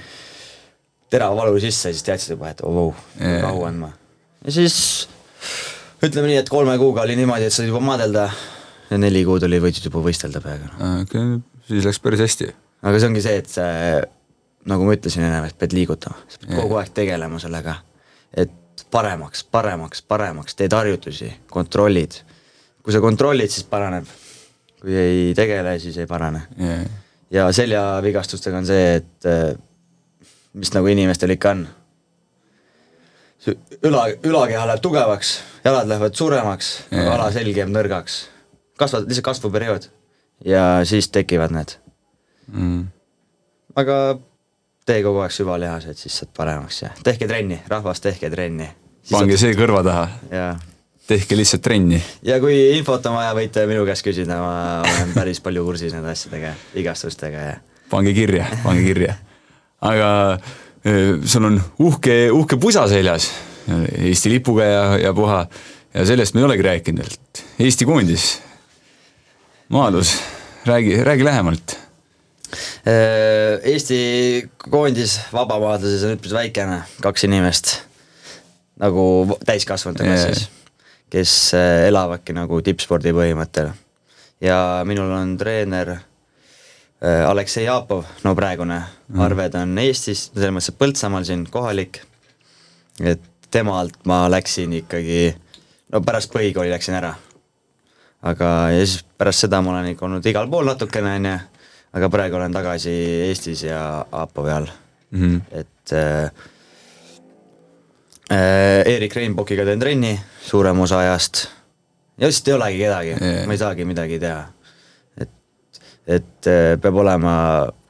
terav 1.11 1.37
valu 1.39 1.57
sisse, 1.63 1.93
siis 1.95 2.05
teadsid 2.07 2.35
juba, 2.35 2.53
et 2.53 2.63
oh, 2.67 2.89
oh 2.91 3.41
rahu 3.43 3.65
andma. 3.69 3.93
Ja 4.45 4.55
siis 4.55 4.77
ütleme 6.05 6.31
nii, 6.31 6.39
et 6.43 6.53
kolme 6.53 6.77
kuuga 6.81 7.05
oli 7.07 7.17
niimoodi, 7.19 7.49
et 7.49 7.55
said 7.55 7.71
juba 7.71 7.83
maadelda 7.85 8.29
ja 8.91 9.01
neli 9.01 9.25
kuud 9.29 9.45
oli, 9.49 9.61
võisid 9.63 9.89
juba 9.91 10.03
võistelda 10.05 10.43
peaaegu. 10.45 10.71
okei 10.77 11.03
okay,, 11.03 11.43
siis 11.71 11.89
läks 11.89 12.01
päris 12.05 12.25
hästi. 12.25 12.53
aga 12.83 13.01
see 13.01 13.11
ongi 13.11 13.25
see, 13.25 13.43
et 13.43 13.51
see, 13.53 13.99
nagu 14.71 14.87
ma 14.87 14.97
ütlesin 14.97 15.27
ennem, 15.27 15.49
et 15.49 15.59
pead 15.59 15.77
liigutama, 15.77 16.21
sa 16.29 16.41
pead 16.45 16.57
kogu 16.61 16.81
aeg 16.81 16.95
tegelema 16.97 17.43
sellega, 17.43 17.81
et 18.37 18.87
paremaks, 18.95 19.43
paremaks, 19.53 20.03
paremaks, 20.07 20.57
teed 20.57 20.77
harjutusi, 20.77 21.33
kontrollid. 21.51 22.23
kui 22.83 22.95
sa 22.95 23.03
kontrollid, 23.05 23.53
siis 23.53 23.67
paraneb 23.69 24.09
kui 24.81 24.95
ei 24.95 25.35
tegele, 25.37 25.79
siis 25.83 25.97
ei 25.99 26.07
parane 26.07 26.43
yeah.. 26.61 26.85
ja 27.35 27.49
seljavigastustega 27.53 28.61
on 28.61 28.69
see, 28.69 29.01
et 29.01 29.29
mis 30.59 30.73
nagu 30.75 30.91
inimestel 30.91 31.35
ikka 31.35 31.55
on. 31.57 31.67
Üla, 33.47 34.09
ülakeha 34.25 34.65
läheb 34.67 34.83
tugevaks, 34.83 35.39
jalad 35.65 35.89
lähevad 35.89 36.15
suuremaks 36.19 36.73
yeah., 36.93 37.05
aga 37.05 37.15
alaselg 37.19 37.57
jääb 37.57 37.71
nõrgaks. 37.73 38.25
kasvad, 38.79 39.07
lihtsalt 39.09 39.29
kasvuperiood 39.31 39.91
ja 40.45 40.81
siis 40.85 41.11
tekivad 41.15 41.55
need 41.55 41.77
mm.. 42.53 42.87
aga 43.79 44.19
tee 44.89 45.03
kogu 45.05 45.23
aeg 45.25 45.35
süvalihased, 45.35 45.99
siis 46.01 46.17
saad 46.23 46.33
paremaks 46.37 46.83
ja 46.83 46.91
tehke 47.05 47.29
trenni, 47.29 47.61
rahvas, 47.69 48.01
tehke 48.05 48.31
trenni. 48.33 48.71
pange 49.11 49.39
see 49.41 49.55
kõrva 49.59 49.83
taha. 49.85 50.53
tehke 51.09 51.37
lihtsalt 51.37 51.65
trenni. 51.65 52.01
ja 52.27 52.39
kui 52.43 52.57
infot 52.79 53.07
on 53.11 53.19
vaja, 53.19 53.35
võite 53.37 53.67
minu 53.71 53.85
käest 53.89 54.07
küsida, 54.07 54.41
ma 54.43 54.55
olen 54.83 55.15
päris 55.17 55.43
palju 55.45 55.65
kursis 55.67 55.97
nende 55.97 56.15
asjadega, 56.15 56.55
vigastustega 56.75 57.49
ja. 57.51 57.59
pange 57.91 58.15
kirja, 58.17 58.49
pange 58.65 58.87
kirja. 58.87 59.19
aga 59.85 60.09
sul 61.25 61.49
on 61.49 61.59
uhke, 61.85 62.29
uhke 62.35 62.59
pusa 62.61 62.87
seljas, 62.91 63.31
Eesti 63.69 64.31
lipuga 64.33 64.65
ja, 64.65 64.85
ja 65.03 65.13
puha 65.15 65.43
ja 65.95 66.05
sellest 66.09 66.35
me 66.35 66.41
ei 66.41 66.47
olegi 66.49 66.65
rääkinud, 66.65 67.05
et 67.05 67.43
Eesti 67.61 67.89
koondis, 67.89 68.29
Maadlus, 69.69 70.15
räägi, 70.65 71.03
räägi 71.05 71.27
lähemalt. 71.27 71.75
Eesti 72.89 73.99
koondis 74.71 75.19
vabamaadluses 75.33 76.07
on 76.09 76.15
üpris 76.17 76.33
väikene, 76.33 76.79
kaks 77.05 77.27
inimest 77.29 77.75
nagu 78.81 79.03
täiskasvanute 79.45 80.07
klassis 80.07 80.47
yeah 80.47 80.59
kes 81.13 81.55
äh, 81.57 81.89
elavadki 81.89 82.37
nagu 82.37 82.61
tippspordi 82.65 83.15
põhimõttel. 83.17 83.73
ja 84.41 84.85
minul 84.87 85.11
on 85.13 85.37
treener 85.41 85.95
äh, 85.97 86.05
Aleksei 87.01 87.65
Jaapov, 87.65 88.03
no 88.25 88.35
praegune 88.35 88.81
mm., 88.81 89.21
arved 89.23 89.55
on 89.55 89.79
Eestis, 89.79 90.29
selles 90.35 90.51
mõttes, 90.51 90.73
et 90.73 90.79
Põltsamaal 90.81 91.27
siin 91.29 91.45
kohalik, 91.51 92.01
et 92.99 93.23
temalt 93.55 93.95
ma 94.09 94.25
läksin 94.31 94.73
ikkagi, 94.81 95.29
no 95.95 96.01
pärast 96.03 96.33
põhikooli 96.35 96.73
läksin 96.73 96.99
ära. 96.99 97.15
aga 98.23 98.49
ja 98.75 98.83
siis 98.83 99.05
pärast 99.19 99.45
seda 99.45 99.61
ma 99.63 99.71
olen 99.71 99.93
ikka 99.93 100.07
olnud 100.09 100.27
igal 100.27 100.49
pool 100.51 100.67
natukene, 100.67 101.15
on 101.21 101.29
ju, 101.31 101.37
aga 101.95 102.09
praegu 102.11 102.37
olen 102.37 102.53
tagasi 102.53 102.95
Eestis 103.29 103.63
ja 103.63 104.05
Aapo 104.13 104.43
peal 104.43 104.67
mm. 105.11 105.21
-hmm. 105.21 105.61
et 105.61 105.93
äh, 105.93 106.31
äh, 108.33 108.95
Erik 108.95 109.15
Reinbokiga 109.17 109.65
teen 109.65 109.81
trenni 109.81 110.21
suurema 110.43 110.83
osa 110.83 110.99
ajast 110.99 111.47
ja 112.19 112.27
lihtsalt 112.27 112.49
ei 112.49 112.55
olegi 112.55 112.79
kedagi 112.79 113.11
Jaa. 113.11 113.47
ma 113.47 113.53
ei 113.53 113.59
saagi 113.59 113.85
midagi 113.85 114.19
teha. 114.19 114.45
Et, 116.09 116.49
äh, 116.49 116.73
peab 116.81 116.97
olema 117.05 117.35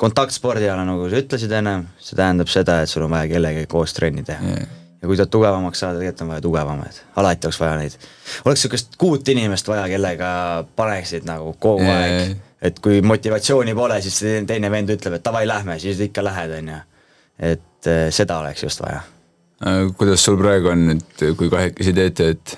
kontaktspordiala, 0.00 0.82
nagu 0.88 1.06
sa 1.10 1.22
ütlesid 1.22 1.54
ennem, 1.60 1.86
see 2.02 2.18
tähendab 2.18 2.50
seda, 2.52 2.80
et 2.82 2.90
sul 2.90 3.06
on 3.06 3.14
vaja 3.14 3.30
kellegagi 3.30 3.70
koos 3.70 3.94
trenni 3.96 4.26
teha 4.26 4.42
Yeah. 4.48 4.66
ja 5.02 5.06
kui 5.06 5.16
tahad 5.16 5.30
tugevamaks 5.30 5.84
saada, 5.84 6.00
tegelikult 6.00 6.26
on 6.26 6.34
vaja 6.34 6.42
tugevamaid, 6.42 7.00
alati 7.22 7.46
oleks 7.46 7.60
vaja 7.62 7.78
neid, 7.78 7.96
oleks 8.44 8.64
niisugust 8.64 8.98
kuut 8.98 9.28
inimest 9.30 9.70
vaja, 9.70 9.86
kellega 9.92 10.30
paneksid 10.76 11.28
nagu 11.28 11.54
kogu 11.62 11.86
Jaa, 11.86 12.02
aeg 12.02 12.36
et 12.62 12.78
kui 12.82 13.02
motivatsiooni 13.06 13.74
pole, 13.78 14.00
siis 14.02 14.18
teine 14.46 14.70
vend 14.72 14.90
ütleb, 14.94 15.18
et 15.18 15.24
davai, 15.24 15.44
lähme, 15.48 15.78
siis 15.82 16.00
ikka 16.08 16.24
lähed, 16.26 16.56
on 16.58 16.72
ju. 16.72 16.78
et 17.52 17.90
eh, 17.90 18.08
seda 18.14 18.40
oleks 18.42 18.64
just 18.66 18.82
vaja. 18.82 19.02
Äh, 19.62 19.84
kuidas 19.98 20.24
sul 20.24 20.38
praegu 20.40 20.72
on, 20.72 20.88
et 20.96 21.28
kui 21.38 21.50
kahekesi 21.50 21.94
teete, 21.94 22.32
et 22.34 22.56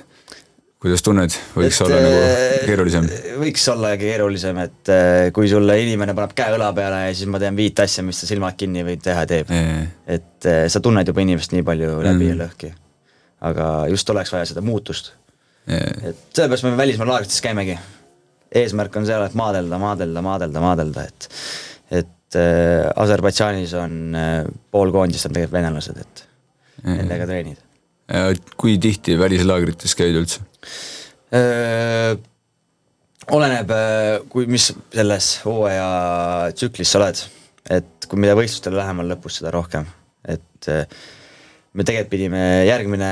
kuidas 0.80 1.02
tunned, 1.04 1.34
võiks 1.52 1.76
Et, 1.76 1.84
olla 1.84 1.98
nagu 2.00 2.20
eh, 2.24 2.54
keerulisem? 2.64 3.08
võiks 3.42 3.64
olla 3.72 3.90
keerulisem, 4.00 4.58
et 4.64 4.90
eh, 4.94 5.28
kui 5.36 5.48
sulle 5.50 5.76
inimene 5.82 6.14
paneb 6.16 6.32
käe 6.38 6.54
õla 6.56 6.70
peale 6.76 7.02
ja 7.08 7.14
siis 7.16 7.28
ma 7.28 7.40
teen 7.42 7.56
viit 7.58 7.82
asja, 7.84 8.04
mis 8.06 8.20
sa 8.22 8.28
silmad 8.30 8.56
kinni 8.60 8.84
võid 8.86 9.02
teha, 9.04 9.26
teeb. 9.28 9.52
et 10.08 10.48
eh, 10.48 10.64
sa 10.72 10.80
tunned 10.80 11.08
juba 11.12 11.20
inimest 11.26 11.52
nii 11.56 11.66
palju 11.66 11.98
läbi 12.06 12.24
Mm. 12.24 12.32
ja 12.32 12.38
lõhki. 12.46 12.72
aga 13.50 13.66
just 13.92 14.10
oleks 14.10 14.32
vaja 14.32 14.48
seda 14.48 14.60
muutust. 14.64 15.12
et 15.68 16.16
sellepärast 16.32 16.64
me 16.64 16.76
välismaa 16.80 17.06
laagrites 17.12 17.40
käimegi. 17.44 17.78
eesmärk 18.54 18.96
on 18.96 19.06
seal, 19.06 19.22
et 19.28 19.34
maadelda, 19.38 19.78
maadelda, 19.78 20.22
maadelda, 20.24 20.60
maadelda, 20.60 21.04
et 21.04 21.28
et 21.90 22.36
äh, 22.38 22.88
Aserbaidžaanis 22.96 23.72
on 23.74 24.14
äh, 24.14 24.44
pool 24.70 24.92
koondist 24.94 25.26
on 25.26 25.32
tegelikult 25.36 25.58
venelased, 25.60 25.96
et 26.00 26.24
nendega 26.88 27.26
treenid. 27.26 27.58
kui 28.56 28.78
tihti 28.78 29.18
välislaagrites 29.18 29.94
käid 29.94 30.16
üldse? 30.16 30.40
Oleneb, 33.30 33.72
kui, 34.32 34.48
mis 34.50 34.70
selles 34.90 35.28
hooaja 35.44 35.90
tsüklis 36.56 36.90
sa 36.90 36.98
oled, 36.98 37.20
et 37.70 38.08
kui 38.10 38.18
mida 38.18 38.34
võistlustele 38.38 38.80
lähemal 38.80 39.12
lõpus, 39.12 39.38
seda 39.38 39.52
rohkem, 39.54 39.86
et 40.26 40.70
me 41.72 41.86
tegelikult 41.86 42.10
pidime 42.10 42.42
järgmine, 42.66 43.10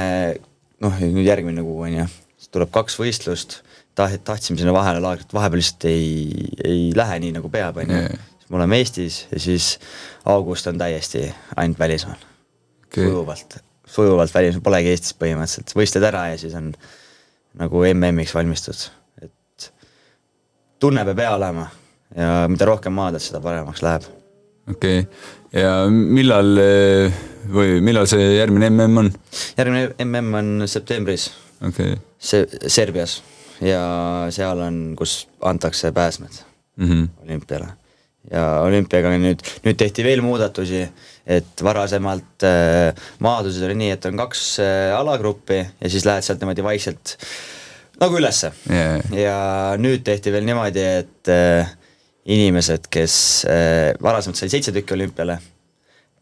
noh 0.82 0.98
nüüd 1.04 1.28
järgmine 1.28 1.62
kuu 1.62 1.84
on 1.86 1.94
ju, 2.00 2.06
tuleb 2.52 2.72
kaks 2.74 2.98
võistlust, 2.98 3.60
taht-, 3.98 4.24
tahtsime 4.26 4.58
sinna 4.60 4.74
vahele 4.74 5.02
laagrit, 5.04 5.32
vahepeal 5.34 5.62
lihtsalt 5.62 5.86
ei, 5.90 6.34
ei 6.64 6.82
lähe 6.96 7.18
nii 7.24 7.36
nagu 7.38 7.50
peab, 7.52 7.80
on 7.82 7.94
ju. 7.94 8.02
Siis 8.38 8.50
me 8.50 8.60
oleme 8.60 8.78
Eestis 8.82 9.20
ja 9.30 9.40
siis 9.42 9.72
august 10.28 10.66
on 10.70 10.78
täiesti 10.80 11.26
ainult 11.56 11.78
välismaal. 11.78 12.22
Okei. 12.88 13.04
sujuvalt, 13.04 13.58
sujuvalt 13.86 14.34
välismaal, 14.34 14.64
polegi 14.64 14.94
Eestis 14.94 15.16
põhimõtteliselt, 15.18 15.74
võistled 15.76 16.08
ära 16.08 16.28
ja 16.32 16.40
siis 16.40 16.54
on 16.58 16.72
nagu 17.58 17.82
MM-iks 17.92 18.34
valmistud, 18.34 18.84
et 19.22 19.70
tunne 20.80 21.04
peab 21.08 21.24
hea 21.24 21.34
olema 21.36 21.66
ja 22.16 22.46
mida 22.50 22.68
rohkem 22.68 22.94
maadled, 22.96 23.22
seda 23.22 23.40
paremaks 23.44 23.82
läheb. 23.84 24.06
okei 24.70 25.00
okay., 25.02 25.62
ja 25.62 25.72
millal 25.90 26.60
eh, 26.62 27.18
või 27.48 27.80
millal 27.84 28.08
see 28.10 28.36
järgmine 28.36 28.70
mm 28.70 29.02
on? 29.04 29.10
järgmine 29.58 29.90
MM 30.04 30.38
on 30.42 30.68
septembris, 30.68 31.30
okei 31.60 31.96
okay. 31.96 32.04
see 32.18 32.46
Serbias 32.68 33.20
ja 33.64 33.82
seal 34.34 34.62
on, 34.62 34.80
kus 34.98 35.26
antakse 35.42 35.92
pääsmed 35.92 36.42
mm 36.76 36.88
-hmm. 36.88 37.08
olümpiale. 37.24 37.68
Ja 38.32 38.46
olümpiaga 38.64 39.14
nüüd, 39.18 39.44
nüüd 39.64 39.78
tehti 39.80 40.04
veel 40.04 40.22
muudatusi, 40.24 40.82
et 41.26 41.62
varasemalt 41.64 42.46
äh, 42.46 43.06
maadluses 43.24 43.64
oli 43.66 43.76
nii, 43.82 43.92
et 43.96 44.08
on 44.08 44.18
kaks 44.24 44.42
äh, 44.64 44.96
alagruppi 44.96 45.62
ja 45.62 45.90
siis 45.92 46.06
lähed 46.08 46.26
sealt 46.26 46.42
niimoodi 46.42 46.64
vaikselt 46.66 47.16
nagu 48.00 48.18
ülesse 48.18 48.52
Yeah. 48.70 49.02
ja 49.12 49.38
nüüd 49.80 50.04
tehti 50.06 50.32
veel 50.32 50.46
niimoodi, 50.46 50.84
et 51.02 51.30
äh, 51.32 51.70
inimesed, 52.28 52.90
kes 52.92 53.14
äh, 53.48 53.94
varasemalt 54.02 54.38
sai 54.40 54.50
seitse 54.52 54.74
tükki 54.74 54.94
olümpiale, 54.96 55.38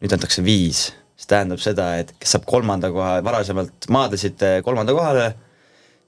nüüd 0.01 0.15
antakse 0.15 0.43
viis. 0.45 0.87
see 1.17 1.31
tähendab 1.31 1.57
seda, 1.57 1.95
et 1.97 2.11
kes 2.21 2.35
saab 2.35 2.43
kolmanda 2.45 2.91
koha, 2.93 3.15
varasemalt 3.25 3.87
maadlesid 3.89 4.43
äh, 4.45 4.59
kolmanda 4.65 4.93
kohale, 4.93 5.31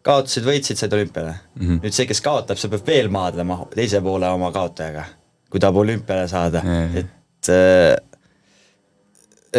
kaotasid, 0.06 0.46
võitsid, 0.46 0.78
said 0.78 0.94
olümpiale 0.94 1.34
mm. 1.34 1.64
-hmm. 1.64 1.80
nüüd 1.84 1.96
see, 1.96 2.06
kes 2.10 2.22
kaotab, 2.22 2.62
see 2.62 2.70
peab 2.70 2.86
veel 2.88 3.10
maadlema 3.10 3.58
teise 3.74 4.02
poole 4.06 4.30
oma 4.30 4.52
kaotajaga, 4.56 5.06
kui 5.50 5.62
tahab 5.62 5.82
olümpiale 5.82 6.28
saada 6.30 6.62
Jaa. 6.66 7.02
et 7.02 7.52
äh, 7.54 7.98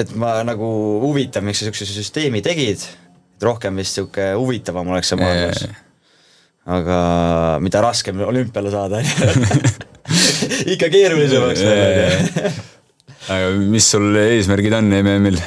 et 0.01 0.15
ma 0.15 0.37
nagu 0.47 0.67
huvitav, 1.03 1.43
miks 1.43 1.61
sa 1.61 1.67
niisuguse 1.67 1.97
süsteemi 1.99 2.43
tegid, 2.47 2.85
et 3.37 3.47
rohkem 3.47 3.81
vist 3.81 3.99
niisugune 3.99 4.33
huvitavam 4.39 4.93
oleks 4.95 5.11
see 5.11 5.21
maadlus 5.21 5.65
Jaa. 5.67 5.79
aga 6.79 6.99
mida 7.65 7.83
raskem 7.85 8.23
olümpiale 8.27 8.73
saada, 8.75 9.01
on 9.01 9.07
ju. 9.07 9.63
ikka 10.75 10.91
keerulisem 10.93 11.47
oleks 11.49 11.65
veel, 11.67 11.81
on 12.05 12.29
ju. 12.45 12.53
aga 13.35 13.55
mis 13.75 13.91
sul 13.97 14.23
eesmärgid 14.25 14.79
on 14.79 14.93
MM-il? 15.03 15.41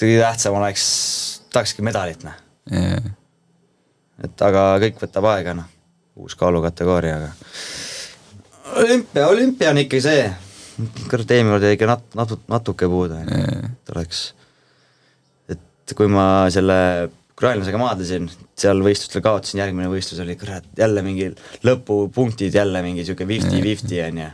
kõige 0.00 0.16
tähtsam 0.22 0.54
oleks, 0.56 0.84
tahakski 1.52 1.84
medalit, 1.84 2.22
noh. 2.24 2.38
et 4.24 4.44
aga 4.46 4.64
kõik 4.80 5.02
võtab 5.02 5.28
aega, 5.34 5.52
noh, 5.58 5.68
uus 6.16 6.38
kaalukategooria, 6.40 7.18
aga 7.20 7.89
olümpia, 8.76 9.28
olümpia 9.28 9.70
on 9.72 9.80
ikkagi 9.82 10.02
see, 10.04 10.26
kurat 11.10 11.32
eelmine 11.34 11.54
kord 11.54 11.66
jäi 11.66 11.76
ikka 11.76 11.88
nat-, 11.90 12.12
natu-, 12.18 12.40
natuke 12.50 12.88
puudu, 12.90 13.16
on 13.20 13.32
ju, 13.32 13.70
et 13.70 13.94
oleks, 13.94 14.22
et 15.50 15.96
kui 15.96 16.10
ma 16.10 16.26
selle 16.52 16.76
ukrainlasega 17.40 17.80
maadlesin, 17.80 18.28
seal 18.60 18.82
võistlustel 18.84 19.24
kaotasin, 19.24 19.62
järgmine 19.62 19.88
võistlus 19.92 20.20
oli 20.24 20.36
kurat, 20.40 20.66
jälle 20.78 21.04
mingi 21.04 21.30
lõpupunktid, 21.66 22.54
jälle 22.56 22.82
mingi 22.84 23.06
sihuke 23.06 23.26
fifty-fifty 23.28 24.02
on 24.04 24.22
ju. 24.24 24.30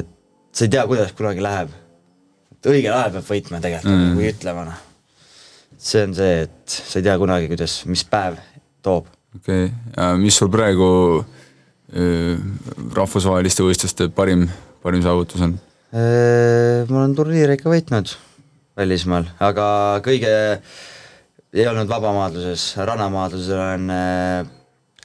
et 0.00 0.10
sa 0.54 0.64
ei 0.64 0.72
tea, 0.72 0.86
kuidas 0.88 1.12
kunagi 1.16 1.44
läheb. 1.44 1.74
et 2.54 2.72
õigel 2.72 2.96
ajal 2.96 3.16
peab 3.18 3.28
võitma 3.28 3.60
tegelikult 3.60 4.00
mm., 4.00 4.16
kui 4.16 4.30
ütlema 4.32 4.66
noh. 4.70 4.82
see 5.76 6.06
on 6.08 6.16
see, 6.16 6.42
et 6.46 6.78
sa 6.80 7.00
ei 7.00 7.06
tea 7.10 7.18
kunagi, 7.20 7.50
kuidas, 7.52 7.82
mis 7.90 8.04
päev 8.08 8.40
toob. 8.84 9.12
okei 9.36 9.68
okay., 9.68 10.20
mis 10.24 10.40
sul 10.40 10.52
praegu 10.52 10.88
öö, 11.20 11.43
rahvusvaheliste 11.94 13.62
võistluste 13.62 14.08
parim, 14.10 14.48
parim 14.82 15.02
saavutus 15.04 15.44
on? 15.46 15.58
ma 15.94 16.96
olen 16.98 17.12
turniire 17.14 17.54
ikka 17.54 17.70
võitnud 17.70 18.16
välismaal, 18.76 19.28
aga 19.42 19.66
kõige 20.04 20.32
ei 21.54 21.66
olnud 21.70 21.88
vabamaadluses, 21.88 22.74
rannamaadluses 22.82 23.54
olen 23.54 23.90
äh, 23.94 24.46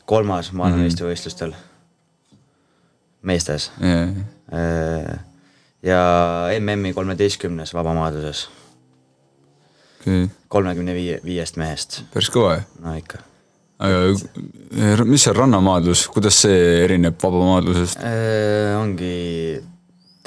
kolmas 0.09 0.51
maailmameistrivõistlustel 0.57 1.53
meestes 3.21 3.69
Yeah. 3.81 4.15
Äh, 4.53 5.19
ja 5.83 6.01
MM-i 6.59 6.93
kolmeteistkümnes 6.93 7.73
vabamaadluses, 7.73 8.47
okay., 10.01 10.27
kolmekümne 10.47 10.95
viie, 10.97 11.19
viiest 11.23 11.59
mehest, 11.61 12.01
päris 12.13 12.31
kõva 12.33 12.57
ju. 12.57 12.65
no 12.83 12.95
ikka. 12.97 13.21
Aga 13.80 15.03
mis 15.07 15.23
see 15.23 15.34
rannamaadlus, 15.36 16.07
kuidas 16.13 16.41
see 16.45 16.59
erineb 16.84 17.15
vabamaadlusest? 17.21 18.01
Äh, 18.03 18.73
ongi 18.80 19.13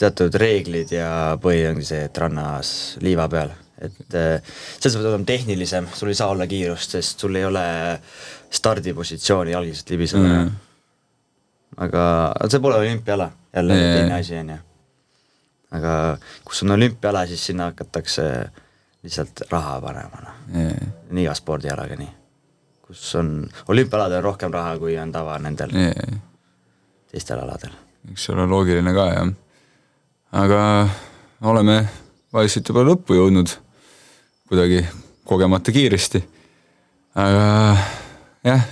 teatud 0.01 0.35
reeglid 0.41 0.93
ja 0.97 1.09
põhi 1.43 1.67
ongi 1.69 1.85
see, 1.87 2.07
et 2.09 2.19
rannas 2.19 2.73
liiva 3.05 3.29
peal, 3.31 3.53
et 3.83 4.17
äh, 4.19 4.55
selles 4.79 4.97
mõttes 4.97 5.11
olema 5.13 5.29
tehnilisem, 5.29 5.87
sul 5.95 6.11
ei 6.13 6.19
saa 6.19 6.33
olla 6.33 6.47
kiirust, 6.51 6.97
sest 6.97 7.21
sul 7.23 7.37
ei 7.39 7.45
ole 7.47 7.65
stardipositsiooni 8.53 9.55
jalgliselt 9.55 9.91
libiseda 9.95 10.33
Mm. 10.43 10.51
aga 11.81 12.03
see 12.53 12.61
pole 12.61 12.77
olümpiaala, 12.83 13.31
jälle 13.57 13.77
Jaa. 13.79 13.93
teine 13.97 14.15
asi 14.15 14.37
on 14.37 14.51
ju. 14.51 14.57
aga 15.73 15.93
kus 16.45 16.63
on 16.63 16.71
olümpiaala, 16.75 17.27
siis 17.27 17.47
sinna 17.47 17.71
hakatakse 17.71 18.27
lihtsalt 19.03 19.41
raha 19.51 19.81
panema, 19.81 20.21
noh. 20.25 20.35
Yeah. 20.57 20.91
on 21.11 21.19
iga 21.19 21.35
spordialaga 21.35 21.97
nii. 21.97 22.11
Kus 22.93 23.15
on, 23.17 23.49
olümpiaaladel 23.69 24.21
on 24.21 24.25
rohkem 24.25 24.53
raha, 24.53 24.77
kui 24.79 24.99
on 25.01 25.13
tava 25.13 25.39
nendel 25.41 25.73
Yeah. 25.73 26.21
teistel 27.11 27.41
aladel. 27.41 27.73
võiks 28.09 28.29
olla 28.33 28.45
loogiline 28.49 28.93
ka 28.93 29.07
jah. 29.09 29.31
aga 30.33 30.63
oleme 31.49 31.77
vaikselt 32.33 32.69
juba 32.69 32.85
lõppu 32.85 33.17
jõudnud 33.17 33.55
kuidagi 34.49 34.83
kogemata 35.25 35.73
kiiresti. 35.73 36.21
aga 37.15 37.77
jah, 38.45 38.67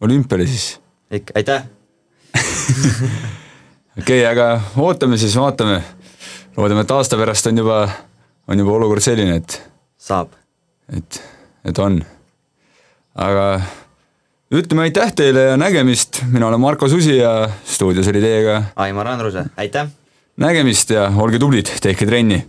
olümpiale 0.00 0.46
siis. 0.46 0.80
ikka, 1.10 1.32
aitäh! 1.34 1.64
okei 4.00 4.20
okay,, 4.20 4.26
aga 4.32 4.60
ootame 4.76 5.16
siis, 5.16 5.36
vaatame. 5.36 5.80
loodame, 6.56 6.84
et 6.84 6.90
aasta 6.90 7.16
pärast 7.16 7.48
on 7.48 7.64
juba, 7.64 7.88
on 8.48 8.58
juba 8.58 8.76
olukord 8.76 9.00
selline, 9.00 9.40
et, 9.40 9.62
saab. 9.96 10.36
et, 10.92 11.22
et 11.64 11.78
on. 11.78 12.02
Aga 13.16 13.46
ütleme 14.52 14.86
aitäh 14.86 15.12
teile 15.16 15.48
ja 15.50 15.56
nägemist, 15.60 16.22
mina 16.30 16.48
olen 16.50 16.60
Marko 16.60 16.88
Susi 16.88 17.16
ja 17.18 17.48
stuudios 17.64 18.08
oli 18.12 18.20
teiega 18.20 18.62
Aimar 18.76 19.08
Andruse, 19.08 19.46
aitäh! 19.56 19.88
nägemist 20.36 20.90
ja 20.92 21.08
olge 21.16 21.40
tublid, 21.40 21.72
tehke 21.82 22.06
trenni! 22.06 22.44